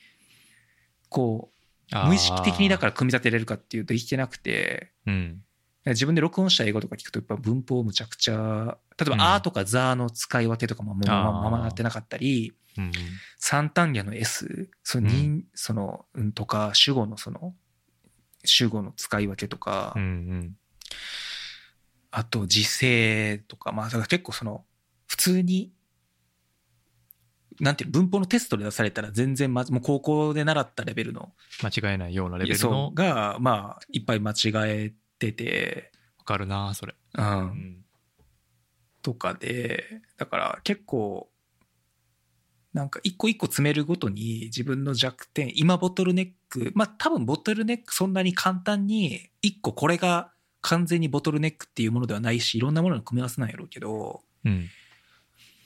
[1.09, 1.51] こ
[1.91, 4.91] う無意識的にだから組み立てれるかっていうとできてなくて。
[5.05, 5.43] らうん。
[5.85, 9.17] 自分で録音した英語とか聞くとやっぱ文法むちゃくちゃ例えうん。
[9.17, 12.91] ば「あ」とか「ザ」の使い分けとかもままなってなかったりうん。
[13.37, 17.55] 三単元の S その人、そのうんとか主語のその
[18.43, 20.55] 主語の使い分けとか、うんうん
[22.11, 24.65] あと時制とかまあだから結構その
[25.07, 25.71] 普通に
[27.59, 36.95] なんていうの文法のテストで出されたら全然まもう高校で習ったレベルの間違えないようなレベルそのうがまあいっぱい間違えてて、わかるなそれ。
[37.17, 37.25] うん。
[37.25, 37.85] うん。
[39.01, 39.83] とかで
[40.17, 41.29] だから結構
[42.73, 50.31] なんか一個一個詰めるごとに自分の弱点今ボトルネックまあ多分ボトルネックそんなに簡単に一個これが
[50.61, 54.69] 完全にボトルネックっていうものではないしいろんなものの組み合わせなんやろうけどうん。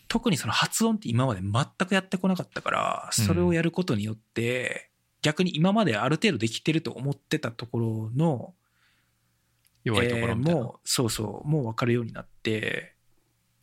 [0.07, 4.91] 特にその発音って今まで全くやってこなかったからそれをやることによって
[5.23, 8.53] 逆に今まである程度できてると思ってたところの
[9.83, 12.92] 弱いところみたいな、えーそうそうもう分かるようになって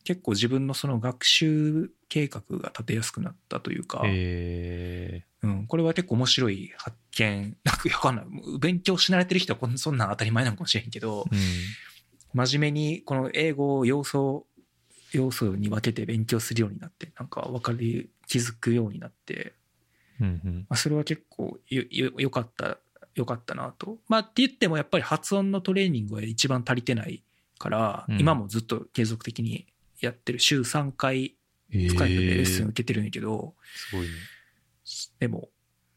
[0.05, 7.57] 結構自分のその学習計画が立てやすくなったというか、えうん、これは結構面白い発見。
[7.65, 8.27] なんかかんない。
[8.59, 11.39] 勉強し慣れてる人はこんそんなん当たり前なのかもしれんけどーうん。
[12.47, 14.47] 真面目にこの英語を要素
[15.13, 19.55] 要素に分けて勉強するようになってなんか分かり気づくようになって、
[20.21, 20.67] うんうん。
[20.69, 22.79] まあ、それは結構よよよかった
[23.15, 23.99] よかったなと。
[24.09, 27.23] まあって言ってもやっぱり発音のトレーニングは一番足りてない
[27.59, 28.21] から、うん。
[28.21, 29.67] 今もずっと継続的に
[30.01, 31.37] やってる週3回
[31.73, 34.15] え深いでレッスンー受けてるんやけど、すごいね。
[35.19, 35.49] でも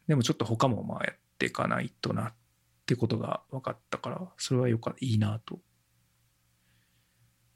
[0.06, 2.34] でもちょっと他もまあやっていかないとなっ
[2.86, 5.58] てことが分かったからそれはよかいいなと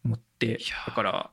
[0.04, 1.30] 思ってだから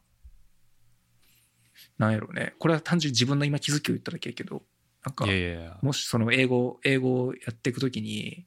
[1.98, 2.54] なんやろうね。
[2.60, 4.64] これは単純に自分の今気づきを言っただけやけど
[5.04, 5.26] なんか
[5.82, 8.46] もしその英語英語をやっていくときに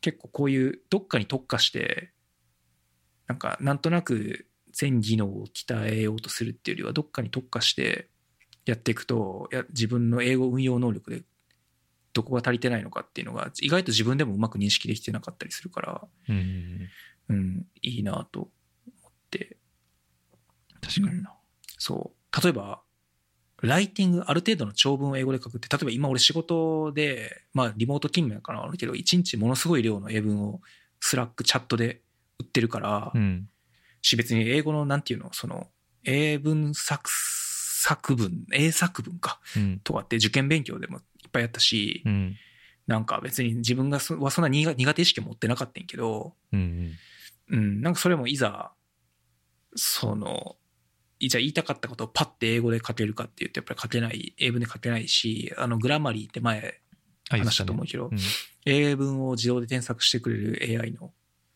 [0.00, 2.12] 結構こういうどっかに特化して
[3.26, 8.08] なんかなんとなく全技能を鍛えようとするっていうよりはどっかに特化して
[8.64, 11.22] やっていくといや自分の英語運用能力で
[12.12, 16.36] どこが足りてないのかっていうのが意外と自分でもうまく認識できてなかったりするから、うん。
[16.36, 16.88] うんうん
[17.28, 18.48] うん、いいなと思
[19.08, 19.56] って。
[20.80, 21.32] 確かにな。
[21.78, 22.42] そう。
[22.42, 22.82] 例えば
[23.62, 30.60] ライティングある程度の長文を英語で書くって例えば今俺仕事でまあリモート勤務やからあるけど1日ものすごい量の英文を
[31.00, 32.02] Slack チャットで
[32.40, 33.48] 打ってるから、うん
[34.02, 35.32] し別に英語のなんていうの？
[35.32, 35.68] その
[36.04, 38.44] 英文作作文？
[38.52, 39.40] 英作文か？
[39.56, 39.80] うん。
[39.82, 42.36] とかって受験勉強でもいっぱいやったし、うん。
[42.88, 46.90] なんか別に自分がそはそんな苦苦手意識を持ってなかったんやけど、うん
[47.48, 48.72] うん、なんかそれもいざ
[49.76, 50.56] その
[51.20, 56.80] いじゃあ言いたかったことをパッて英語で書けるかっていうとやっぱり書けない英文で書けないしあのグラマリーって前
[57.30, 58.18] あ話したと思うけど、うん。
[58.66, 61.12] 英文を自動で添削してくれる AI の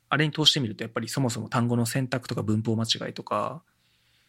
[0.08, 3.62] あれに通してみるとやっぱりそもそも単語の選択とか文法間違いとか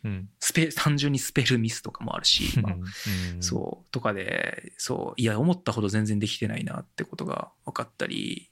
[0.04, 0.30] うん。
[0.40, 3.44] スペ単純にスペルミスとかもあるし、まあうん。
[3.44, 8.50] そう、とかで、そう、いや、思ったほど全然できてないなってことが分かったり、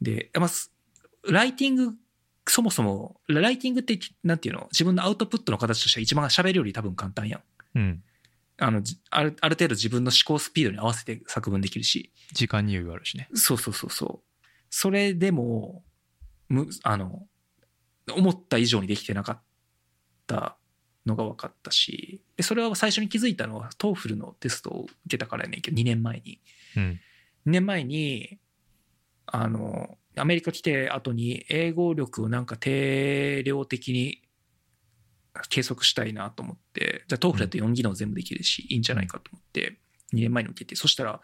[0.00, 0.72] で、まあ、す
[1.28, 1.94] ライティング、
[2.48, 7.42] そもそも、ライティングって、なんていうの、自分のアウトプットの形としては一番喋るより多分簡単やん。
[7.76, 8.02] うん。
[8.58, 13.28] あの、じあるある程度自分の思考スピードに合わせて作文できるし、時間に余裕があるしね。
[13.34, 14.31] そうそうそうそう。
[14.74, 15.84] それでも、
[16.48, 17.26] む、あの、
[18.10, 19.42] 思った以上にできてなかっ
[20.26, 20.56] た
[21.04, 26.40] のが分かったし、でそれは最初に気づいたのは、 TOEFL のテストを受けたからやねんけど、2年前に。
[26.76, 27.00] うん
[27.44, 28.38] 2年前に、
[29.26, 34.22] あの、アメリカ来て後に英語力をなんか定量的に
[35.48, 39.80] 計測したいなと思って、じゃあ TOEFL だと4技能全部できるし、いいんじゃないかと思って、
[40.14, 41.20] 2年前に受けて、そしたら、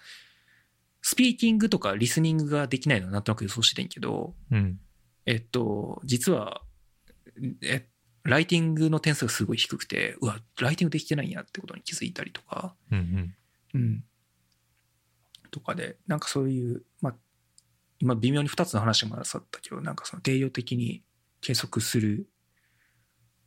[1.03, 4.79] スピーキングとかリスニングができないのはなんとなく予想してんけど、うん
[5.27, 6.63] えっと、実は、
[7.63, 7.87] え、
[8.25, 13.35] ライティングの点数がすごい低くて、うわ、ライティングできてないんやってことに気づいたりとか、うんうん
[13.75, 14.05] うん。
[15.51, 17.15] とかで、なんかそういう、まあ、
[17.99, 21.03] 今微妙に2つの話もなさったけど、なんかその定量的に
[21.43, 22.31] 計測する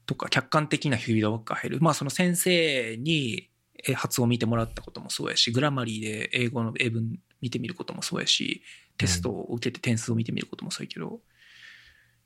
[0.06, 1.80] とか、客観的なフィードバックが入る。
[1.82, 3.49] まあその先生に
[3.88, 8.62] え発音見てもらったこともそうやし、グラマリーで英語の英文見てみることもそうやし、
[8.98, 11.20] テストを受けて点数を見てみることもそうやけど、っ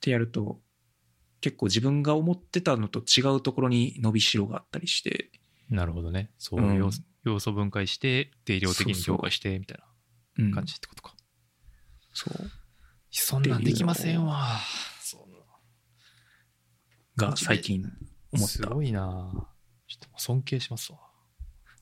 [0.02, 0.60] てやると、
[1.42, 5.32] 結構自分が思ってたのと違うところに伸びしろがあったりして、
[5.70, 6.32] なるほどね。
[6.38, 9.80] そういう要素,、要素分解して定量的に評価してみたい
[10.38, 10.52] うん。
[10.52, 11.16] な感じってことか、
[12.14, 12.50] そう。
[13.12, 14.60] そんなんできませんわ。
[17.18, 17.84] が最近
[18.34, 18.48] 思った。
[18.48, 19.50] すごいな。
[19.88, 21.00] ちょっと尊敬しますわ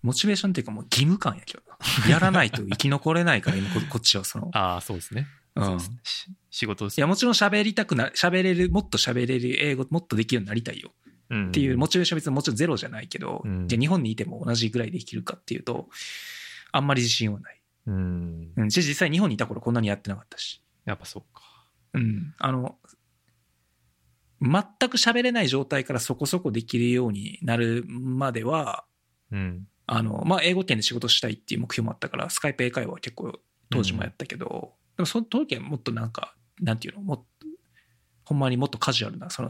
[0.04, 1.78] モチベーションっていうかもう義務感やけどな。
[2.10, 4.52] やらないと生き残れないから、今ここっちはその。
[4.54, 5.64] ああそうですね,、うん。
[5.64, 10.92] いそうですねし仕事や、もちろん喋りたくな、喋れる、もっと喋れる英語、もっとできるようになりたいよ。
[11.50, 15.90] っていうモチベーションは別にもちろんゼロじゃないけど、うんじゃあ日本にいても同じぐらいできるかっていうと、
[16.72, 17.62] あんまり自信はない。
[17.88, 18.70] うんうん。
[18.70, 20.62] 実際日本にいた頃こんなにやってなかったし。
[20.86, 21.44] やっぱそうか
[21.94, 22.34] うん。
[22.38, 22.78] あの、
[24.42, 28.86] 全く喋れない状態からそこそこできるようになるまでは、
[29.32, 33.40] うんあの、まあ、英語圏で仕事したいっていう目標もあったから、スカイプ英会話は結構
[33.70, 37.48] 当時もやったけど、でもその時はもっとなんか、なんていうの、もっと、
[38.26, 39.50] ほんまにもっとカジュアルな、その、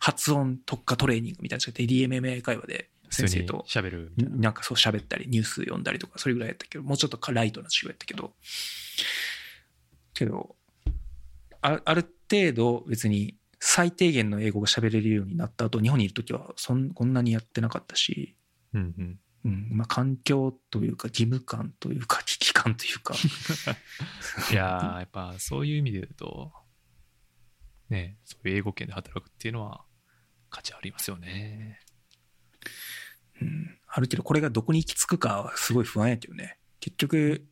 [0.00, 4.50] 発音特化トレーニングみたいなのやって DMM 英会話で先生と喋るな。
[4.50, 8.32] んかそう喋ったり、ニュース読んだりとか、それぐらいやったけど、もうちょっとライトな授業やったけど、
[10.14, 10.56] けど、
[11.62, 18.36] あある程度別に最低限の英語が喋れるようになった後、日本にいる時はそんこんなにやってなかったし、
[18.72, 23.14] うんうんうん、まあ環境というか義務感というか 危機感というか、
[24.52, 26.52] いやーやっぱそういう意味で言うと
[27.88, 29.84] ねそういう英語圏で働くっていうのは
[30.50, 31.80] 価値ありますよね。
[33.40, 36.58] うん、あるけどこれがどこに行き着くかはすごい不安やけどね。
[36.80, 37.46] 結局、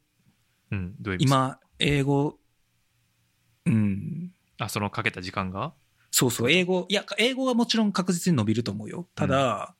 [0.70, 0.94] うん。
[1.00, 2.38] どういう今、英語、
[3.64, 5.74] うん、あそのかけた時間が？
[6.10, 9.08] そうそう、英語、いや、英語はもちろん確実に伸びると思うよ。
[9.14, 9.76] ただ、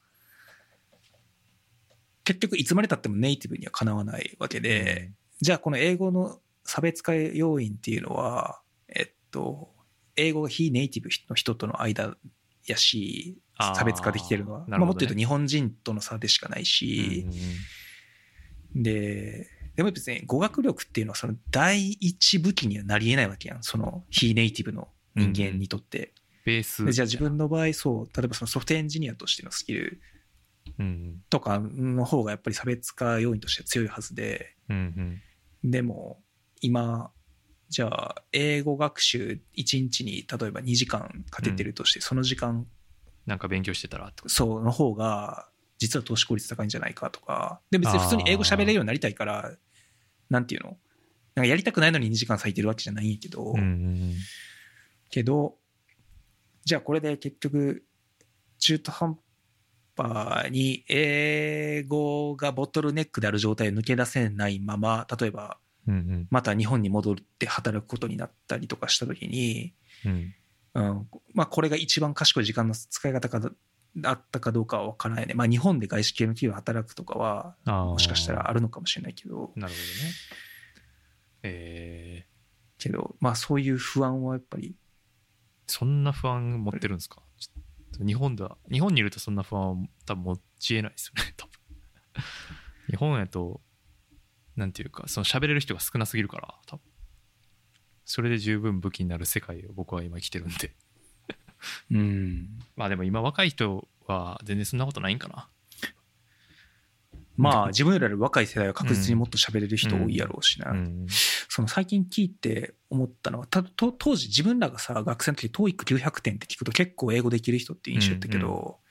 [2.29, 8.61] 結局いつまでたってもネイティブにはかなわないわけで、じゃあこの英語の差別化要因っていうのは、
[8.95, 9.71] えっと、
[10.15, 12.19] 英語が非ネイティブの人との間
[12.67, 13.39] やし、
[13.75, 17.27] 差別化できてるのは、まあ、もっと言うと日本人との差でしかないうんし
[18.75, 23.63] で、でも別に語学力っていうのはその第一武器にはなり得ないわけやん。
[23.63, 26.13] その非ネイティブの人間にとって。
[26.45, 30.01] ベースでじゃあ自分の場合そう、例えばそのソフトエンジニアとしてのスキル。
[30.03, 30.18] うん
[31.31, 35.21] とかの方がやっぱり差別化要因として強いはずで、うん
[35.63, 35.71] うん。
[35.71, 36.23] でも
[36.61, 37.11] 今、
[37.69, 42.67] じゃあ英語学習1日に例えば2時間かけてるとして、その時間
[43.27, 49.53] なんか勉強してたらそうの方が実は投資効率高いんじゃないかとか、で別に普通に英語喋れるようになりたいから、
[50.31, 50.77] なんていうの？
[51.35, 54.15] なんかやりたくないのに2時間割いてるわけじゃないんやけど、うんうん。
[55.11, 55.57] けど、
[56.65, 57.85] じゃあこれで結局、
[58.59, 59.19] 中途半
[60.01, 65.59] 端に英語がボトルネックである状態を抜け出せないまま、例えば
[66.31, 70.35] また日本に戻って働くことになったりとかしたときに、うん。
[70.75, 73.41] うん、まあこれが一番賢い時間の使い方か
[73.97, 75.35] だったかどうかは分からないね。
[75.35, 80.13] まあ日本で外資系の企業で働くとかは、もしかしたらあるのかもしれないけど、なるほどね。
[81.43, 82.83] えー。
[82.83, 84.77] けど、まあそういう不安はやっぱり、
[85.67, 87.23] そんな不安持ってるんですか？
[88.05, 91.53] 日本では日本にいるとそんな不安は多分持ちえないですよね 多分
[92.89, 93.61] 日本やと
[94.57, 96.83] なんていうかその喋れる人が少なすぎるから多分
[98.05, 100.75] それで十分武器になる世界を僕は今生きてるんで
[101.91, 102.59] うん。
[102.77, 105.49] まあでも今若い人は全然そんなことないんかな。
[107.39, 110.73] まあ、自分より若い世代は確実にもっと喋れる人多いやろうしな。
[110.73, 111.07] うん。
[111.49, 118.89] その最近聞いて思ったのは、たと当時自分らがさ、学生の時、TOEIC900 点って聞くと結構英語できる人って印象だったけど、うん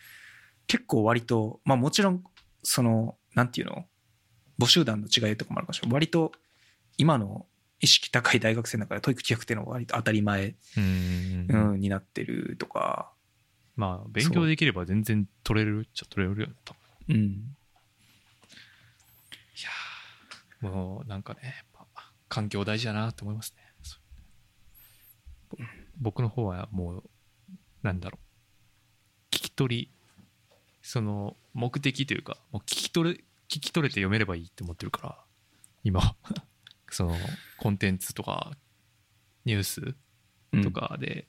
[0.69, 2.21] 結構割と、まあもちろん、
[2.61, 3.85] その、なんていうの？
[4.59, 5.93] 母集団の違いとかもあるかもしれない。
[5.93, 6.33] 割と、
[6.97, 7.45] 今の
[7.79, 13.13] 意識高い大学生の中で TOEIC900 点の割と当たり前、うんうん、になってるとか、
[13.77, 16.53] まあ勉強できれば全然取れるっちゃ取れるよね
[17.09, 17.15] うん。
[17.15, 17.19] い
[19.63, 23.63] やーもうなんかねやっぱ環境大事だなと思いますね。
[25.99, 27.03] 僕の方はもう
[27.83, 29.35] なんだろう。
[29.35, 29.91] 聞き取り
[30.81, 35.17] その目的というかもう聞き取れ聞き取れて読めればいいって思ってるから
[35.83, 36.15] 今。
[36.89, 37.15] その
[37.57, 38.55] コンテンツとか
[39.43, 39.95] ニュース
[40.63, 41.27] とかで、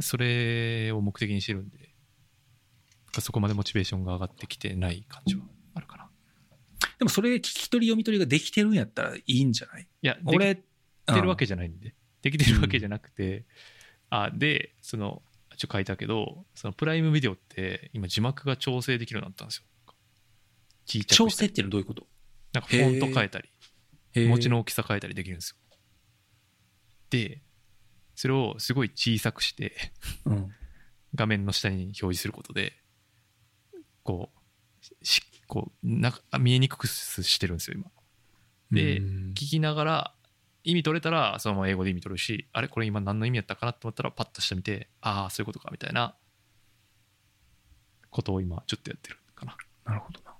[0.00, 1.88] それを目的にしてるんで
[3.20, 5.42] そこまでモチベーションが上がってきてない感じは
[6.98, 9.82] でもそれで聞き取り読み取りができてるんやったらいいんじゃない？
[10.02, 10.62] いやでき俺、て
[11.20, 13.44] るわけじゃないんで、できてるわけじゃなくて、
[14.10, 15.22] あでその
[15.56, 19.64] ちょっと書いたけどそのプライムビデオって今字幕が調整できるようになったんです
[20.98, 21.04] よ。
[21.06, 22.06] 調整っていうのはどういうこと？
[22.52, 23.48] なんかフォント変えたり
[24.28, 25.76] 文字の大きさ変えたりできるんですよ。
[27.10, 27.42] で
[28.14, 29.72] それをすごい小さくして
[30.24, 30.52] うん。
[31.14, 32.74] 画面の下に表示することで
[34.02, 37.90] こうしこうなんか見えにくくしてるんですよ今。
[38.70, 39.06] でうん。
[39.30, 40.14] 聞きながら
[40.62, 46.14] 意味取れたらそのまま英語で意味取るしあれこれ今何の意味やったかなと思ったらパッとしてみてああそういうことかみたいな
[48.10, 49.56] ことを今ちょっとやってるかな。
[49.84, 50.34] なるほどな。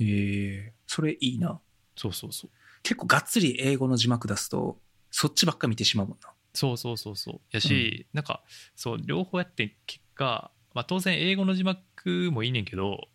[0.00, 1.60] ええそれいいな。
[1.96, 2.50] そうそうそう。
[2.82, 4.78] 結構がっつり英語の字幕出すと、
[5.10, 6.30] そっちばっか見てしまうもんな。
[6.54, 7.40] そうそうそうそう。
[7.50, 8.42] やし、なんか
[8.74, 13.08] そう両方やって結果、まあ、当然英語の字幕もいいねんけど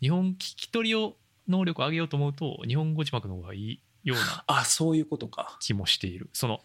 [0.00, 1.16] 日本聞き取りを
[1.48, 5.56] 能力を上げようと思うと日本語字幕の方がいいような あ、そういうことか。
[5.60, 6.30] 気もしている。
[6.32, 6.60] その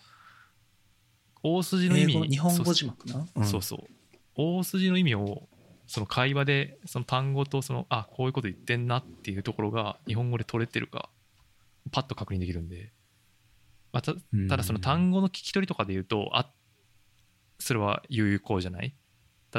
[1.42, 3.28] 大筋の意味英語、日本語字幕な？
[3.36, 3.46] うん。
[3.46, 3.80] そうそう。
[4.36, 5.48] 大筋の意味を
[5.88, 11.10] その会話でその単語とそのあこういうこと言ってんなっていうところが日本語で取れてるか
[11.92, 12.94] パッと確認できるんで、
[13.92, 14.48] まあ、たうん。
[14.48, 16.54] ただその単語の聞き取りとかで言うとあ
[17.60, 18.96] それは有効じゃない？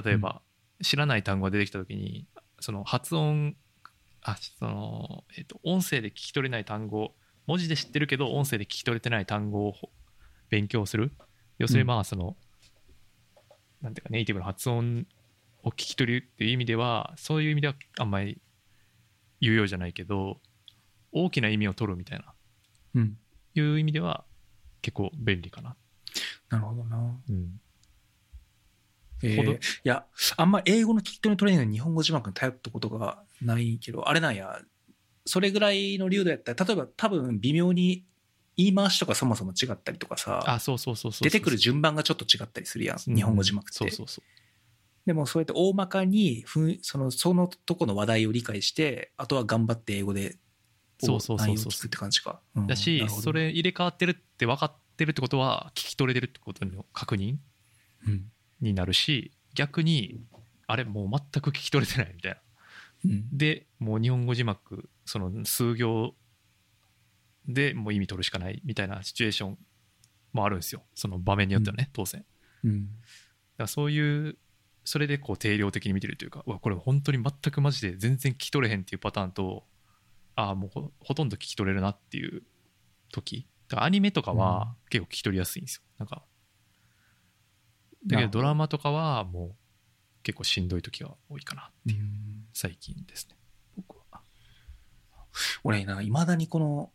[0.04, 0.42] 例えば、
[0.82, 2.26] 知らない単語が出てきた時に
[2.60, 3.56] その発音
[4.22, 7.14] あその、えっと音声で聞き取れない単語
[7.46, 9.74] 文字で知ってるけど音声で聞き取れてない単語を
[10.50, 11.12] 勉強する
[11.58, 12.36] 要するにまあその、
[13.82, 15.06] なんていうかネイティブの発音
[15.62, 18.40] を聞き取るっていう意味ではそういう意味ではあんまり
[19.40, 20.38] 有用じゃないけど
[21.12, 22.34] 大きな意味を取るみたいな
[22.94, 23.18] うん。
[23.54, 24.24] いう意味では
[24.82, 25.76] 結構便利かな。
[26.50, 27.20] なるほどな。
[27.28, 27.60] うん、
[29.22, 30.04] えーいや、
[30.36, 34.60] あんま英語の聞き取りのトレーニングに日本語字幕に頼ったことがないけど、あれなんや、
[35.26, 38.04] それぐらいの流度やったら、例えば多分微妙に
[38.56, 43.76] 言い回しとかそもそも違ったりとかさ、あそうそうそうそう出てくる順番がちょっと違ったりするやん、日本語字幕って。
[43.76, 44.24] そうそうそう。
[45.06, 50.36] でもそうやって大まかにふんそのそのとこの話題を理解してあとは頑張って英語で
[50.98, 51.54] そうそうそうそう。
[51.54, 52.40] 内容を聞くって感じか。
[52.54, 52.66] うん。
[52.66, 57.36] だしそれ入れ替わってるって分かってるってことは聞き取れてるってことの確認？
[58.06, 58.30] うん
[58.60, 60.20] になるし逆に
[60.66, 62.38] あれもう全く聞き取れてないみたいな。
[63.04, 63.36] うん。
[63.36, 66.14] でもう日本語字幕その数行
[67.48, 69.58] でもう意味取るしかないみたいなシチュエーション
[70.32, 70.82] もあるんですよ。
[70.94, 72.20] その場面によってはね、当然。
[72.20, 72.30] だか
[72.64, 72.88] うん
[73.58, 74.38] らそういう
[74.84, 79.64] それでこう定量的に見てるというかうわこれ本当に全くマジで全然聞き取れへんっていうパターンと
[80.36, 82.42] ああもうほほとんど聞き取れるなっていう
[83.12, 83.46] 時。
[83.68, 85.82] だからアニメとかは結構聞き取りやすいんですよ。
[85.98, 86.22] なんか
[88.06, 89.54] だけどドラマとかはもう
[90.22, 92.46] 結構しんどい時が多いかなうん。
[92.52, 93.36] 最近ですね。
[93.76, 94.20] 僕は。
[95.64, 96.90] 俺ないまだにこの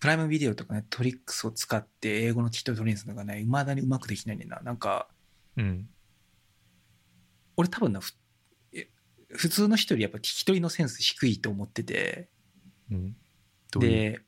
[0.00, 4.60] プライムビデオとかねトリックスを使って英語の聞き取りトレーニングするのがねいまだにうまくできないねんな。
[4.60, 5.08] なんか
[5.56, 5.88] うん。
[7.56, 8.00] 俺多分な
[9.36, 12.28] 普通の人よりやっぱ聞き取りのセンス低いと思ってて。
[12.90, 13.16] うん。
[13.78, 14.20] で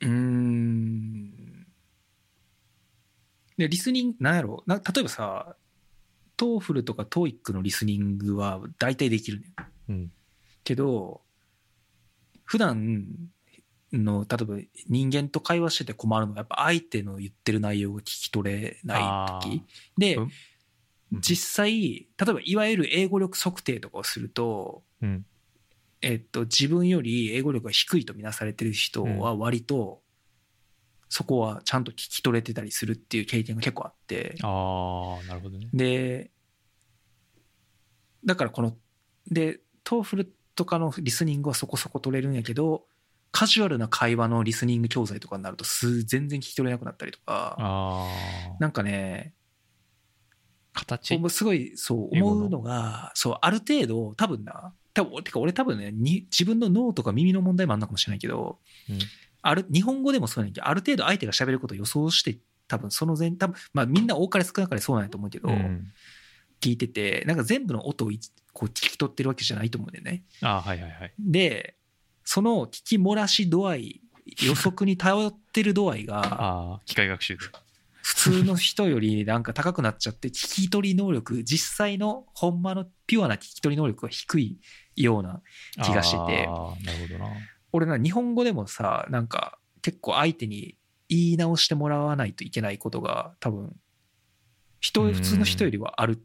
[0.00, 1.41] うーん
[3.58, 4.62] でリスニングなんやろ？
[4.66, 5.56] な例えばさ
[6.36, 9.46] TOEFL とか TOEIC のリスニングは大体できるね。
[9.88, 10.12] んうん。
[10.64, 11.20] けど
[12.44, 13.08] 普段
[13.92, 14.56] の例えば
[14.88, 19.02] 人間と会話してて困るのはやっぱ相手の言ってる内容が聞き取れない
[19.40, 19.62] 時。
[19.98, 20.30] で、うん。
[21.20, 25.26] 実際例えばいわゆる英語力測定とかをすると、うん。
[26.00, 30.01] えっと、自分より英語力が低いとみなされてる人は割と、
[31.14, 34.34] そこはちゃんと聞き取れてたりするっていう経験が結構あって。
[34.42, 35.68] ああなるほどね。
[35.74, 36.30] で
[38.24, 38.74] だからこの
[39.30, 42.86] で TOEFL とかのリスニングはそこそこ取れるんやけど
[43.30, 47.56] カジュアルな会話のリスニング教材とかになるとす全然聞き取れなくなったりとか。
[47.58, 49.34] ああなんかね
[50.72, 51.20] 形？
[51.28, 54.72] すごいそう思うのがそうある程度多分な。
[54.94, 58.58] 多分てか俺多分ねに自分の脳とか耳の問題もあんのかもしれないけど、
[58.88, 58.98] うん
[59.42, 62.38] ある日本語でもそうなんやけどある程度相手が喋ることを予想して
[62.68, 65.86] 多分その前多分まあみんな多かれ少なかれそうなんやと思うけど、うん。
[66.62, 68.20] 聞いててなんか全部の音をい
[68.52, 70.22] こう聞き取ってるわけじゃないと思うんだよね。
[70.40, 71.12] ああはいはいはい。
[71.18, 71.74] で
[72.24, 74.00] その聞き漏らし度合い
[74.46, 77.40] 予測に頼ってる度合いがああ機械学習で。
[78.02, 80.32] 普通の人よりなんか高くなっちゃって聞
[80.62, 84.58] き取り能力実際のほんまのピュアな聞き取り能力が低い
[84.96, 85.40] ような
[85.84, 86.46] 気がしてて。
[86.48, 87.26] ああなるほどな
[87.72, 90.76] 俺な日本語でもさなんか結構相手に
[91.08, 93.74] 言い直してもらわないといけないことが多分
[94.82, 95.14] 人うん。
[95.14, 96.22] 普通の人よりはある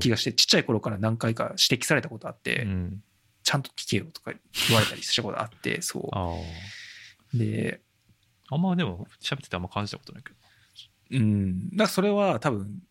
[0.00, 3.02] 気がしてちっちゃい頃から何回か指摘されたことあって、うん。
[3.42, 4.32] ちゃんと聞けよとか
[4.68, 6.34] 言われたりしたことあってそあ
[7.34, 7.80] うで
[8.50, 10.36] ああんまでも喋っててあんま感じたことないけど。
[11.12, 11.70] うん。
[11.70, 12.82] だからそれは多分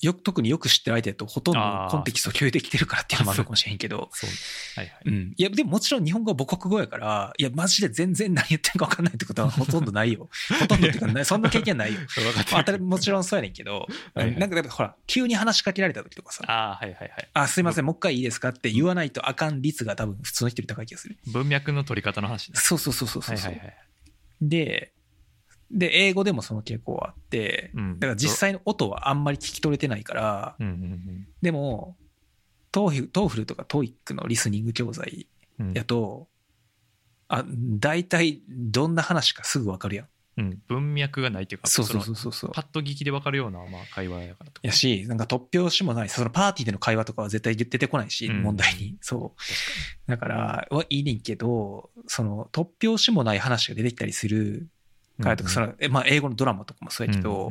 [0.00, 1.60] よ特によく知ってる相手だとほとんど
[1.90, 3.96] コンテキストを共有できてるからっていうのもあるのかもしれんけど。
[3.98, 4.92] はいはい。
[5.06, 10.28] うん、いやでももちろん日本語は母国語やからいやマジで全然何言ってるか分かんないってことはほとんどないよ。
[10.60, 12.00] ほとんどっていうかそんな経験ないよ。
[12.14, 13.86] 分かっまあ当たりもちろんそうやねんけど。
[14.14, 14.38] はいはい。
[14.38, 16.44] なんかだってほら急に話しかけられた時とかさ。
[16.46, 21.16] ああはいはいはい「あすいませんもう一回いいですか?」って言わないとあかん率が多分普通の人より高い気がする。
[21.26, 22.54] 文脈の取り方の話ね。
[22.56, 23.76] そうそうそうそうそう、はいはいはい。
[24.42, 24.92] で
[25.70, 31.96] で英語でもその傾向はあってうんだから実際の音はあんまり聞き取れてないからうんうんでも
[32.72, 35.26] TOEFL とか TOEIC のリスニング教材
[35.58, 36.28] うんうんやと、
[37.28, 40.06] あ、大体どんな話かすぐわかるやん。
[40.38, 42.50] うん文脈がないっていうかそうそうのそうそう。
[42.52, 48.98] パッと聞きで分かるようなまあ会話やからとかやし、なんか突拍子もない、そのパーティーでの会話とかは絶対出てこないし、うん問題に。
[49.00, 50.10] そう。
[50.10, 54.68] だから、はいいねんけど、その突拍子もない話が出てきたりする
[55.20, 57.50] 会話とか、その、えまあ英語のドラマとかもそうやけど、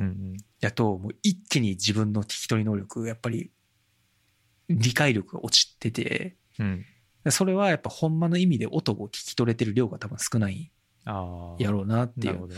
[0.59, 3.51] やと、もう一気に自分の聞き取り能力、やっぱり、
[4.69, 6.85] 理解力が落ちてて、うん。
[7.29, 10.71] それはやっぱほんまの意味で音を聞き取れてる量が多分少ない
[11.05, 12.49] やろうなっていう。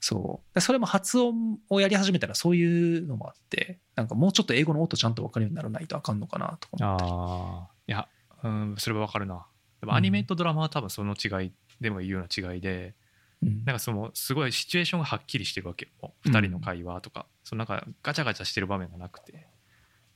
[0.00, 0.54] そう。
[0.54, 7.04] でそれも発音をやり始めたらそういうのもあって、なんかもうちょっと英語の音ちゃんと分かるようにならないとあかんのかなとか思って。
[7.04, 8.08] ああいや
[8.44, 9.46] うんそれは分かるな。
[9.80, 12.94] でもアニメとドラマは多分その違いでもいいような違いで、
[13.42, 13.64] うん。
[13.64, 16.12] なんかそのすごいシチュエーションがはっきりしてるわけよ。
[16.24, 19.46] うん2人の会話とか、そのなんかガチャガチャしてる場面がなくて。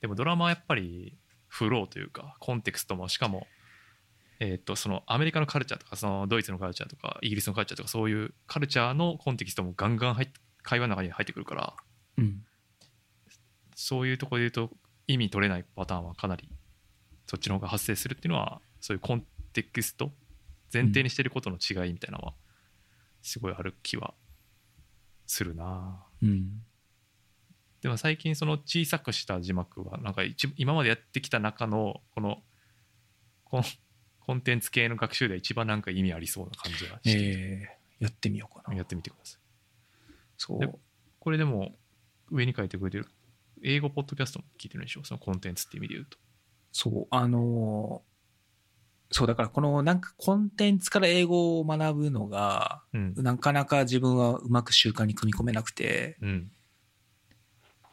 [0.01, 1.17] でもドラマはやっぱり
[1.47, 3.47] フローというかコンテクストもしかも
[4.45, 10.29] えー、とそのアメリカのカルチャーとかそのドイツのカルチャーとかイギリスのカルチャーとかそういうカルチャーのコンテキストもガンガン入っ
[10.65, 11.75] 会話の中に入ってくるから
[12.19, 12.43] うん。
[13.77, 14.75] そういうところで言うと
[15.07, 16.49] 意味取れないパターンはかなり
[17.27, 20.11] そっちの方が発生するっていうのはそういうコンテキスト
[20.73, 22.35] 前提にしてることの違いみたいなのは
[23.23, 24.15] すごいある気は
[25.27, 26.63] するなうん。
[27.81, 32.43] でも最近その小さくした字幕はなんか一今までやってきた中のこの
[33.45, 33.63] コン
[34.21, 38.77] コンテンツ系の学習で一番なんか意味ありそうな感じがして、えー、やってみようかな。
[38.77, 39.41] やってみてください
[40.37, 40.69] そうで。
[41.19, 41.75] これでも
[42.31, 43.09] 上に書いてくれてる
[43.65, 45.05] 英語ポッドキャストも聞いてるんでしょ？
[45.05, 46.19] そのコンテンツって意味で言うと
[46.73, 47.07] そう。
[47.11, 48.12] あのー
[49.13, 53.15] そう、だからこのなんかコンテンツから英語を学ぶのが、うん。
[53.17, 56.51] なかなか自分はうまく習慣に組み込めなくて、うん。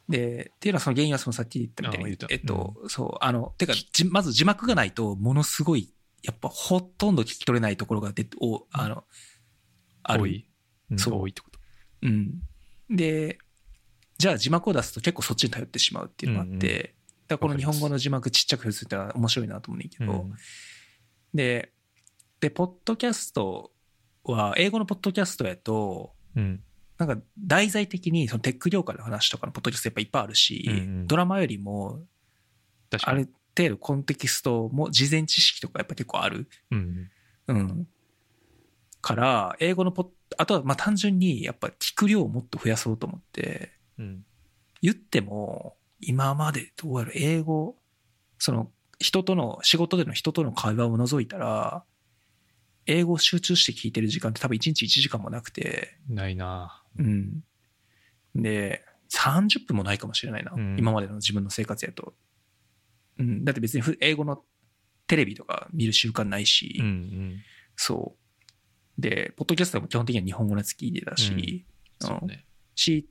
[0.08, 5.94] で、っていうのはその原因はそのさっき言ったみたいにえっと、そう、あの、てか、じまず字幕がないと、ものすごい、
[6.24, 9.04] やっぱほとんど聞き取れないところが出て、お、あの、
[10.04, 10.24] ある。
[10.24, 10.50] 多い、
[10.92, 11.22] うんそう。
[11.22, 11.60] 多いってこと。
[12.04, 12.42] うん。
[12.90, 13.38] で、
[14.18, 16.90] じゃあ字幕を出すと結構そっちに頼ってしまうっていうのがあって、うんうん
[17.30, 20.34] だからこの日本語の字幕ちっちゃくするってのは面白いなと思うねんけど、うん
[21.34, 21.72] で、
[22.40, 23.72] で、ポッドキャスト
[24.24, 26.64] は、英語のポッドキャストやと、うん。
[26.98, 31.08] なんか題材的にそのテック業界の話とかのポッドキャストやっぱいっぱいあるし、うんうん。
[31.08, 32.02] ドラマよりも
[33.04, 36.50] ある程度コンテキストも事前知識とかやっぱ結構ある。
[36.72, 37.10] うん。
[37.48, 37.88] うん。
[39.02, 40.08] から、英語のポッ
[40.38, 44.26] あとはまあ単純にやっぱ聞く量をもっと増やそうと思って、うん。
[44.82, 47.76] 言っても今までどうやら英語、
[48.38, 51.84] その人との、仕事での人との会話を除いたら、
[52.86, 57.44] 英語を集中して聞いてる時間って多分1日1時間もなくて、ないなうん。
[58.36, 60.54] で、30分もないかもしれないな。
[60.56, 62.14] うん今までの自分の生活やと。
[63.18, 63.46] うん。
[63.46, 64.44] だって別にふ英語の
[65.08, 67.36] テレビとか見る習慣ないし、うんうん
[67.76, 68.18] そ
[68.98, 69.02] う。
[69.02, 71.66] で、ポッドキャストも基本的には日本語のやつ聞いてたし、
[72.00, 72.46] そうね。
[72.76, 73.10] し、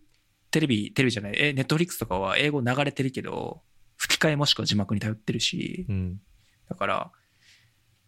[0.51, 3.63] テレビ、テレビじゃない、え、ネットフリックスとかは英語流れてるけど、
[3.99, 6.21] 吹き替えもしくは字幕に頼ってるし、うん。
[6.69, 7.13] だから、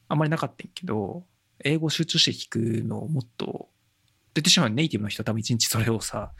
[0.08, 1.26] あんまりなかったんやけど、
[1.62, 3.68] 英語集中して聞くのをもっと、
[4.32, 6.32] で、てしまうネイティブの人は多分一日それをさ、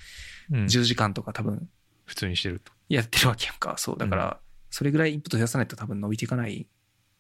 [0.51, 1.69] うん、10時間とか多分
[2.07, 2.73] 普通にしてると。
[2.89, 3.75] やってるわけやんか。
[3.77, 3.99] そう。
[3.99, 4.41] だから、
[4.71, 6.69] それぐらいインプット増やさないと多分伸びていかない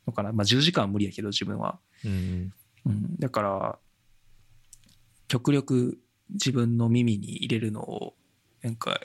[0.06, 0.32] のかな。
[0.32, 1.78] まあ10時間は無理やけど、自分は。
[2.04, 2.52] うん。
[2.86, 3.16] うん。
[3.18, 3.78] だから、
[5.28, 6.00] 極力
[6.30, 8.16] 自分の耳に入れるのを、
[8.62, 9.00] なんか、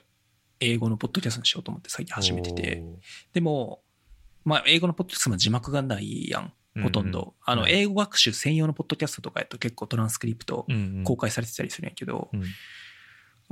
[0.60, 2.84] 英語のポッドキャストにしようと思って最近始めてて。
[3.34, 3.82] でも、
[4.44, 6.54] まあ、英語のポッドキャストも字幕がないやん。
[6.82, 7.20] ほとんど。
[7.20, 12.44] うんうんあの、うん英語学習専用のポッドキャストとかやと結構トランスクリプトうんうん、公開されてたりするんやけど、うん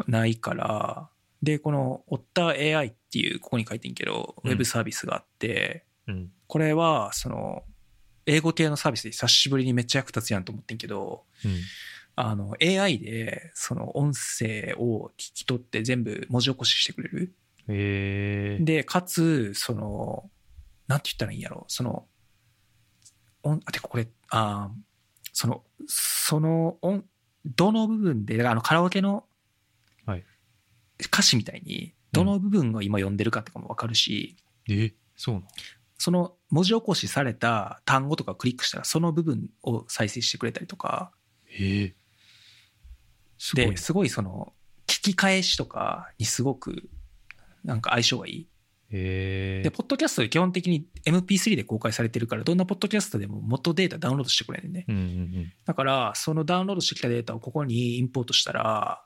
[0.07, 1.09] ないから、
[1.43, 6.31] で、この OttaAI っていう、ここに書いてんけど、うんウェブサービスがあって、うん。
[6.47, 7.63] これは、その、
[8.25, 11.59] 英語系のサービスで久しぶりにめっちゃ役立つやんと思ってんけど、うん。
[12.15, 17.35] あの、AI で、その音声を聞き取って全部文字起こししてくれる。
[17.67, 18.63] えー。
[18.63, 20.29] で、かつ、その、
[20.87, 22.05] なんて言ったらいいんやろその、
[23.41, 24.93] 音、あ、てかこれ、あー
[25.33, 27.03] その、その音、
[27.45, 29.25] どの部分で、だからあのカラオケの
[30.05, 30.23] はい
[30.99, 34.37] 歌詞みたいに、どの部分を今読んでるかとかもわかるし、
[34.69, 35.47] えそうなの
[35.97, 41.11] その文字起こしされた単語とかをクリックしたら、その部分を再生してくれたりとか、
[41.59, 41.93] えー。
[41.93, 42.02] すごい
[43.53, 43.77] で、な。
[43.77, 44.53] すごいその、
[44.87, 46.89] 聞き返しとかにすごく、
[47.63, 48.47] なんか相性がいい。
[48.91, 49.63] えー。
[49.63, 54.85] で、ポッドキャストで基本的に MP3 で公開されてるから、どんなポッドキャストでも元データダウンロードしてくれるね。
[54.87, 59.03] うんうんだから、そのダウンロードしてきたデータをここにインポートしたら、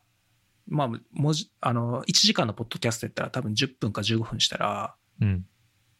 [0.68, 5.27] まあ、文字、あの、1時間のポッドキャストやったら多分10分か15分したら、うん。
[5.27, 5.45] うん。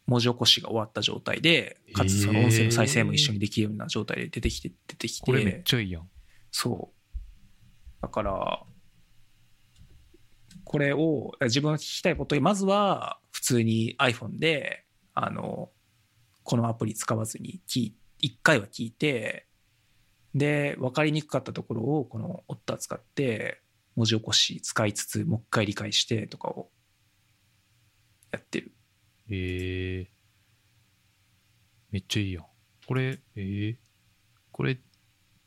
[0.06, 6.08] 文字起こしが終わった状態で、かつその音声の再生も一緒にできるような状態で出てきて、出てきこれめって、ちゃいいやん。
[6.50, 6.97] そう。
[8.00, 8.62] だから、
[10.64, 14.84] これを自分が聞きたいことにまずは普通に iPhone で、
[15.14, 15.70] あの、
[16.42, 19.46] このアプリ使わずに聞、一回は聞いて、
[20.34, 23.62] で、分かりにくかったところをこのオッター使って、
[23.96, 26.70] 文字起こし使いつつ、もう一回理解してとかを
[28.30, 28.72] やってる。
[29.30, 30.06] えー。
[31.90, 32.44] めっちゃいいやん。
[32.86, 33.76] これ、えー。
[34.52, 34.78] これ、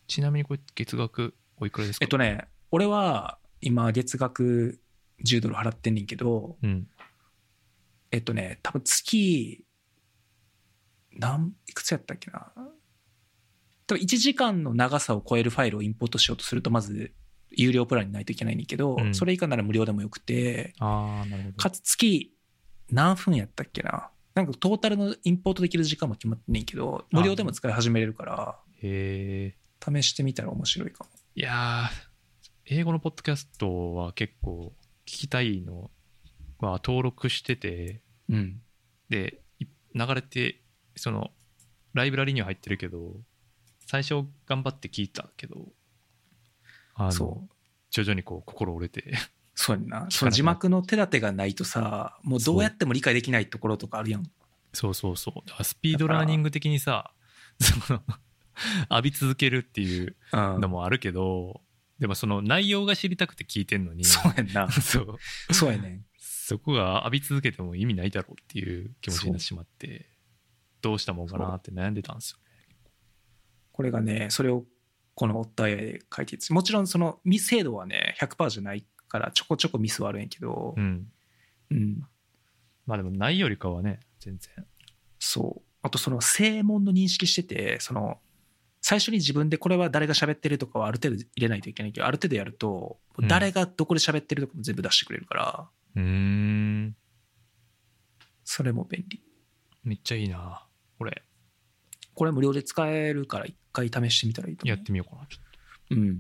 [0.08, 2.04] ちなみにこれ月額おいくらですか？
[2.04, 4.82] えっとね、俺は今月額
[5.24, 6.88] 10ドル払ってんねんけど、うん。
[8.12, 9.64] えっとね、多分月、
[11.14, 12.52] なん、いくつやったっけな？
[13.88, 17.14] 多分1時間の長さを超えるファイルをインポートしようとすると、まず
[17.52, 21.58] 有料プランにないといけないんだけど、うんそれ以下なら無料でもよくて、ああ、なるほど。
[21.58, 22.34] かつ月
[22.90, 24.10] 何分やったっけな？
[24.34, 28.58] なんかトータルのインポートできる時間も決まってんねんけど、無料でも使い始めれるから。
[28.82, 31.10] 試してみたら面白いかも。
[31.34, 34.74] いやー、英語のポッドキャストは結構
[35.06, 35.90] 聞きたいの
[36.60, 38.62] は登録してて、うん。
[39.10, 40.62] で、い流れて、
[40.98, 41.32] その、
[41.94, 43.16] ライブラリには入ってるけど、
[43.88, 45.70] 最初頑張って聞いたけど、
[46.96, 47.54] あのそう。
[47.92, 49.14] 徐々にこう心折れて、
[49.56, 50.08] そうやんな。
[50.12, 54.30] その字幕の手立てがないとさ、もうどうやっても理解できないところとかあるやん。
[54.74, 55.64] そうそうそう。
[55.64, 57.14] スピードラーニング的にさ、
[57.60, 58.04] その、
[58.90, 61.62] 浴び続けるっていううんのもあるけど、
[62.00, 64.70] でもその内容が知りたくて聞いてんのに、そうやんな。
[64.72, 65.54] そう。
[65.54, 66.06] そうやねん。
[66.18, 70.10] そこが浴び続けても意味ないだろうっていう気持ちになってしまって、
[70.82, 72.76] どうしたもんかなって悩んでたんですよね。
[73.72, 74.66] これがね、それを
[75.14, 81.12] このオッターで書いててもちろんそのミス精度はね、100%じゃないからちょこちょこミスはあるんやけどう、ん。
[81.70, 82.08] うん。
[82.86, 84.66] まあでもないよりかはね、全然。
[85.20, 85.68] そう。
[85.84, 88.20] あとその正門の認識してて、その、
[88.82, 96.96] 最初に自分でこれは誰が喋ってるとかはある程度入れないといけないけど、ある程度やると、うん誰がどこで喋ってるとかも全部出してくれるから、うーん。
[98.44, 99.22] それも便利。
[99.84, 100.68] めっちゃいいな。
[100.98, 101.24] これ、
[102.16, 104.76] これ無料で使えるから一回試してみたらいいと思う。
[104.76, 105.28] やってみようかな。
[105.28, 106.18] ちょっうん。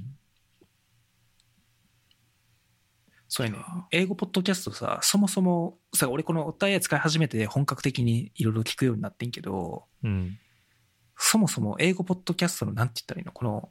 [3.27, 3.59] そうやね。
[3.91, 10.37] 英語ポッドキャストさ、そもそも、さ、俺このおたえ使い始めて本格的にいろいろ聞くようになってんけど、とうん。
[11.23, 13.31] そもそも英語ポッドキャストのなんて言ったらいいの？
[13.31, 13.69] この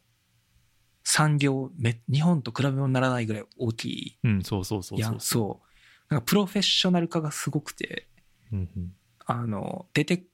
[1.02, 5.16] 産業め、日本と比べ物にならないぐらい大きいうん、そうそうそうそう。
[5.18, 6.14] そう。
[6.14, 8.06] なんかプロフェッショナル化がすごくて、
[8.52, 8.92] うんうん。
[9.26, 10.24] あの、出て、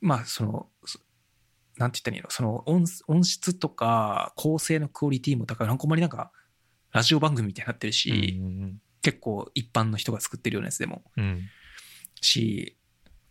[0.00, 1.00] まあ、その、そ
[1.76, 2.30] なんて言ったらいいの？
[2.30, 5.66] その音音質とか構成のクオリティも高い。
[5.66, 6.30] なんかほんまになんか、
[6.92, 11.02] ラジオ番組みたいになってるし、うん結構一般の人が作ってるようなやつでも。
[11.16, 11.42] うんうん。
[12.20, 12.78] し、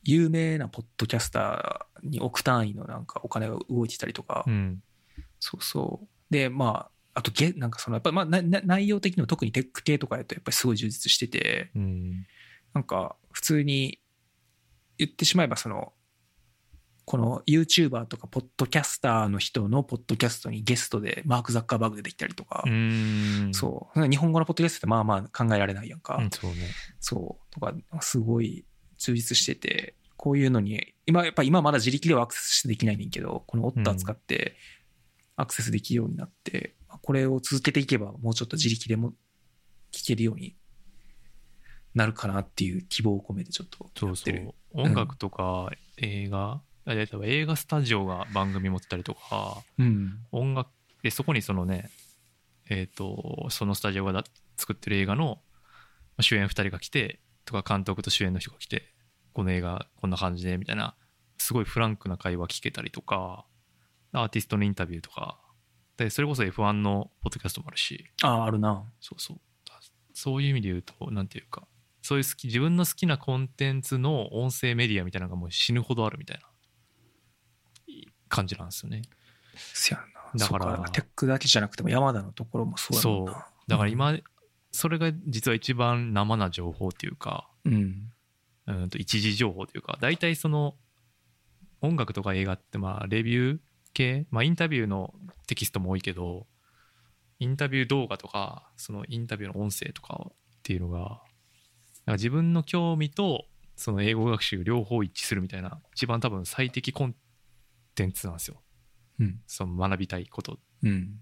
[0.04, 4.82] 有名なポッドキャスターに億単位のなんかお金が動いてたりとか、うん。
[5.40, 6.08] そうそう。
[6.30, 12.26] で、まあ、あとゲ、なんかその、やっぱ、まあ、なな内容的にも特にテック系とかやとやっぱりすごい充実してて、うん。
[12.74, 14.00] なんか普通に
[14.98, 15.94] 言ってしまえばその
[17.06, 23.52] この YouTuber とかポッドキャスターの人のポッドキャストにゲストでマーク・ザッカーバーグ出てきたりとか、うん。
[23.54, 26.30] そう日本語のポッドキャストってまあまあ考えられないやんか、うん。
[26.32, 26.58] そうね。
[27.00, 28.66] そうとかすごい
[29.04, 34.56] 充実しててこういうのに今やっぱ今まだ自力ではアクセスできないねんけどこのオッター使って
[35.36, 39.14] アクセスできるようになって、これを続けていけばもうちょっと自力でも
[39.92, 40.56] 聞けるように
[41.96, 44.54] なるかなっていう希望を込めてちょっとそうそやってる。
[44.74, 44.82] う。
[44.82, 50.20] 音楽とか映画、あ例えば映画スタジオが番組持ってたりとか、うん。
[50.32, 50.70] 音楽
[51.02, 51.90] でそこにそのね
[52.70, 54.24] えっ、とそのスタジオがだ
[54.58, 55.42] 作ってる映画のま
[56.20, 58.93] あ主演2人が来てとか監督と主演の人が来て
[59.34, 60.96] この映画こんな感じでみたいな
[61.38, 63.46] すごいフランクな会話聞けたりとか
[64.12, 65.40] アーティストのインタビューとか。
[65.98, 68.10] でそれこそ F1 のポッドキャストもあるし。
[68.24, 68.84] あああるな。
[69.00, 69.38] そうそう。
[70.14, 71.68] そういう意味で言うとなんていうか
[72.04, 76.48] そういう好き自分の好きなコンテンツの音声メディアみたいなのがもう死ぬほどあるみたいな。
[78.30, 79.04] 感じなんですよね。
[79.56, 80.22] そやんな。
[80.36, 80.78] だから。
[80.78, 83.48] そうテックだけじゃなくても山田のところもそうやもんな。
[83.68, 84.18] だから今、
[84.72, 88.12] それが実は一番生な情報っていうかうん
[88.68, 90.76] うんと一時情報というか大体その
[91.82, 93.60] 音楽とか映画ってまあレビュー
[93.94, 95.14] 系、まあ、インタビューの
[95.48, 96.48] テキストも多いけど
[97.40, 100.32] インタビュー動画とかそのインタビューの音声とかっ
[100.64, 103.46] ていうのがなんか自分の興味と
[103.76, 107.16] その英語学習両方一致するみたいな一番多分最適コン
[107.96, 108.62] テンツなんですよ。
[109.20, 109.42] うん。
[109.48, 110.60] その学びたいこと。
[110.84, 111.20] うん。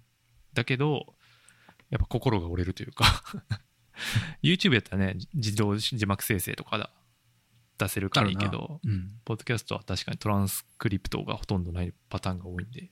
[0.54, 1.16] だけど
[1.90, 3.06] やっぱ心が折れるというか。
[4.42, 6.90] YouTube やったらね自動字幕生成とかだ
[7.82, 9.10] 出せるからいいけどうん。
[9.26, 12.92] ポッドキャストは確かにトランスクリプトがほとんどないパターンが多いんで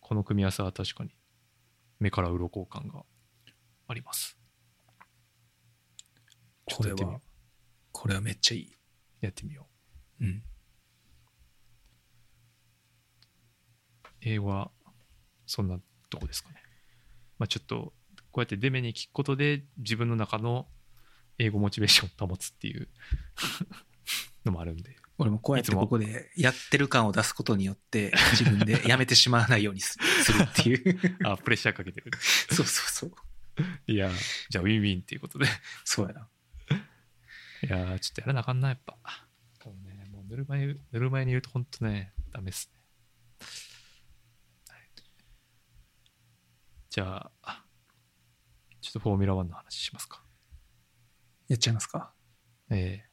[0.00, 1.10] この組み合わせは確かに
[1.98, 3.02] 目から鱗感が
[3.88, 4.38] あります。
[6.66, 7.20] ことれは
[7.92, 9.66] これはめっちゃいい、うやってみよ
[10.20, 10.24] う。
[10.24, 10.42] ん、う
[14.20, 14.70] 英語は
[15.46, 15.78] そんな
[16.10, 16.56] とこですかね。
[17.38, 17.94] まあちょっと
[18.30, 20.68] こうやってデメに聞くことで自分の中の
[21.38, 22.88] 英語モチベーションを保つっていう。
[24.44, 24.96] のもあるんで。
[25.18, 31.00] 俺もこうやってここでやってる感を出すことによって自分でやめてしまわないようにす するっていう。
[31.26, 32.12] あプレッシャーかけてる。
[32.50, 33.12] そうそうそう。
[33.86, 34.10] いや
[34.48, 35.46] じゃあウィンウィンっていうことで。
[35.84, 36.28] そうやな。
[37.60, 38.96] いやーちょっとやらなあかんなやっぱ。
[39.64, 43.46] もうねもうぬるま湯ぬるま湯にいるとほんとねダメっすね、
[44.68, 44.90] はい。
[46.88, 47.64] じゃあ
[48.80, 50.22] ちょっとフォーミュラ1の話しますか
[51.48, 52.12] やっちゃいますか？
[52.70, 53.04] え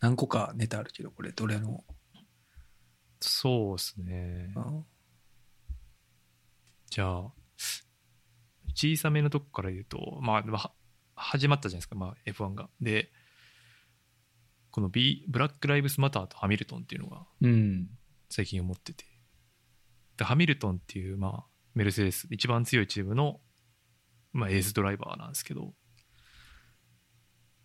[0.00, 1.84] 何個かネタあるけどこれどれの？
[1.88, 1.92] ー
[3.20, 4.52] そうっすね。
[4.56, 4.82] あ
[6.90, 7.32] じゃあ
[8.74, 10.72] 小さめのとこから言うとまあは
[11.14, 12.70] 始まったじゃないですか、まあ、F1 が。
[12.80, 13.10] で
[14.70, 17.88] この、B、ブラック・ライブスマターとハミルトンっていうのがうん。
[18.30, 19.04] 最近思ってて。
[20.16, 21.44] でハミルトンっていう、まあ、
[21.74, 23.40] メルセデス一番強いチームの、
[24.32, 25.74] まあ、エースドライバーなんですけど、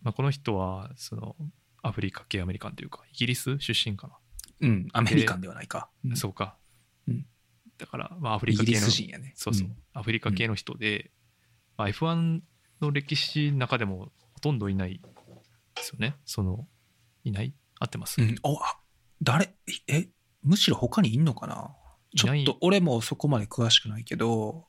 [0.04, 1.36] まあ、この人はその
[1.82, 4.14] アフリカ系アメリカンというかイギリス出身かな、
[4.62, 6.16] うんアメリカンではないか、うん。
[6.16, 6.58] そうか、
[7.08, 7.26] うん。
[7.78, 9.34] だから、まあ、アフリイギリカ系のス人やね。
[9.36, 9.76] そうそう、ん。
[9.94, 11.12] アフリカ系の人で、
[11.78, 12.42] まあ、F1
[12.82, 15.02] の歴史の中でもほとんどいない
[15.76, 16.16] ですよね。
[16.26, 16.68] その
[17.24, 17.54] いない？
[17.80, 18.80] 合ってます、うん、おあ
[19.22, 19.56] 誰？
[19.88, 20.08] え
[20.44, 21.76] むしろ他にいんのかな？
[22.16, 24.68] ちょっと俺もそこまで詳しくないけど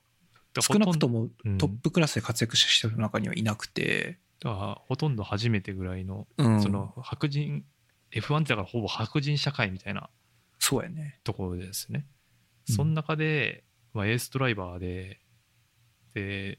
[0.61, 1.59] 少なくともうん。
[1.59, 7.65] トップクラスで活躍した人の中にはいなくて、だからほとんど初めてぐらいのうん、その白人
[8.13, 10.11] F1 ってだからほぼ白人社会みたいな
[10.59, 11.21] そうやね。
[11.25, 12.07] ところですね。
[12.69, 12.75] うん。
[12.75, 15.21] その中で、まあ、エースドライバーで
[16.15, 16.59] で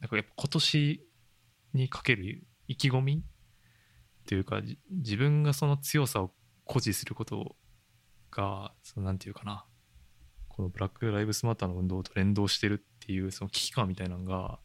[0.00, 1.06] なんかやっぱ今年
[1.72, 3.24] にかける意気込み
[4.26, 6.32] というかじ自分がその強さを
[6.66, 7.56] 誇示すること
[8.30, 9.64] がそのなんていうかな
[10.48, 14.58] このブラック・ライブスマターの運動と連動してるっていうその危機感みたいなのが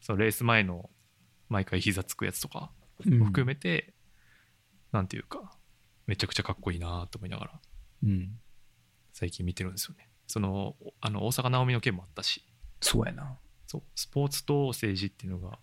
[0.00, 0.90] そのレース前の
[1.52, 2.72] 毎回膝つくやつとか
[3.04, 3.92] も含めて、
[4.90, 5.56] なんていうか
[6.06, 7.60] めちゃくちゃかっこいいなと思いながら
[8.04, 8.38] うん。
[9.12, 10.08] 最近見てるんですよね。
[10.26, 12.42] そのあの大阪なおみの件もあったし。
[12.80, 13.38] そうやな。
[13.66, 13.82] そう。
[13.94, 15.58] スポーツと政治っていうのが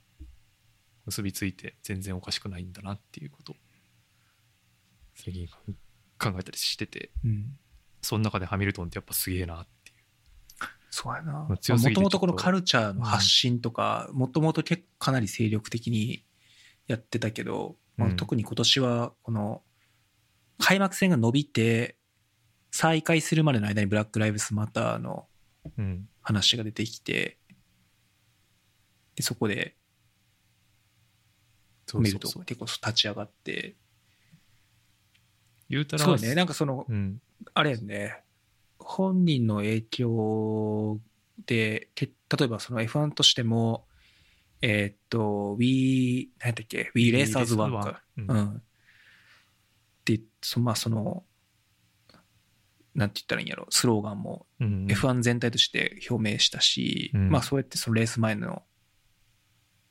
[1.06, 3.56] 結びついて全然おかしくないんだなっていうことを
[5.16, 7.12] 最近考えたりしてて。
[7.26, 7.58] うん。
[8.02, 9.68] その中でハミルトンってやっぱすげえなっ
[10.90, 11.48] そうやな。
[11.48, 12.02] もと。
[12.02, 16.24] もとこのカルチャーの発信とかもともと結構かなり精力的に
[16.88, 18.16] やってたけど、まあうん。
[18.16, 19.62] 特に今年はこの
[20.58, 21.98] 開幕戦が伸びて
[22.72, 25.28] 再開するまでの間にブラック・ライブスマターの
[25.78, 26.08] うん。
[26.22, 27.40] 話が出てきて、
[29.16, 29.76] で、そこで
[31.96, 33.76] 見ると結構立ち上がって、
[35.70, 37.20] 言うたらそうね、なんかその、うん。
[37.54, 38.24] あれやね、
[38.90, 41.00] 本人の影響
[41.46, 43.86] で、け例えばその F1 としても、
[44.64, 48.02] えーっと、We、何やったっけ ?We Racers One か。
[48.18, 48.62] ううんん。
[50.06, 51.24] で、そまあその、
[52.96, 58.64] なんて言ったらいいんやろ、スローガンもうん F1 全体として表明したし、うんまあそうやってそのレース前の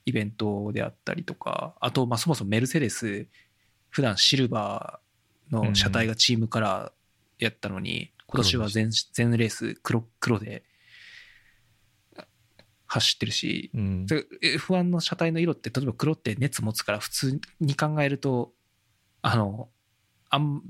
[0.05, 3.27] イベントであったりとか、あとまあそもそもメルセデス、
[3.89, 10.63] 普段シルバーの車体がチームカラーやったのに、今年は全全レース黒黒で
[12.85, 14.05] 走ってるし、うん。
[14.05, 14.25] で
[14.57, 18.51] F1 の車体の色って例えば黒って熱持つから普通に考えると
[19.21, 19.69] あの
[20.29, 20.61] あん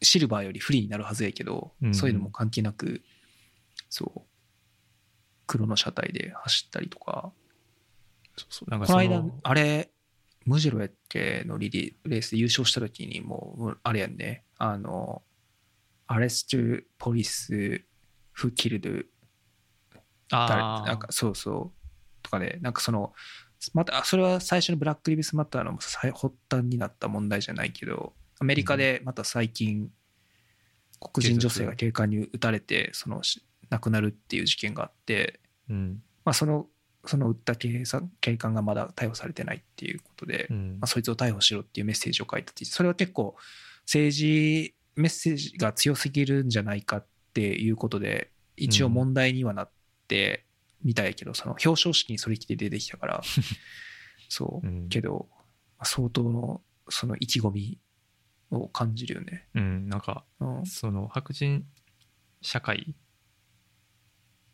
[0.00, 3.02] シルバーより不利になるはずやけど、うんそういうのも関係なく
[3.88, 4.22] そう
[5.46, 7.32] 黒の車体で走ったりとか。
[8.36, 8.70] そうそう。
[8.70, 9.90] なんかこの間あれ
[10.46, 14.44] ムジェロやっけのリリレースで優勝した時にもうあれやんね。
[14.58, 15.22] あの
[16.06, 16.56] アレスト
[16.98, 17.84] ポリス
[18.32, 18.90] フキルド。
[20.30, 20.86] 誰あー。
[20.86, 22.22] なんかそうそう。
[22.22, 23.12] とかでなんかその
[23.72, 29.90] またあそれは最初のブラック・リビスマターの最発端になった問題じゃないけどアメリカでまた最近
[31.00, 36.02] 黒人女性が警官に撃たれてそのし亡くなるっていう事件があって、うん。
[36.24, 36.66] まあ、その
[37.06, 40.78] その撃った警察警官がまだ逮捕されてないっていうことで、うん。
[40.80, 43.36] まあ、そいつを逮捕しろっていうメッセージを書いたってそれは結構
[43.84, 49.70] 政治メッセージが強すぎるんじゃないかっていうことで一応問題にはなっ
[50.08, 50.44] て
[50.82, 53.22] みたいけど、その表彰式にそれ着て出てきたから
[54.28, 54.88] そう、うん。
[54.88, 55.36] けどま
[55.78, 57.80] あ相当のその意気込み
[58.50, 59.48] を感じるよね。
[59.54, 59.88] うん。
[59.88, 60.66] なんかうん。
[60.66, 61.66] その白人
[62.42, 62.94] 社会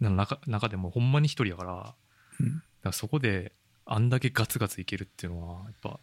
[0.00, 1.96] の中中でもほんまに一人やからだか
[2.40, 3.52] うんらそこで
[3.84, 6.00] あんだけガツガツいけるっていうのはやっぱ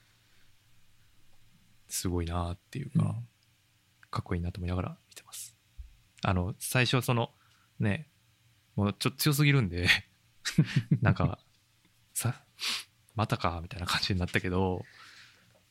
[1.87, 3.27] すごいなっていうか、うん
[4.09, 5.55] かっこいいなと思いながら見てます
[6.23, 7.31] あの最初その
[7.79, 8.07] ね
[8.75, 9.87] もうちょっと強すぎるんで
[11.01, 11.39] なんか
[12.13, 12.43] さ
[13.15, 14.83] またかみたいな感じになったけど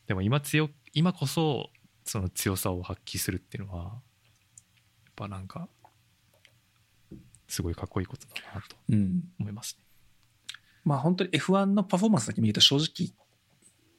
[0.06, 1.70] でも今強今こそ
[2.04, 5.68] その強さを発揮するっていうのはやっぱなんか
[7.48, 9.84] すごいかっこいいことだなとうん思いますね。
[10.84, 13.12] まあ本当に F1 のパフォーマンスだけ見ると正直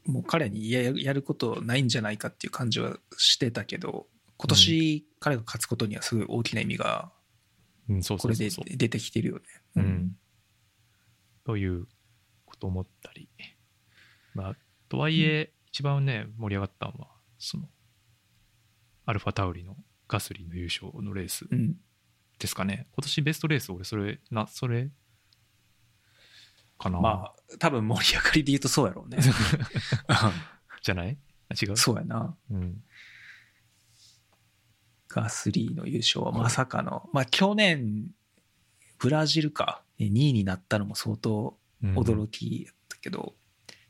[0.05, 4.07] もう彼にややることないんじゃないかっていう感じはしてたけど
[4.37, 7.11] 今年彼が勝つことにはすごい大きな意味が
[7.87, 8.49] これで。
[8.49, 9.43] 出てきてるよね。
[9.75, 10.17] うん。
[11.45, 11.87] という
[12.45, 13.29] ことを思ったり。
[14.33, 14.55] まあ、
[14.89, 17.07] とはいえ、一番ね、盛り上がったのは、
[17.39, 17.69] その、
[19.05, 19.75] アルファタウリの
[20.07, 21.75] ガスリーの優勝のレースうん
[22.37, 22.87] ですかね。
[22.91, 24.91] 今年ベストレース、俺、それ、な、それ、
[26.77, 26.99] かな？
[26.99, 29.17] まあ多分盛り上がりで言うとそうやろうね。
[30.83, 31.17] じゃない？
[31.49, 31.77] あ違う？
[31.77, 32.37] そうやな。
[32.51, 32.83] うん。
[35.09, 38.07] ガスリーの優勝はまさかの、まあ去年
[38.99, 41.95] ブラジルか2位になったのも相当うん。
[41.95, 43.35] 驚きやったけど、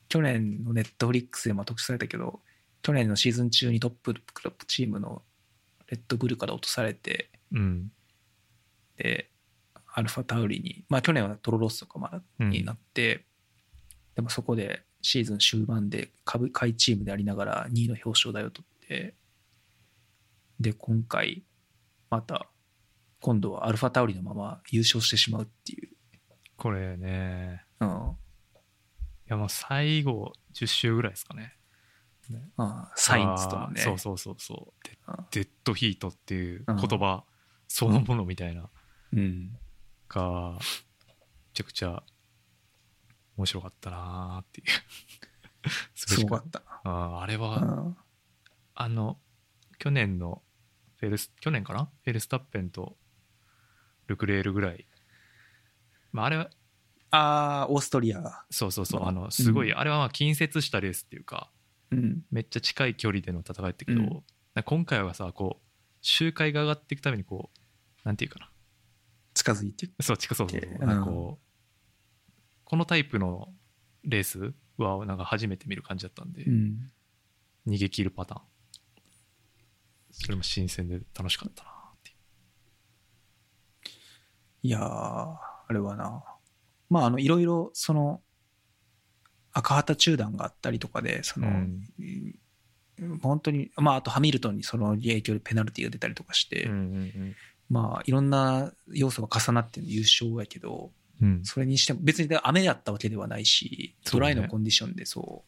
[0.10, 2.42] 去年のネットフリックスでも特集されたけど
[2.82, 5.22] 去年のシーズン中にトップクラブチームの
[5.90, 7.92] レッドブルから落とされてうん。
[8.98, 9.30] で
[9.94, 12.50] アルファタウリにまあ去年はトロロッソかまだうん。
[12.50, 13.26] になって、
[14.16, 19.14] でもそこでシーズン終盤で下位チームでありながら2位の表彰台を取って
[20.60, 21.44] で今回
[22.10, 22.48] また
[23.20, 25.90] 今度はアルファタウリのまま優勝してしまうっていう、
[26.56, 27.92] これね、うん、い
[29.28, 31.54] や、もう最後、10周ぐらいですかね。
[32.58, 33.82] あサインズとのね。
[33.82, 34.86] そうそうそうそう。
[34.86, 36.76] デあデッドヒートっていううん。
[36.76, 37.24] 言葉
[37.68, 38.70] そのものみたいな。
[39.14, 39.58] うん、
[40.10, 40.60] がめ
[41.54, 42.04] ちゃくちゃ
[43.38, 45.70] 面白かったなーっていう。
[45.96, 46.44] すしごか？
[46.46, 46.62] った。
[46.84, 47.98] あーあれな、はうん。
[48.76, 49.20] あの
[49.80, 50.42] 去年の
[50.98, 51.90] フェルス去年かな？
[52.04, 52.98] フェルスタッペンと
[54.08, 54.86] ルクレールぐらい。
[56.12, 56.50] まああれは
[57.12, 59.02] あーオーストリア、そうそうそう。
[59.02, 59.78] うんあのすごい、うん。
[59.78, 61.52] あれはまあ近接したレースっていうか
[61.92, 62.24] うん。
[62.32, 64.24] めっちゃ近い距離での戦いってけど、うん。
[64.64, 65.64] 今回はさこう
[66.02, 67.60] 周回が上がっていくためにこう
[68.04, 68.50] なんていうかな？
[69.34, 69.90] 近づいて。
[70.02, 70.88] そう近そうそうそう、うん。
[70.88, 71.44] なんかこう
[72.66, 73.50] このタイプの
[74.04, 76.92] レースはなんか初めて見る感じだったんで、うん。
[77.68, 78.42] 逃げ切るパターン
[80.20, 81.70] それも新鮮で楽しかったな。
[81.70, 81.74] っ
[82.04, 82.12] て
[84.64, 85.38] いいやーあ
[85.70, 86.24] れはな。
[86.90, 88.22] まああのいろいろその
[89.54, 91.82] 赤旗中断があったりとかでその、うん。
[92.00, 92.36] うん
[93.22, 97.36] 本当にまああとハミルトンにその影響でペナルティが出たりとかして、う、うんうん。
[97.70, 100.90] まあいろんな要素が重なっての優勝やけど、
[101.22, 101.42] うん。
[101.44, 105.44] それにしても別に雨だったわけではないし、ドライのコンディションでそ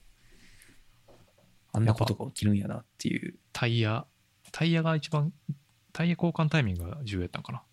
[1.07, 1.11] う、
[1.73, 3.39] あんなことが起きるんやなっていう。
[3.51, 4.05] タイヤ、
[4.51, 5.33] タイヤが一番、
[5.93, 7.63] タイヤ交換タイミングが重要やったんかな。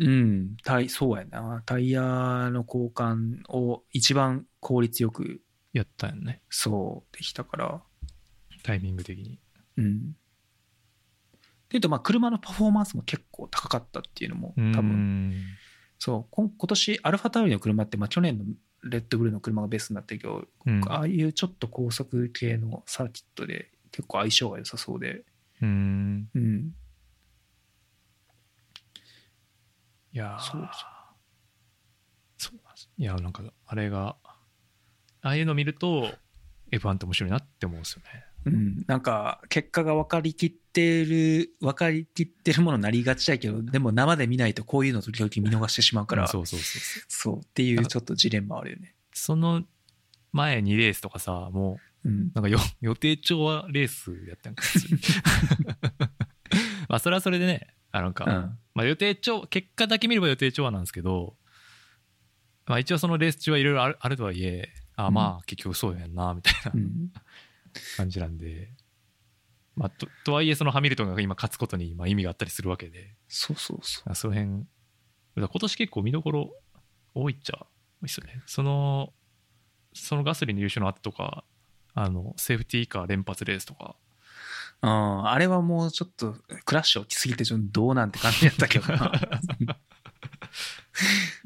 [0.00, 1.62] うん、タイそうやな。
[1.66, 5.40] タイヤの交換を一番効率よく
[5.72, 6.42] やったんよね。
[6.50, 7.82] そうできたから。
[8.62, 9.40] タイミング的に。
[9.76, 10.12] うん。
[11.68, 15.34] でいうと、まあ、車のパフォーマンスも結構高かったっていうのも、多う分、ん
[15.98, 18.44] そう、今年、アルファタウリの車って、まあ、去年の
[18.84, 20.80] レッドブルの車がベースになってるけど、うん。
[20.88, 25.24] ああいうちょっと高速系のサーキットで結構相性が良さそうで、
[25.62, 26.28] うん。
[26.34, 26.74] うん。
[30.12, 30.68] いやーそう
[32.38, 34.16] そうなんですいや、なんか、あれが、
[35.20, 36.14] ああいうの見ると、
[36.70, 38.24] F1 って面白いなって思うんですよね。
[38.46, 47.04] うん、なんか結果が分かりきってる分かりきってるものになりがちだけどでも生で見ないとこういうの時々見逃してしまうから、そうそうそう。
[47.08, 48.94] そうっていうちょっとジレンマあるよね。
[49.12, 49.64] その
[50.32, 52.12] 前2レースとかさ、もうん。
[52.12, 54.64] う、なんかよ 予定調和レースやったんか
[56.88, 58.58] まあ、それはそれでね、あなんか、うん。
[58.74, 61.36] まあ、予定調結果だけ見れば予定調和なんですけど、
[62.66, 67.12] まあ、一応そのレース中はいろいろあるあるとはいえあまあ結局そうやんなみたいなうん。
[67.96, 68.70] 感じなんで、
[69.74, 73.14] まあ、ととはいえそのハミルトンが今勝つことにまあ意味があったりするわけで。
[73.28, 74.66] そうそうそあその辺
[75.36, 76.50] 今年結構見どころ
[77.14, 77.66] 多いっちゃ
[78.02, 78.42] 多いっすよね。
[78.46, 79.12] その
[79.94, 81.44] そのガスリンの優勝の後とか
[82.00, 83.96] あのセーフティーカー連発レースとか。
[84.82, 84.86] う。
[84.86, 89.12] うん、あれはもうちょっとクラッシュ起きすぎてちょっとどうなんて感じだったけどな。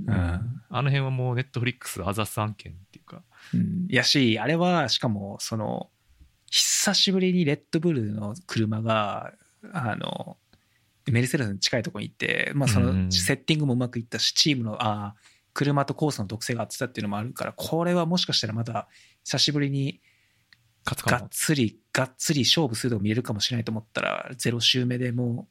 [0.07, 0.63] うん。
[0.69, 3.23] あの辺はもうネットフリックスあざす案件っていうか。
[3.55, 5.91] うん、やし、あれはしかもその
[6.51, 9.33] 久しぶりにレッドブルの車が
[9.73, 10.37] あの
[11.07, 18.89] メルセデスに近いところに行って、まあ、そうんうんのセッティングもうまくいったしチームのあー車とコースの特性が合ってたっていうのもあるからこれはもしかしたらまた
[19.25, 20.01] 久しぶりに
[20.85, 25.49] 勝つかもつりがっつり勝負するとこ見れるかもしれないと思ったら0周目でも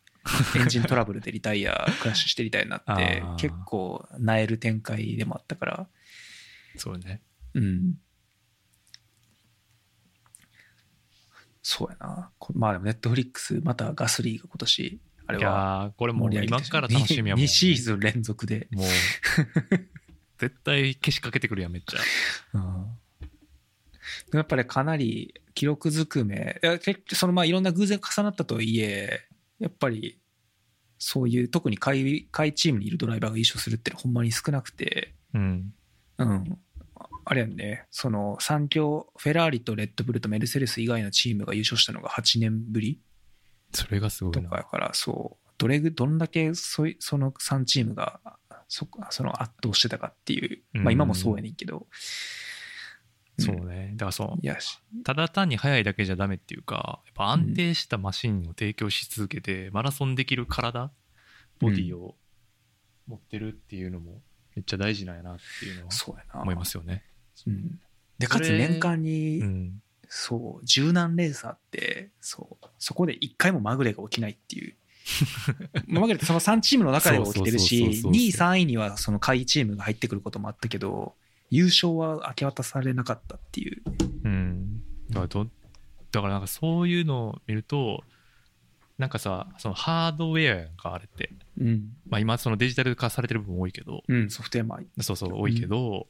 [0.56, 5.88] う エンジントラブルでリタイアクラッシュしてリタイアになって結構なえる展開でもあったから。
[6.78, 7.22] そうね
[7.54, 7.96] うん。
[11.64, 12.32] そうやな。
[12.38, 18.68] こまあでもネットフリックス、またガスリーが今年、あれはーこれもう今から楽しみやもん2シーズン連続で。
[18.72, 18.88] もう
[20.38, 22.00] 絶対消しかけてくるやんめっちゃ
[22.54, 22.98] うん
[24.34, 29.22] やっぱりかなり記録ずくめ、いや結そのまあいろんな偶然重なったとはいえ、
[29.60, 30.20] やっぱり
[30.98, 35.74] そういう特に下位下位チームにいるドライバーが優勝するってほんまに少なくて、うん。
[36.18, 36.60] うん。
[37.24, 43.00] あれやんね、その3強、フェラーリとレッドブルとメルセデス以外のチームが優勝したのが8年ぶり
[43.74, 44.44] それがすごいな。
[44.44, 48.20] とかやから、そう、どれぐ、どんだけそいその3チームが
[48.68, 51.88] そその圧倒してたかっていう、まあ今もそうやねんけど、
[53.38, 53.94] そうね。
[53.96, 54.58] だからそいや
[55.04, 60.92] ただ単に速いだけじゃダメっていうかやっぱ安定したマシンを提供し続けて、マラソンできる体
[61.60, 62.16] ボディを
[63.08, 64.22] 持ってるっていうのも
[64.56, 66.42] めっちゃ大事なんやなっていうのは。
[66.42, 67.04] 思いますよね。
[67.48, 67.80] うん。
[68.20, 69.82] で、かつ年間に、うん。
[70.08, 74.76] そう、柔軟レーサーって、そう、そこで一回もまぐれが起きないっていう。
[75.88, 81.16] まぐれってその3チームの中では起きてるし、そうそうそうそう2位、3位にはその下位チームが入ってくることもあったけど、
[81.52, 83.82] 優勝は明け渡されなかったっていう。
[84.24, 85.48] うんだからど
[86.12, 88.04] だからなんかそういうのを見ると
[88.98, 91.90] なんかさそのハードウェアやんかあれって、うん。
[92.08, 96.08] まあ、今そのデジタル化されてる部分多いけどうん、ソフトウェアもそうそう多いけど、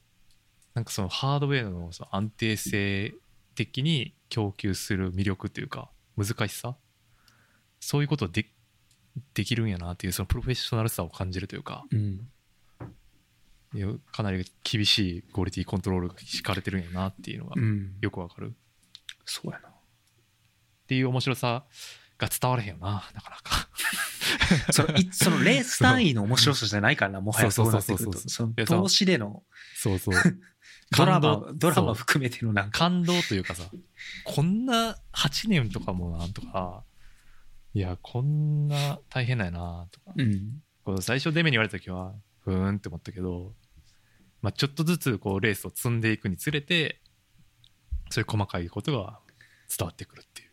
[0.73, 3.13] なんかそのハードウェアのその安定性
[3.55, 6.75] 的に供給する魅力というか難しさ
[7.79, 8.45] そういうことで
[9.33, 12.27] できるんやなっていうそのプロフェッショナルさを感じるというかうん。
[14.11, 17.93] かなり厳しいクオリティコントロールが敷かれてるんやなっていうのがうん。
[18.01, 18.51] よくわかるっ
[19.25, 19.69] そうやな。
[20.87, 21.63] ていう面白さ
[22.17, 23.69] が伝われへんよななかなか
[24.71, 28.13] そのいそのレース単位の面白さじゃないからな、 もはやそうなってくると。
[28.13, 29.43] そうそうその投資での
[29.75, 30.15] そうそう
[30.97, 32.79] ドラマドラマ含めてのなんか。
[32.79, 33.63] 感動というかさ
[34.25, 36.83] こんな8年とかもなんとか
[37.73, 40.61] いやこんな大変なんやなとかうん。
[40.83, 43.53] この最初デメに言われた時はふーんって思ったけど、
[44.41, 46.99] まあ、ちょっとずつこうレースを積んでいくにつれて
[48.09, 49.19] そういう細かいことが
[49.75, 50.51] 伝わってくるっていう。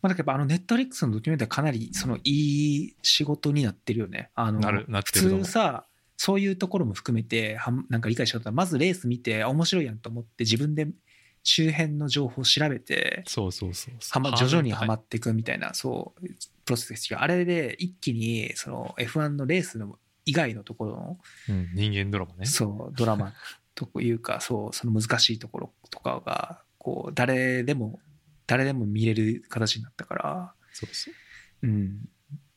[0.00, 4.30] まあ、だけどあのネットフリックスのドキュメンタリーはかなりそのいい仕事になってるよね。
[4.34, 5.84] あのなるなっ普通さ、
[6.16, 10.88] そういうところも含めてはんなんか理解しようとまずレース見てあ面白いやんと思って自分で
[11.44, 16.28] 周辺の情報を調べてそうそうそうはま徐々にはまっっていくみたいなそう
[16.64, 19.96] プロセスですよあれで一気にその F1 のレースの
[20.28, 21.18] 以外のところの
[21.48, 22.44] うん、人間ドラマね。
[22.44, 23.32] そうドラマ
[23.74, 27.98] というか そうその難しいところとかがこう誰でも
[28.46, 30.54] 誰でも見れる形になったから。
[30.72, 31.14] そうそう
[31.62, 32.08] うん。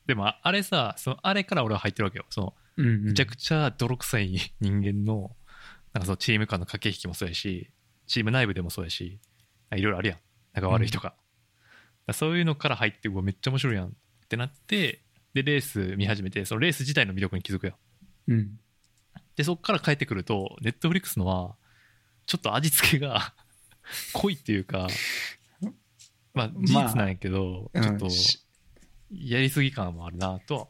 [0.06, 2.26] でもああれさそのあれから俺は入ってるわけよ。
[2.28, 3.04] そのうんうん。
[3.04, 5.34] めちゃくちゃ泥臭い人間の
[5.94, 7.70] なんかそのチーム間の駆け引きもそうやし
[8.06, 9.18] チーム内部でもそうやし
[9.74, 10.18] いろいろあるやん。
[10.52, 11.16] 仲悪い人が、だか
[12.08, 13.90] らそういうのから入ってうわめっちゃ面白いやんっ
[14.28, 15.02] てなって
[15.34, 17.76] でレース見始めてそのレース自体の魅力に気づくやん。
[18.32, 18.58] うん。
[19.36, 21.56] でそっから帰ってくるとネットフリックスのは
[22.26, 23.34] ちょっと味付けが
[24.12, 24.88] 濃いっていうか
[26.34, 27.82] まあ事実なんやけど、うん。
[27.82, 28.44] ちょっとし
[29.10, 30.66] やりすぎ感もあるなとは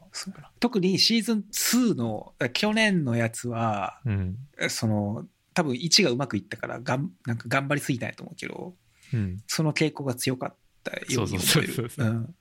[0.59, 4.37] 特にシーズン2の去年のやつはうん。
[4.69, 8.75] その多分1がうまくいったからがんなんか頑張りすぎたんやと思うけど
[9.13, 9.43] うん。
[9.47, 12.07] その傾向が強かったように思えそうそうそうるそう。
[12.07, 12.35] うん。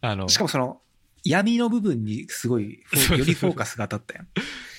[0.00, 0.80] あのしかもその
[1.24, 4.28] 闇の部分にすごいよりフォーカスが当たったやん。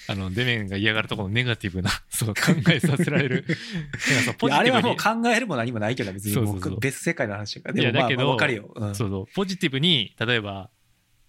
[0.05, 3.45] あのデメンが嫌がるところのネガティブなその考えさせられる。
[4.51, 8.95] あれはもう考えるも何もないけど別にもそう別世界の話だからいやでもまあだけどかるよ、うん。
[8.95, 9.25] そうそう。
[9.33, 10.69] ポジティブに例えば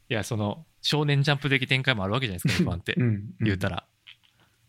[0.08, 2.94] いやその少年ジャンプ的展開もあるわけじゃないですか F1 って。
[2.98, 3.22] うん。
[3.40, 3.86] 言うたら、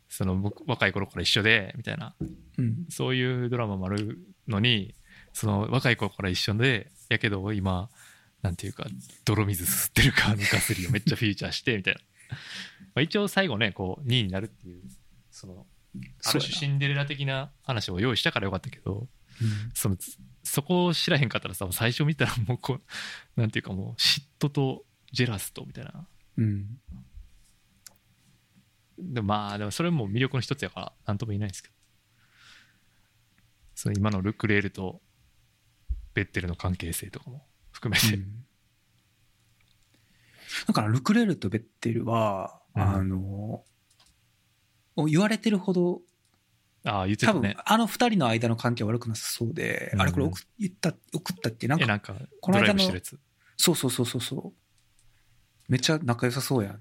[0.07, 2.15] その僕若い頃から一緒でみたいな。
[2.57, 2.85] うん。
[2.89, 4.95] そういうドラマもあるのに
[5.33, 7.89] その若い頃から一緒でやけど今
[8.45, 8.85] なんていうか
[9.25, 12.01] 泥水すすってるかの ガスリーをめっちゃフィーチャーしてみたいな。
[12.93, 14.83] まあ一応最後ねこう2位になるっていう
[15.31, 15.65] その
[16.23, 19.07] ある種シンデレラ的な話を用意したからよかったけど
[19.73, 19.97] その
[20.43, 22.81] そこを知らへんかったらさ最初見たらもうこう
[23.39, 26.07] なんていうかもう嫉妬とジェラスとみたいな。
[26.37, 26.79] うん。
[28.99, 31.75] でもまあでもそれも魅力の一つやから何とも言えないんですけど。
[33.73, 35.01] その今のルクレールと
[36.13, 37.45] ベッテルの関係性とかも
[37.85, 38.45] 含めて、うん。
[40.67, 42.81] だからルクレールとベッテルは、うん。
[42.81, 43.63] あの
[45.07, 46.01] 言われてるほど
[46.85, 50.01] ああ言って多分たねあの二人の間の関係は悪くなさそうで、うん。
[50.01, 52.79] あれこれ送言った送ったってなんかえなんかこの間の
[53.57, 54.53] そうそうそうそうそう。
[55.67, 56.77] めっちゃ仲良さそうやんっ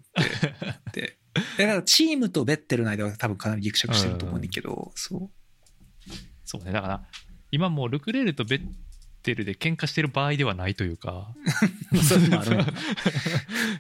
[0.93, 1.01] て。
[1.01, 1.19] で
[1.59, 5.31] だからチームとベッテルの間は多分かなりギクシャクしてると思うんだけど、そう。
[6.45, 6.71] そうね。
[6.71, 7.05] だから
[7.51, 8.67] 今もうルクレールとベッ
[9.25, 11.35] テルで喧嘩してる場合ではないというか。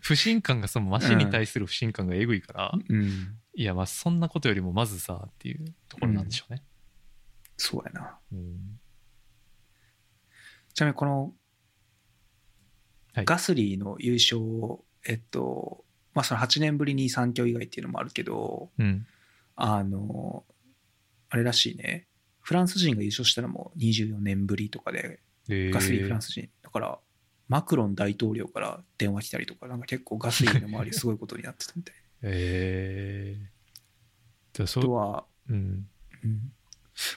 [0.02, 3.38] 不信感がそのマシンに対する不信感がえぐいから、うん。
[3.54, 6.62] いやまあそんなことよりもまずさっていうところなんでしょうね、
[7.56, 8.18] そうやな。
[8.32, 8.80] うん。
[10.72, 11.32] ちなみにこの
[13.12, 13.24] はい。
[13.24, 15.84] ガスリーの優勝をえっと
[16.14, 19.06] まあその8年ぶりに3強以外っていうのもあるけどうん。
[19.56, 20.44] あの
[21.28, 22.08] あれらしいね。
[22.40, 26.98] フランス人が優勝したのも24年ぶりとかでえガスリーフランス人だから
[27.48, 31.94] マクロン大統領から電話来たりとかなんか結構ガスリーの周りすごいことになってたみたい。
[32.22, 33.46] えー、
[34.54, 35.86] じゃあとう、は、うん、
[36.24, 36.52] うん。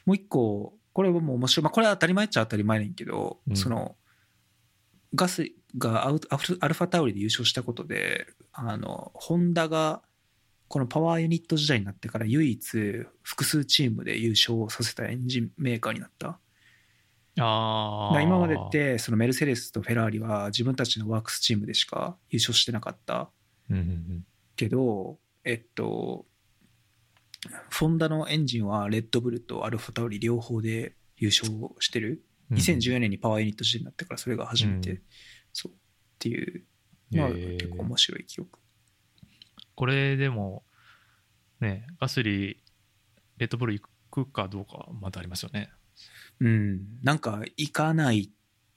[0.05, 3.55] もう一個これはもう面白い、まあ、これは当たり前っちゃ当たり前ねんけど、うん。
[3.55, 3.95] その
[5.15, 10.01] ガスがアウトアルファタウリで優勝したことであのホンダが
[10.67, 16.39] このパワーユニット時代になってから唯一複数チームで優勝させたエンジンメーカーになった
[17.39, 23.29] あ今までってそのメルセデスとフェラーリは自分たちのワークスチームでしか優勝してなかった。
[23.69, 26.25] うんうんけどえっと
[27.69, 32.23] フォンダのエンジンはレッドブルとアルファタウリ両方で優勝してる。
[32.49, 35.01] うん2014年にパワーユニット時代になってからそれが初めて、うん
[35.51, 35.75] そうっ
[36.17, 36.63] ていう。
[37.11, 38.59] まあ結構面白い記憶。
[39.75, 40.63] これでも
[41.59, 42.57] ねガスリー
[43.37, 45.69] レッドブル行くかどうかはまだありますよね
[46.39, 46.81] うん。
[47.03, 48.31] なんか行かない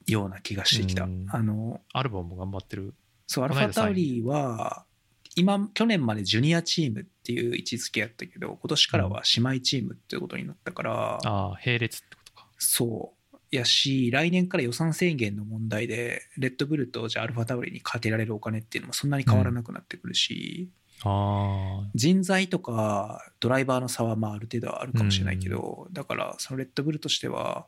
[0.06, 1.26] ような気がしてきた、うん。
[1.30, 2.94] あのアルバムも頑張ってる？
[3.26, 4.84] そうアルファタウリは
[5.36, 12.46] 今去年までジュニアチームっていう位置づけやったけど今年からは姉妹チームっていうことになったから、ああ並列ってことか。
[12.58, 13.16] そう。
[13.52, 20.70] やし来年から予算制限の問題でレッドブルとじゃあアルファタウリにかけられるお金っていうのもそんなに変わらなくなってくるし、
[21.94, 27.66] 人材とかドライバーの差はまあある程度はあるかもしれないけど、だからそのレッドブルとしては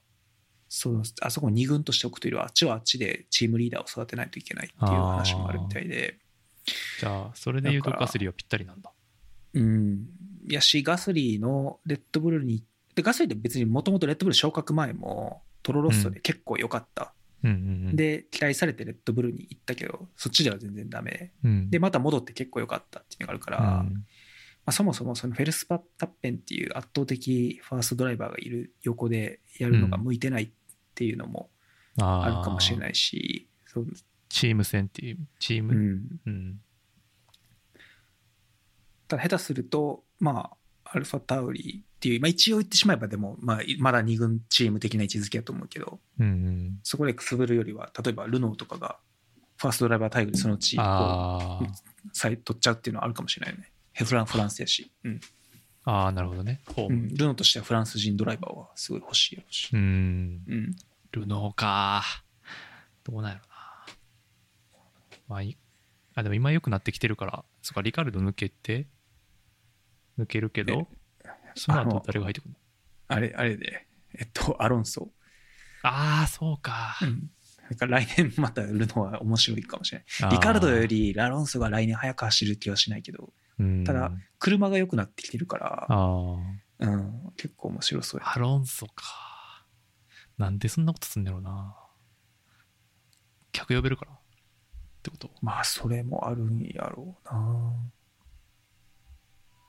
[0.68, 6.18] そのあそこに2軍としておくというよりはあっちはあっちでチームリーダーを育てないといけないっていう話もあるみたいで。
[7.00, 8.92] じゃあそれで言うとガスリーはぴったりなんだ。
[9.54, 10.06] うん。
[10.48, 12.62] やしガスリーのレッドブルに
[12.94, 17.12] でガスリーって別にもともとレッドブル昇格前もトロロッソで結構良かった、
[17.42, 17.96] うんうんうん。
[17.96, 21.32] で期待されてレッドブルに行ったけどそっちでは全然ダメ。
[21.44, 21.70] うん。
[21.70, 24.06] でまた戻って結構良かったっていうのがあるから、まうん。
[24.66, 30.50] あ、そもそもそのフェルスパタッペンっていう圧倒的ファーストドライバーがいる横でやるのが向いてないっ
[30.94, 31.50] ていうのも
[31.98, 33.86] あるかもしれないし、そう。
[34.28, 36.20] チーム戦っていう、チーム、うん。
[36.26, 36.60] うん。
[39.08, 40.52] ただ下手すると、ま
[40.84, 46.80] あ、アルファタウリっていう、まあ一応言ってしまえばでも、まあ、まだ2軍チーム的な位置づけだと思うけど、うんうん。
[46.82, 48.98] そこでくすぶるよりは、例えばルノーとかが、
[49.56, 50.82] ファーストドライバータイグでそのうち、こ
[52.12, 53.70] 取っちゃうっていうのはあるかもしれないよね。
[53.92, 54.90] ヘフラン、フランスやし。
[55.04, 55.20] うん。
[55.84, 56.60] あー、なるほどね。
[56.76, 59.70] うん、ルノーとしてはフランス人ドライバーはすごい欲しいやろうし。
[59.72, 60.40] うん。
[60.48, 60.76] うん。
[61.12, 62.02] ルノーか。
[63.04, 63.52] どうなんやろな。
[65.28, 65.58] まあいい、
[66.16, 68.88] あ、でも今良くなってきてるから、そっか、リカルド抜けて、
[70.18, 70.88] 抜けるけど、
[71.54, 72.56] その後誰が入ってくるの？
[73.08, 75.10] あれ、あれで、えっと、アロンソ。
[75.82, 76.96] ああ、そうか。
[77.02, 77.30] うん。
[77.88, 80.30] 来年またルノーは面白いかもしれない。
[80.32, 86.36] リカルドよりラロンソが来年早く走る気はしないけど、うんただ車が良くなってきてるから、あ
[86.80, 89.64] うん、結構面白そうやあ、アロンソか。
[90.36, 91.74] なんでそんなことすんだろうな。
[93.52, 94.16] 客呼べるからっ
[95.02, 95.30] てこと？
[95.40, 97.72] まあ、それもあるんやろうな。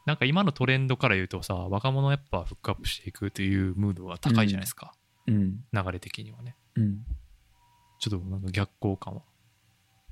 [0.06, 4.94] なんか今のトレンドから言うとさ、若者やっぱフックアップしていくというムードは高いじゃないですか。
[5.28, 5.64] うん。
[5.72, 6.56] 流れ的にはね。
[6.76, 7.06] うん。
[8.00, 9.22] ちょっとなんか逆行感は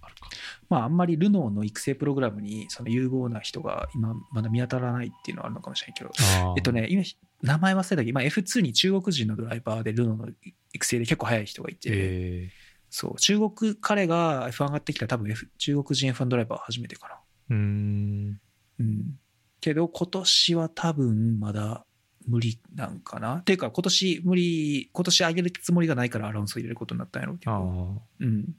[0.01, 0.29] あるか。
[0.69, 6.11] まあ、あんまりルノーの育成プログラムに、その有望な人が今まだ見当たらないっていうのはあるのかもしれないけど、
[6.55, 7.03] えっとね、今、
[7.41, 8.03] 名前忘れたけ？
[8.03, 10.29] ど、今 F2 に中国人のドライバーでルノーの
[10.71, 12.49] 育成で結構速い人がいて、え
[12.89, 17.15] そう、中国、彼が F1 上がってきたら多分、F、中国人 F1 ドライバー初めてかな。
[17.15, 17.17] ー、
[17.49, 18.39] うーん。
[18.79, 19.19] うん。
[19.61, 21.85] けど、今年は多分まだ
[22.27, 23.37] 無理なんかな。
[23.37, 28.01] っていうか、今年無理、今年上げるつもりがないからアロンソ入れることになったんやろうけあど。
[28.01, 28.01] あ。
[28.19, 28.55] うん。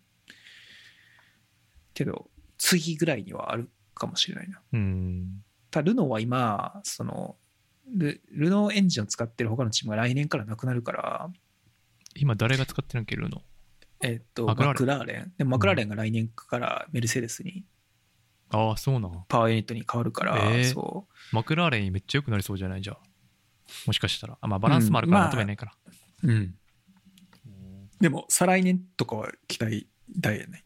[1.95, 4.61] けど、次ぐらいにはあるかもしれないな。
[4.73, 5.45] うん。
[5.71, 7.37] ただ、ルノーは今、その、
[7.95, 11.31] ルルノーエンジンを使ってる他のチームが来年からなくなるから、
[12.15, 13.43] 今誰が使ってるんけるの
[14.01, 15.33] えっと、ママククラーレンラーレン。
[15.39, 17.65] でもマクラーレンが来年からメルセデスに、
[18.53, 19.25] ああ、そうなん。
[19.29, 22.83] パワーユニットに変わるから、えーそマクラーレンめっちゃ良くなりそうじゃない？
[22.83, 22.99] じゃあ。
[23.87, 24.39] もしかしたら。
[24.41, 25.73] あ、まあバランスもあるからめないから。
[26.25, 26.29] う。
[26.29, 26.55] うん。
[28.01, 29.89] でも、再来年とかは期待
[30.19, 30.65] 大やね。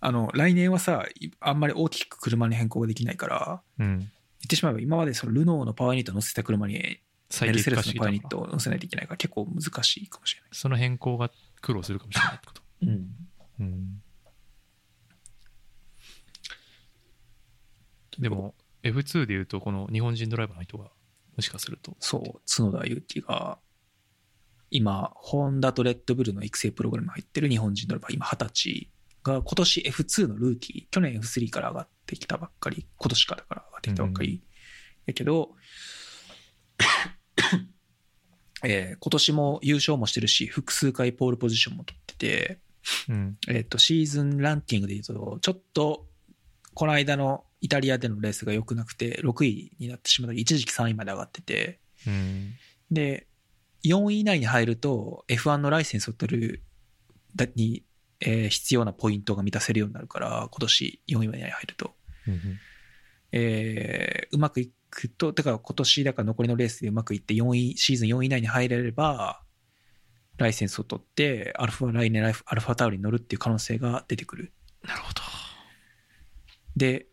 [0.00, 3.98] あの、来年はさ、いあんまり大きく車に変更ができないから、うん。
[3.98, 4.10] 言っ
[4.48, 10.50] てしまえば今までそのルノーのパワーユニットを乗せた車にメ最ルセデスのパワーユニットを乗せないといけないから結構難しいかもしれない。
[10.52, 11.30] その変更が
[11.60, 12.62] 苦労するかもしれないってこと。
[12.82, 13.08] うん。
[13.58, 14.02] うん。
[18.18, 20.90] でも、F2 で言うと、この日本人ドライバーの人が、
[21.36, 21.96] もしかすると。
[22.00, 23.58] そう、角田裕樹が、
[24.70, 28.90] 今、ホンダとレッドブルの育成プログラムに入ってる日本人ドライバー、今20歳
[29.22, 34.42] が、今年 F2 のルーキー、去年 F3 から上がってきたばっかり、今年からだから上がってきたばっかり、
[35.06, 35.54] やけど、
[38.64, 42.60] えー今年も優勝もしてるし、複数回ポールポジションも取ってて、
[43.08, 43.38] うん。
[43.48, 46.08] えっ、と、シーズンランキングで言うと、ちょっと、
[46.74, 52.54] この間のイタリアでのレースが良くなくて、6位になってしまった一時期3位まで上がってて、うん。
[52.90, 53.26] で、
[53.84, 56.62] 4位以内に入ると F1 のライセンスを取る
[57.36, 57.84] だに、
[58.20, 61.94] えー必要なポイントが満たせるようになるから、今年4位以内に入ると。
[62.26, 62.40] うん
[63.32, 69.42] えーうまくいくと、だから今年、だから残りのレースでうまくいって4位、シーズン4位以内に入れれば、
[70.38, 74.52] ライセンスを取って、アルファ、来年ライフアルファタウルに乗るっていう可能性が出てくる。
[74.84, 75.20] なるほど。
[76.76, 77.07] で、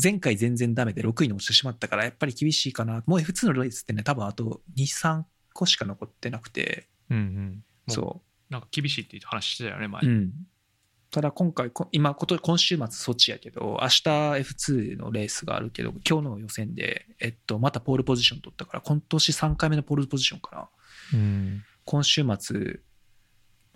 [0.00, 3.02] 前回全然ダメで6位に落ちてしまったから、やっぱり厳しいかな。
[3.06, 7.46] もう F2 のレースってね、多分あと2、3個しか残ってなくて、うんうん。
[7.54, 10.02] もうそなんか厳しいって話してたよね、前。
[10.02, 10.06] う。
[10.06, 10.32] うん。
[11.10, 20.70] ただ今回、こ今、こと今週末ソチやけど、明日 F2 のレースがあるけど、今日の予選で、えっと、またポールポジション取ったから、今年3回目のポールポジションか
[21.12, 21.18] な。
[21.18, 21.64] うん。
[21.84, 22.80] 今週末、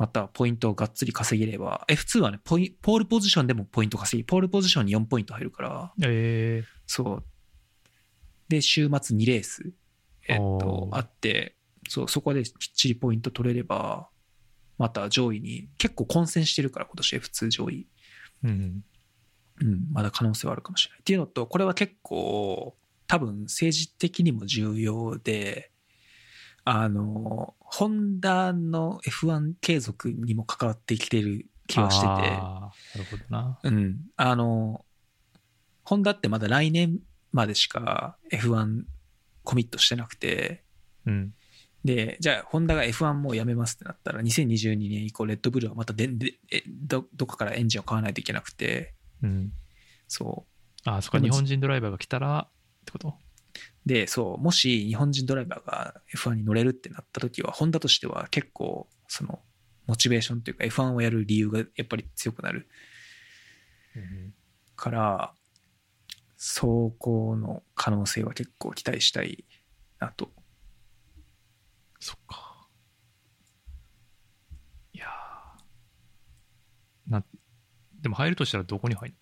[0.02, 7.24] またポイントをがっつり稼げれば、F2 はね、ポイポールポジションでもポイント稼ぎ、ポールポジションに4ポイント入るから、えそう。
[8.48, 9.72] で、週末2レース、
[10.26, 11.54] えっとあって、
[11.88, 14.08] そう、そこできっちりポイント取れれば、
[14.76, 17.86] また上位に、結構混戦してるから、今年 F2 上位。
[18.42, 18.84] ー、うん。
[19.60, 21.00] うん、まだ可能性はあるかもしれない。
[21.00, 22.76] っていうのと、これは結構、
[23.06, 25.71] 多分政治的にも重要で、
[26.64, 33.58] あの、ホンダの F1 継続にも関わってきてる気はしてて、なるほどな。
[33.62, 34.00] うん。
[34.16, 34.84] あの、
[35.84, 37.00] ホンダってまだ来年
[37.32, 38.84] までしか F1
[39.42, 40.64] コミットしてなくて、
[41.06, 41.34] うん。
[41.84, 49.52] で、じゃあ、ホンダが F1 もうやめますってなったら、2022年以降、レッドブルはまたででえどどこかからエンジンを買わないといけなくて、うん。
[50.06, 50.46] そ
[50.84, 53.08] あー、そっか、でも日本人ドライバーが来たら、ってこと？
[53.08, 53.12] う。
[53.86, 59.40] で、そう、もし日本人ドライバーが F1 に乗れるってなった時は、ホンダとしては結構、その、
[59.86, 62.68] モチベーションというか F1 をやる理由がやっぱり強くなる
[63.96, 64.34] うん
[64.76, 65.34] から、
[66.36, 69.44] 走行の可能性は結構期待したい
[70.00, 70.32] なと。
[72.00, 72.68] そっか。
[74.92, 77.24] いやーな、
[78.00, 79.14] でも入るとしたらどこに入る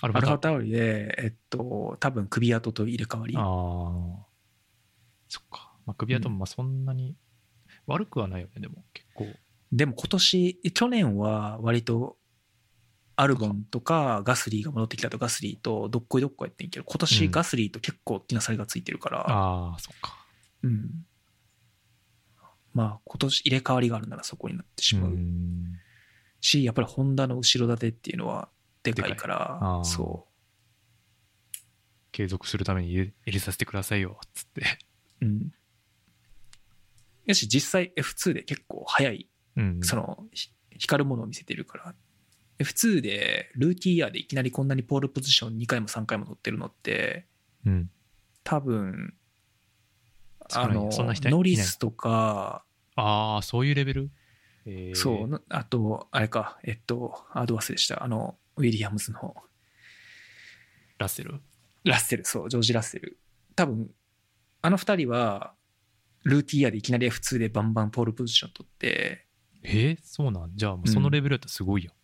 [0.00, 3.34] アルファタオリで、えっと、多分首跡と入れ替わり。
[3.36, 4.26] ああ。
[5.28, 5.72] そっか。
[5.86, 7.16] まあ、首跡もまあそんなに
[7.86, 9.26] 悪くはないよね、でも結構。
[9.72, 12.16] でも今年、去年は割と、
[13.16, 20.16] アルボンとかガスリーが戻ってきたとガスリーとどっこいどっこやってんけど、今うん年ガスリーと結構大きな差がついてるから、ああ、そっか。
[20.62, 21.04] うん。
[22.74, 25.10] まあ今年入れ替わりがあるならそこになってしまう。
[25.10, 25.80] ん
[26.40, 28.48] し、やっぱりホンダの後ろ盾っていうのは
[28.92, 30.26] でかいから、ーそ
[32.12, 34.62] 継続するために入れ入れさせてくださいよ、つって。
[35.20, 35.26] う。
[35.26, 35.52] うん。
[37.26, 39.80] やし、実際 F2 で結構速い、うん。
[39.82, 41.94] その、ひ光るものを見せてるから、
[42.58, 47.26] F2 でルーキーイヤーでいきなりこんなにポールポジション2回も3回も取ってるのって、
[47.64, 47.90] うん。
[48.42, 49.14] 多分、
[50.50, 52.64] あのそんな人い、ノリスとか、
[52.96, 54.10] ああ、そういうレベル？
[54.66, 58.02] えーそう、なあと、あれか、えっと、アドバスでした。
[58.02, 59.34] あの、ウィリアムズの
[60.98, 61.40] ラッセル？
[61.84, 63.18] ラッセル、そう、ジョージ・ラッセル。
[63.56, 63.90] 多分、
[64.60, 65.54] あの二人は、
[66.24, 69.26] ルーティーヤーでいきなり F2 でバンバンポールポジション取って、
[69.62, 70.52] えー、そうなん？
[70.54, 71.94] じゃあもうそのレベルだったらすごいやん。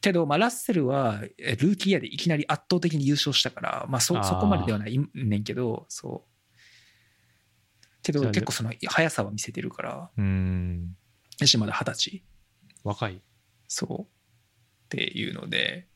[0.00, 6.30] けど、まあ、ラッセルは、えルーティーヤーでいきなり圧倒的に優勝したから、まあ、そ、そこまでではないねんけど、そう。
[8.02, 10.94] けど、結構その速さは見せてるから、うーん。
[11.38, 12.24] やし、まだ二十歳。
[12.82, 13.22] 若い。
[13.66, 14.13] そう。
[14.84, 15.86] っていうので、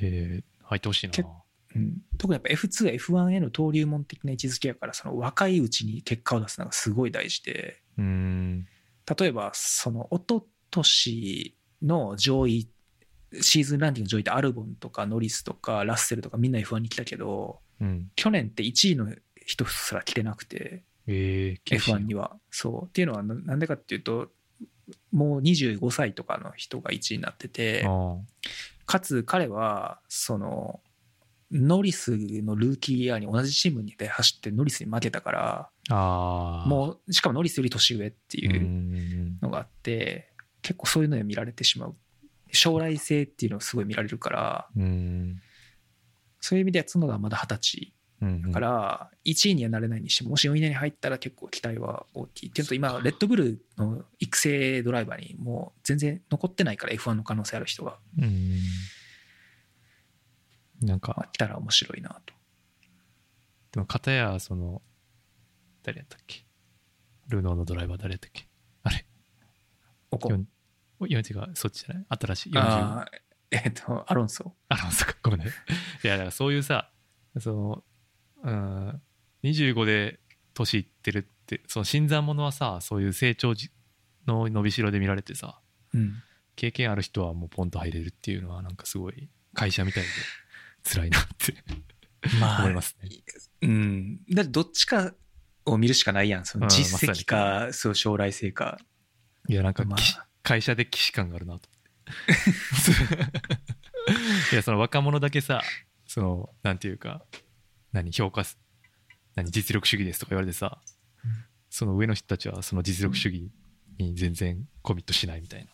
[0.00, 1.24] えー、入ってほしいなけ。
[1.74, 8.66] うん、特にやっぱ F2 は F1 への登竜門的な位置づけやから、その若いうちに結果を出すのがすごい大事で、うーん。
[9.18, 12.68] 例えば、その、一昨年の上位、
[13.40, 18.10] シーズンランキング上位ってアルボンとかノリスとかラッセルとかみんな F1 に来たけど、うん。
[18.16, 19.14] 去年って1位の
[19.46, 22.36] 人すら来てなくて、えー、厳しい F1 には。
[22.50, 22.86] そう。
[22.86, 24.28] っていうのはななんでかっていうと、
[25.12, 28.16] もう25歳とかの人が1位になってて、あ
[28.86, 30.80] かつ彼は、その、
[31.52, 35.70] ノリスのルーキーイヤーに同じチームにで走ってノリスに負けたから。
[36.68, 41.96] もう、しかもノリスより年上っていうんのがあって、結構そういうので見られてしまう。
[42.52, 44.68] 将来性っていうのをすごい見られるから。
[46.40, 47.92] そういう意味では角田はまだ二十歳うん。
[48.20, 52.48] だから、1位にはなれないにしても、もし4位以内に入ったら結構期待は大きい。
[52.50, 58.60] っていうのと、今、レッドブルの育成ドライバーにもう全然残ってないから F1 の可能性ある人が、うーん。
[60.86, 62.34] なんまあか、来たら面白いなと。
[63.72, 64.82] でも、片や、その、
[65.82, 66.44] 誰やったっけ？
[67.28, 68.46] ルノーのドライバー誰やったっけ？
[68.82, 69.06] あれ
[70.10, 70.46] おこよん
[70.98, 72.06] おいや、違う、そっちじゃない？
[72.10, 72.52] 新しい。
[72.52, 72.58] 40。
[72.60, 73.20] あー
[73.52, 74.54] えっと、アロンソ。
[74.68, 75.46] あの、そっか、ごめんね。
[76.04, 76.92] いや、だからそういうさ、
[77.40, 77.84] その、
[78.42, 79.02] うん、
[79.44, 80.18] 25で
[80.54, 83.70] 年いってるって、その新参者はさ、そういう成長じ
[84.26, 85.60] の伸びしろで見られてさ、
[85.94, 86.14] うん。
[86.56, 90.08] 経験ある人はもうポンと入れるっていうのは、なんかすごい会社みたいで
[90.84, 91.54] 辛いなって
[92.38, 93.08] まあ思いますね。
[93.62, 94.20] うん。
[94.30, 95.14] だってどっちか
[95.64, 96.44] を見るしかないやん。
[96.44, 98.78] そのうん実績まか、そう、将来性か。
[99.48, 101.68] いや、なんか、まきあ、会社で既視感があるなと。
[104.52, 105.62] いや、その若者だけさ、
[106.06, 107.24] その、なんていうか、
[107.92, 108.58] 何、評価す、
[109.34, 110.78] 何、実力主義ですとか言われてさ、
[111.24, 111.30] うん
[111.70, 113.48] その上の人たちはその実力主義
[113.98, 115.70] に全然コミットしないみたいな。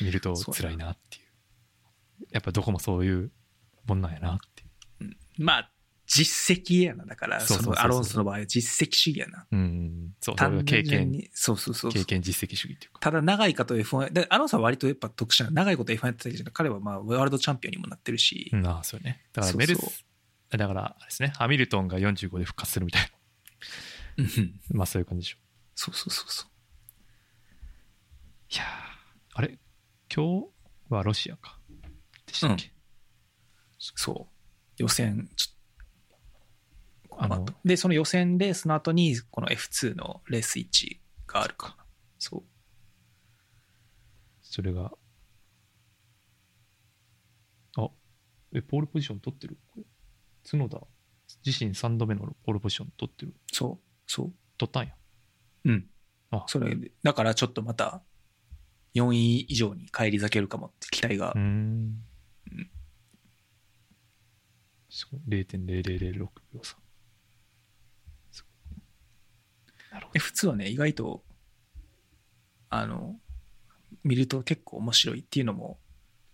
[0.00, 2.26] 見ると辛いなっていう。
[2.30, 3.32] やっぱどこもそういう
[3.86, 4.62] もんなんやなって
[5.04, 5.44] いう。
[5.44, 5.72] まあ、
[6.06, 7.04] 実績やな。
[7.04, 9.46] だから、そのアロンソの場合は実績主義やな。
[9.50, 11.28] うん、そう、経験。
[11.32, 13.00] そうそうそう経験実績主義っていうか。
[13.00, 19.24] ただ長いかと F1 でアロンソは割とやっぱ特殊な長いこと F1 やってたけど彼はまあワールドチャンピオンにもなってるし、うん、ああ、そうよね。
[19.32, 20.04] だからメルス、
[20.50, 24.24] だから、ですね、ハミルトンが45で復活するみたいな。
[24.24, 24.60] うん。
[24.70, 25.38] まあそういう感じでしょ。
[25.74, 26.50] そうそうそうそう。
[28.50, 28.66] いやー
[29.34, 29.58] あれ？
[30.14, 30.46] 今日
[30.88, 31.58] はロシアか。
[32.26, 32.72] でしたっけ、
[33.78, 34.26] そう。
[34.78, 37.44] 予選ちょあの？
[37.64, 41.76] でその予選レースの後にこの F2 のレース1があるか
[42.18, 42.42] そう。
[44.40, 44.90] それが。
[47.76, 47.88] あ、
[48.54, 49.58] え、ポールポジション取ってる？
[49.66, 49.84] これ
[50.50, 50.80] 角田、
[51.44, 53.34] 自身3度目のポールポジション取ってる。
[53.52, 54.94] そうそう取ったんや。
[55.64, 55.86] うん
[56.30, 58.02] あそれでだからちょっとまた
[58.94, 61.42] 4位以上に返り咲けるかもって期待が、うーん
[62.50, 62.70] うん。
[64.88, 65.20] すごい。
[65.28, 66.18] 0.0006
[66.54, 66.76] 秒差。
[68.30, 68.82] すごい。
[69.92, 71.24] なるほど F2 はね意外と
[72.70, 73.16] あの
[74.04, 75.78] 見ると結構面白いっていうのも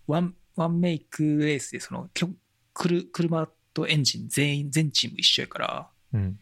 [0.07, 2.29] ワンワンメイクレースでそのきょ
[2.73, 6.39] くる車とエンジン全員全チーム一緒やからうん。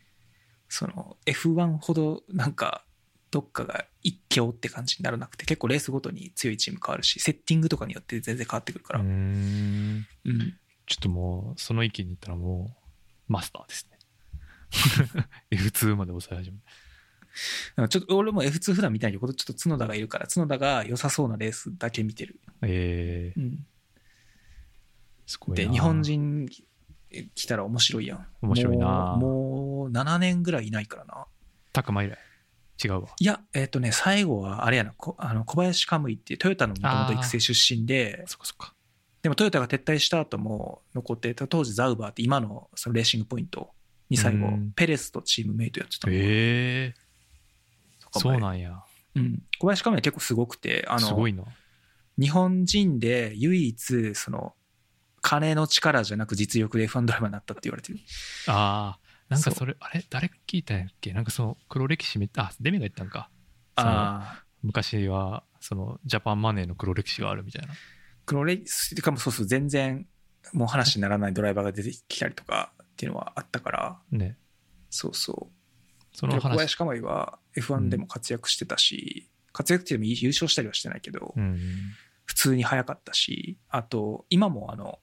[0.69, 2.83] その F1 ほどなんか
[3.29, 10.05] どっかが一強って感じにならなくて結構レースごとに強いチーム変わるしセッティングとかによって全然変わってくるから、うーん。
[10.25, 10.57] うん。
[10.85, 12.75] ちょっともうその域に行ったらも
[13.29, 13.97] うマスターですね。
[15.51, 16.57] F2 まで抑え始め
[17.75, 23.65] なんかちょっと俺も F2 普段見たいけどちょっと角田がいるから角田が良さそうなレースだけ見てる、えー、うん、
[25.25, 25.65] すごいな。
[25.65, 26.47] で日本人
[27.35, 28.27] 来たら面白いやん。
[28.41, 29.15] 面白いな。
[29.17, 31.25] もうもう7年ぐらいいないからな。
[31.71, 32.17] タクマ以来？
[32.83, 33.09] 違うわ。
[33.19, 34.93] いやえっ、とね最後はあれやな。
[34.95, 38.73] こあの小林カムイっていうトヨタのもともと育成出身でそっかそっか。
[39.21, 43.69] でもトヨタが撤退した後も残ってた当時ザウバーって今のそのレーシングポイント
[44.09, 44.71] に最後うん。
[44.75, 46.13] ペレスとチームメイトやってたの。
[46.13, 46.93] ええ
[48.01, 48.83] とかもねそうなんや。
[49.15, 51.43] うん、小林カムイは結構すごくてあのすごいな。
[52.19, 54.53] 日本人で唯一その
[55.23, 57.99] 金の力じゃなく実力で F1 ドライバーになったって言われてる。
[58.47, 61.13] ああなんかそれあれ誰が聞いたんやっけ？
[61.13, 63.29] なんかその黒歴史めあデメが言ったんか？
[63.75, 67.73] ああ昔はそのジャパンマネーの黒歴史があるみたいな。
[68.25, 70.05] 黒レースかもそうそう全然
[70.51, 73.99] もう話にならないドライバーが出てきたりとかっていうのはあったから。
[74.11, 74.37] ね。
[74.89, 76.17] そうそう。
[76.17, 76.43] その話。
[76.43, 81.57] で小林カムイは F1 でも活躍してたし、活躍っていうのも優勝したりはしてないけど、うん
[82.25, 84.99] 普通に速かったしあと今もあの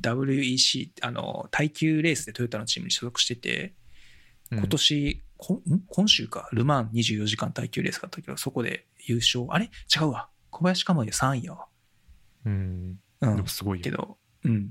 [0.00, 3.74] WEC あの耐久レースでトヨタのチームに所属してて
[4.50, 4.58] うん。
[4.58, 6.48] 今年、こん今週か。
[6.52, 9.46] ル・マン24時間耐久レースがあったけどそこで優勝。
[9.50, 9.70] あれ？
[9.94, 10.28] 違うわ。
[10.50, 11.66] 小林カムイ3位やわ。
[12.44, 12.98] うん。
[13.20, 13.36] うん。
[13.36, 13.84] でもすごいよ。
[13.84, 14.70] けど、うん。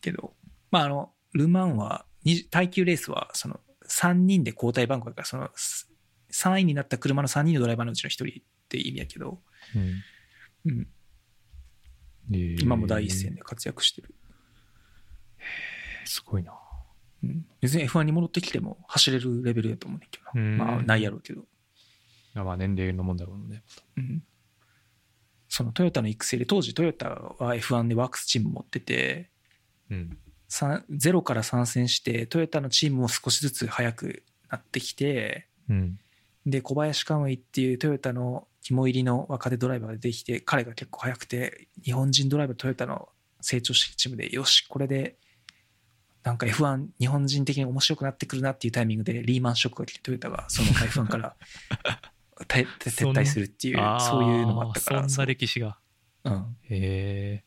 [0.00, 0.34] けど、
[0.70, 5.88] まあ、あの、ル・マンは、に耐久レースは、その、3人で交代番号だから、その、す
[6.32, 8.28] 3位になった車の3人のドライバーのうちの1人っ
[8.68, 9.40] て意味やけど、
[9.76, 10.72] うん。
[10.72, 10.88] うん、
[12.30, 14.14] えー今も第一線で活躍してる。
[16.04, 16.52] すごいな
[17.24, 20.64] うん、別に F1 に戻ってきても走れるレベルやと思うねんけど。
[20.64, 21.42] まあ、ないやろうけど。
[22.34, 23.62] まあ年齢の問題なので
[23.96, 24.22] うん。
[25.48, 29.30] そのトヨタの育成で、当時トヨタは F1 でワークスチーム持ってて、
[29.90, 30.18] うん
[30.48, 35.98] さゼロから参戦して、トヨタのチームも少しずつ速くなってきて、うん
[36.44, 43.08] で小林カムイっていうトヨタの肝入りの若手ドライバーができて彼が結構速くて日本人ドライバートヨタの
[43.40, 45.16] 成長してるチームでよしこれで
[46.22, 51.36] なんか F1 日本人的に面白くなってくるなっていうタイミングでリーマンショックが来てトヨタがその F1 から
[52.46, 52.66] 撤
[53.12, 55.78] 退するっていうあーそういうのもあったからそんな歴史が。
[56.24, 57.42] うん、へ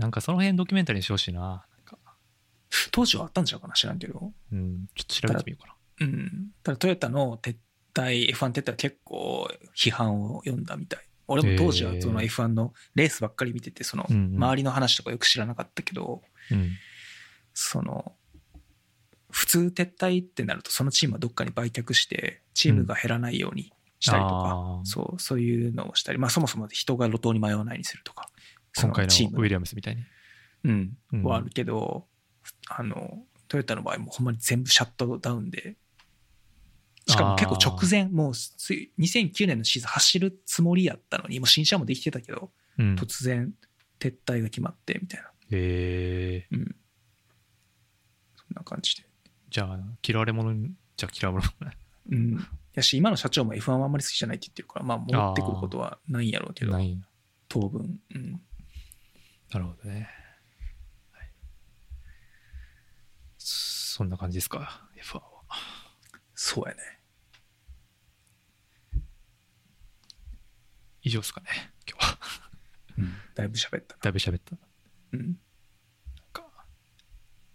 [0.00, 1.66] えんかその辺ドキュメンタリーにしてほしいな
[2.90, 6.06] 当時はあったんちゃうかな知らんけど、うんちょっと調べてみようかな。
[6.06, 7.56] うん、ただトヨタの撤
[7.94, 11.00] 退 F1 撤退は結構批判を読んだみたい。
[11.28, 14.36] 俺も当時はそのへー F1 のレースばっかり見ててそのうんうん。
[14.36, 16.70] 周りの話とかよく知らなかったけど、うん。
[17.54, 18.12] その
[19.30, 24.84] 普通撤退ってなるとそのチームはどっかに売却してチームが減らないようにしたりとか、あー。
[24.84, 28.28] そうそういうのをしたり、まあ、そもそも人が路頭に迷わないようにするとか
[28.72, 29.38] そ今回のチーム。
[29.38, 30.02] ウィリアムスみたいに。
[30.64, 30.96] うん。
[31.12, 31.24] うん。
[31.24, 32.06] はあるけど、
[32.68, 35.76] あのトヨタの場合もほんまに全部シャットダウンで
[37.06, 42.94] しかも結構直前もうつい2009年のシーズン走るつもりやったのにもう新車もできてたけどうん。
[42.94, 43.52] 突然
[43.98, 46.64] 撤退が決まってみたいな、へえうん、
[48.36, 49.04] そんな感じで、
[49.50, 51.76] じゃあ嫌われ者にじゃあ嫌われ者ね
[52.10, 56.98] うん、やし今の社長も F1 はあんまり好きじゃないって言ってるからまあ戻ってくることはないんやろうけどない
[57.48, 58.40] 当分、うん、
[59.52, 60.08] なるほどね、
[61.12, 61.30] はい、
[63.38, 65.22] そんな感じですか F1 は
[66.44, 66.80] そうやね。
[71.02, 71.46] 以上ですかね
[71.88, 72.18] 今日は。
[73.36, 74.00] だいぶ喋ったな。
[74.02, 74.56] だいぶ喋った。
[75.12, 75.20] うん。
[75.20, 75.36] なん
[76.32, 76.42] か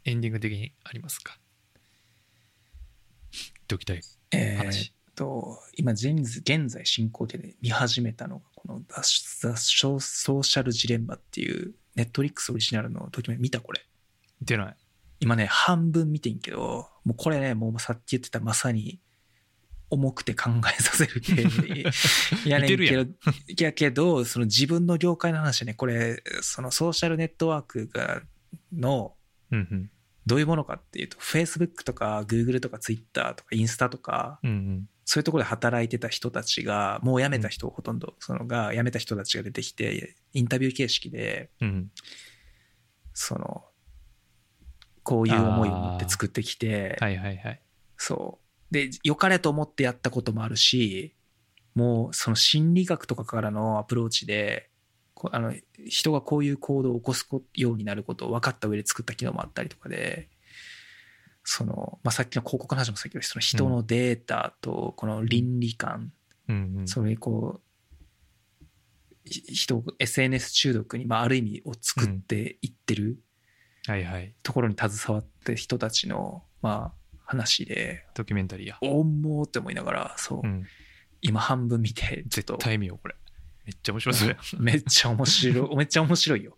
[0.05, 1.37] エンディング的にありますか？
[3.33, 4.01] 言っておきたい
[4.31, 6.23] えーっ話、と今現
[6.67, 13.41] 在進行形で見始めたのがこの「ザ・ザソーソーシャルジレンマ」っていうネットリックスオリジナルのドキュメント。
[13.41, 13.85] 見たこれ。
[14.39, 14.77] 見てない
[15.19, 18.99] 今ね半分見てんけどもうこれねもうさっき言ってたまさに
[19.89, 21.33] 重くて考えさせる系
[22.45, 23.07] いやねんけどい
[23.57, 28.21] やけどその自分の業界の話ねこれそのソーシャルネットワークが
[28.71, 29.15] の
[29.51, 29.89] うん
[30.25, 34.39] どういうものかっていうと Facebook とか Google とか Twitter とかインスタとか
[35.05, 41.49] そういうところで働いてた人たちがもう辞めた人ほとんどそのが辞めた人たちが出てきてインタビュー形式で
[43.13, 43.63] その
[45.07, 47.61] こういう思いを持って作ってきて、はいはいはい。
[47.95, 48.73] そう。
[48.73, 51.15] で、良かれと思ってやったこともあるし、
[51.75, 54.69] もうその心理学とかからのアプローチで、
[55.13, 55.53] こあの
[55.87, 60.27] 人がこういう行動を起こすようになることを分かった上で作った機能もあったりとかで、
[61.45, 66.11] その、まあ、さっきの広告の話もさっきのその人のデータとこの倫理観、
[66.49, 66.75] うん。
[66.79, 68.63] うんそれにこう、
[69.23, 73.19] ひ人を SNS 中毒に、まあ、ある意味を作っていってる
[73.87, 74.33] はいはい。
[74.43, 80.65] ところに携わってる人たちの、まあ、話で、ドキュメンタリーや、重って思いながら、そう、うん、
[81.21, 83.15] 今半分見て、絶と、対見ようこれ。
[83.65, 84.29] めっちゃ面白そう。
[84.29, 86.57] やめっちゃ面白い、 めっちゃ面白いよ。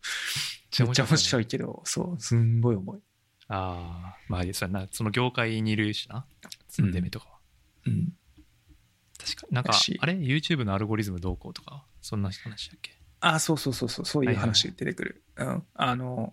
[0.80, 3.00] めっちゃ面白いいけど、そう、すんごい重い。
[3.48, 4.88] ああまあそれな。
[4.92, 6.26] その業界にいるしな。
[6.68, 7.40] ツンデメとかは、
[7.88, 8.14] うん。
[9.18, 12.92] 確かなんかあれ？YouTube のアルゴリズムどうこうとかそんな話だっけ？
[13.22, 15.24] あ、そうそうそうそう、そういう話出てくる。
[15.38, 15.64] うん。
[15.74, 16.32] あの、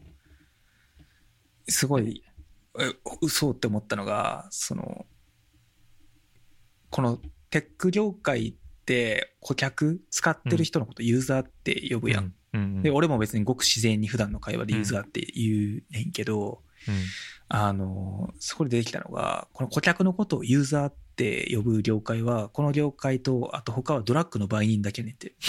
[1.69, 2.23] すごい、
[2.78, 5.07] え嘘って思ったのが、その、
[6.91, 7.19] この
[7.51, 8.55] テック業界っ
[8.85, 12.25] て顧客使ってる人のことユーザーって呼ぶやん。
[12.25, 12.33] うん。
[12.55, 12.61] うん。
[12.77, 12.83] うん。
[12.83, 16.95] で、俺も別にごく自然に普段の会話でユーザーって言うねんけど、うん。
[17.49, 25.35] あの、そこで出てきたのが、この顧客のことをユーザーって呼ぶ業界は、この業界と、あと他はドラッグの売人だけねって。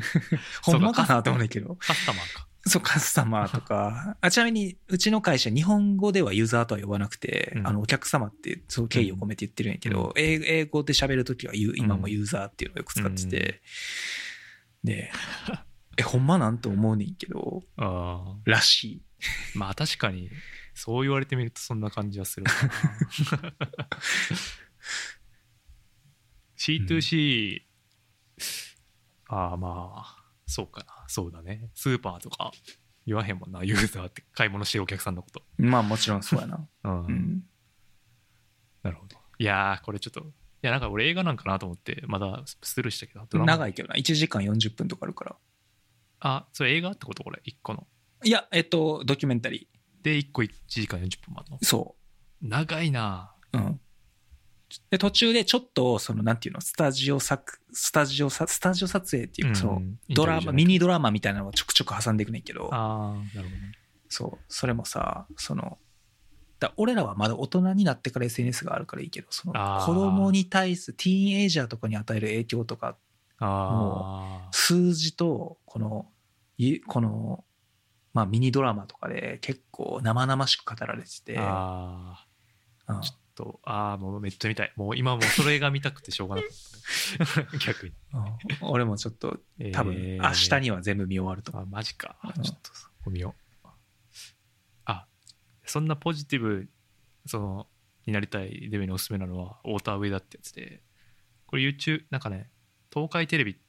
[0.62, 1.76] ほんまかなと思うんだけど。
[1.76, 4.16] カスタマーかそう、カスタマーとか。
[4.22, 7.66] あちなみに、うちの会社、日本語ではユーザーとは呼ばなくて、うん。
[7.66, 13.62] あの、お客様って、そう、敬意を込めて言ってるんやけど、英英語で喋るときは今もユーザーっていうのをよく使ってて、
[14.82, 15.12] で、
[15.96, 19.02] え、ほんまなんと思うねんけど、あらしい。
[19.54, 20.30] あまあ確かに
[20.74, 22.52] そう言われてみるとそんな感じはするな。
[26.58, 27.62] C2C、
[29.28, 32.52] ああまあそうかなそうだねスーパーとか
[33.06, 36.68] 言わへんもんなユーザーって買い物してるお客さんのことまあもちろんそうやな。
[36.84, 37.42] うん、うん。
[38.82, 40.24] なるほどいやーこれちょっとい
[40.62, 43.96] やなんか俺映画なんかなと思ってまだスルーしたけど長いけどな。
[43.96, 45.36] 1時間40分とかあるから。
[46.20, 47.86] あそれ映画ってことこれ？1個の
[48.24, 49.68] いや、えっと、ドキュメンタリ
[50.02, 51.58] で1個1時間40分もあるの？
[51.58, 51.64] ー。
[51.64, 51.96] そ
[52.40, 53.58] 長いなう。
[53.58, 53.80] うん。
[54.90, 63.72] で、途中でちょっと、その、なんていうの、スタジオ作、スタジオさ、スタジオ撮影っていうか、その、ドラマ、ミニニドラマみたいなのをちょくちょく挟んでいくねんけど、ああなるほどね。
[64.08, 65.78] そう、それもさ、その、
[66.60, 72.96] だ俺らはまだ大人になってから SNS があるからいいけど、その子供に対する、ティーンエイジャーとかに与える影響とか、
[73.38, 76.06] ああ数字と、この、
[76.56, 77.44] いこの、
[78.12, 82.24] まあミニドラマとかで結構生々しく語られてて、あ
[82.88, 82.96] うん。
[82.98, 84.72] あちょっとああもうめっちゃ見たい。
[84.76, 87.58] もう今もうそれが見たくてしょうがなかった。
[87.58, 87.94] 逆に。
[88.12, 88.68] うん。
[88.68, 89.40] 俺もちょっと
[89.72, 91.56] 多分えー明日には全部見終わると。
[91.58, 92.16] あマジか。
[92.36, 92.42] うん。
[92.42, 93.68] ちょっとそこ見よう。
[94.84, 95.06] あ
[95.64, 96.68] そんなポジティブ
[97.26, 97.68] その
[98.06, 100.82] になりたいデビューにおすすめなのは太田上田ってやつで。
[101.46, 102.50] これ YouTube なんかね
[102.92, 103.60] 東海テレビ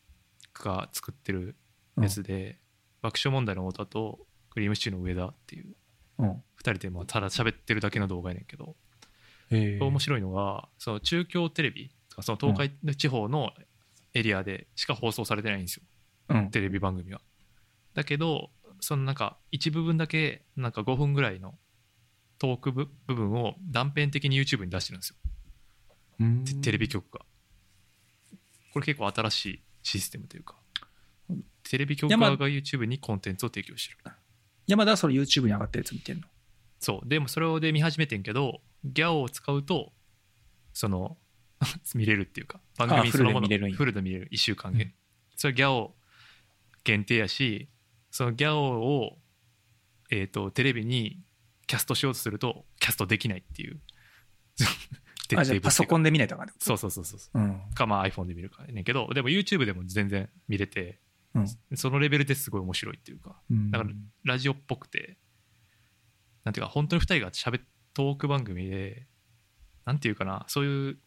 [0.53, 1.57] が作ってる
[2.01, 2.59] やつで、
[3.01, 5.75] 爆笑問題の太田とクリームシチューの上田っていう
[6.19, 6.31] うん。
[6.31, 8.65] 2人でまあただ喋ってるだけの動画やねんけど。
[8.65, 8.69] へ
[9.51, 13.51] 面白いのがその中京テレビとかその東海地方の
[14.13, 15.83] エリアでしか放送されてないんですよ
[16.29, 16.49] うん。
[16.51, 17.21] テレビ番組は。
[17.93, 18.49] だけど
[18.79, 21.55] そのなんか一部分だけなんか5分ぐらいの
[22.39, 25.15] トーク部部分を断片的に YouTube に出してるんですよ
[26.21, 27.25] うんテテレビ局が。
[28.73, 30.55] これ結構新しいシステムというか
[31.63, 34.11] テレビ局側が YouTube にコンテンツを提供してる。
[34.67, 36.23] 山田はそれ YouTube に上がったやつ見てんの
[36.85, 37.09] そう。
[37.09, 39.91] でもそれをで見始めてんけどギャオを使うと
[40.71, 41.17] その
[41.95, 43.75] 見れるっていうか番組そのものフルで見れるんや。
[43.75, 44.29] フルで見れる。
[44.31, 44.77] 1週間うん。
[44.77, 44.93] で、
[45.35, 45.95] それギャオ
[46.83, 47.69] 限定やし
[48.11, 49.17] そのギャオを、
[50.11, 51.23] えー、とテレビに
[51.65, 53.79] キャストしようとするとキャストできないっていう。
[55.27, 57.39] 徹 あ、じゃあパソコンンで見ないとあかんってことそうそうそうそう。
[57.39, 57.61] うん。
[57.73, 60.99] かまあ iPhone で見るかやねんけどでも YouTube でも全然見れて
[61.33, 61.47] うん。
[61.75, 63.41] そのレベルですごい面白いっていうか。
[63.49, 63.71] うん。
[63.71, 63.89] だから
[64.23, 65.17] ラジオっぽくて
[66.45, 67.59] なんていうか本当に2人がしゃべ
[67.93, 69.07] トーク番組で
[69.83, 70.97] なんていうかなそういう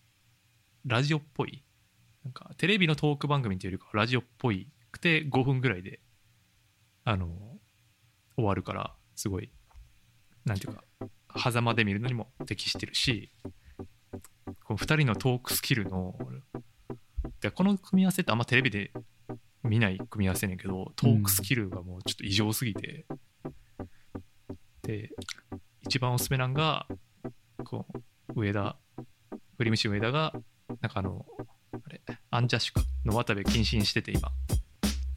[0.85, 1.65] ラジオっぽい
[2.25, 6.01] なんかテレビのトーク番組っていうよりかラジオっぽいくて5分ぐらいで
[7.05, 7.29] あの
[8.37, 9.51] 終わるからすごい
[10.45, 10.85] なんていうか
[11.37, 13.31] 狭間で見るのにも適してるし
[14.65, 16.17] この2人のトークスキルの
[17.41, 18.93] でこの組み合わせってあんまテレビで
[19.63, 23.07] 見ない組み合わせねんけどトークスキルがもうちょっと異常すぎて、
[24.89, 25.11] で
[25.83, 26.87] 一番おすすめなんが
[27.63, 27.85] こ
[28.35, 28.75] う上田
[29.59, 30.33] 振り虫上田が
[30.81, 31.27] なんかあの
[31.75, 32.01] あれ
[32.31, 34.31] アンジャッシュかの渡部謹慎してて今、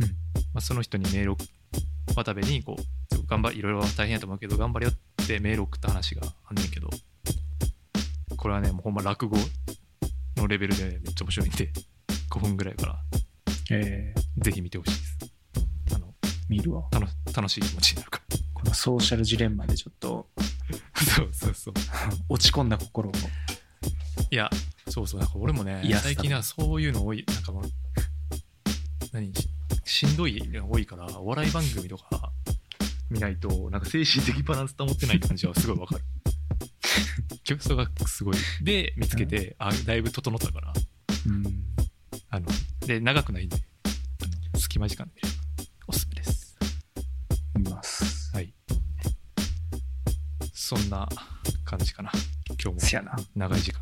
[0.02, 0.08] うん。
[0.08, 0.12] ま
[0.56, 1.38] あ、その人にメールを
[2.16, 6.90] 渡部にこう頑張いろいろ大変やと思うけど頑張れよってメール送った話があんねんけど
[8.36, 9.38] これはねもうほんま落語
[10.36, 11.72] のレベルでめっちゃ面白いんで
[12.30, 13.00] 5分ぐらいから
[13.72, 15.18] えー、ぜひ見てほしいです。
[15.96, 16.14] あの
[16.50, 16.84] 見るわ。
[16.92, 18.21] 楽楽しい気持ちになるか
[18.62, 21.74] このソーシャルジレンマでちょっとらそうそうそう。
[22.30, 23.12] 落ち込んだ心を。
[24.30, 24.50] いや
[24.88, 25.20] そうそう。
[25.20, 26.82] なんか俺もね最近はそう。
[26.82, 27.26] いうの多い。
[27.28, 27.64] なんかもう
[29.12, 29.34] 何？
[29.84, 32.32] ししんどいのが多いからお笑い番組とか
[33.10, 36.04] 見ないとなんか精神的バランス保ってない感じはすごいわかる。
[37.44, 38.36] 曲そがすごい。
[38.62, 40.74] で見つけて、あだいぶ整ったから。
[41.26, 41.64] うん。
[42.30, 42.48] あの
[42.86, 43.58] で長くないんで
[44.56, 45.22] 隙間時間で
[50.72, 51.06] そんな
[51.66, 52.10] 感じかな
[52.48, 53.14] 今日もせやな。
[53.36, 53.82] 長い時間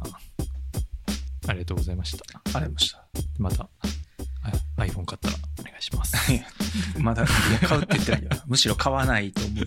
[1.47, 3.07] ありがとうございましたありがとうございました。
[3.37, 6.17] またあ iPhone 買ったらお願いします
[6.97, 7.27] まだ、い
[7.61, 8.29] や買うって言ってないよ。
[8.47, 9.65] むしろ買わないと思う。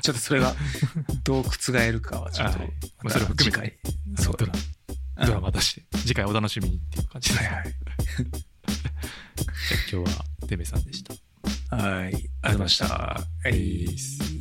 [0.00, 0.54] ちょっとそれが
[1.24, 2.70] どう覆るかはちょっとはい、
[3.08, 3.78] それを含めて次回
[4.16, 7.64] そうドラだドラマ出して次回お楽しみにっていう感じです、はいはい。
[8.14, 11.14] じゃあ今日はデメさんでした
[11.76, 12.06] はい。
[12.06, 12.86] ありがとうございました。
[12.86, 14.33] はい。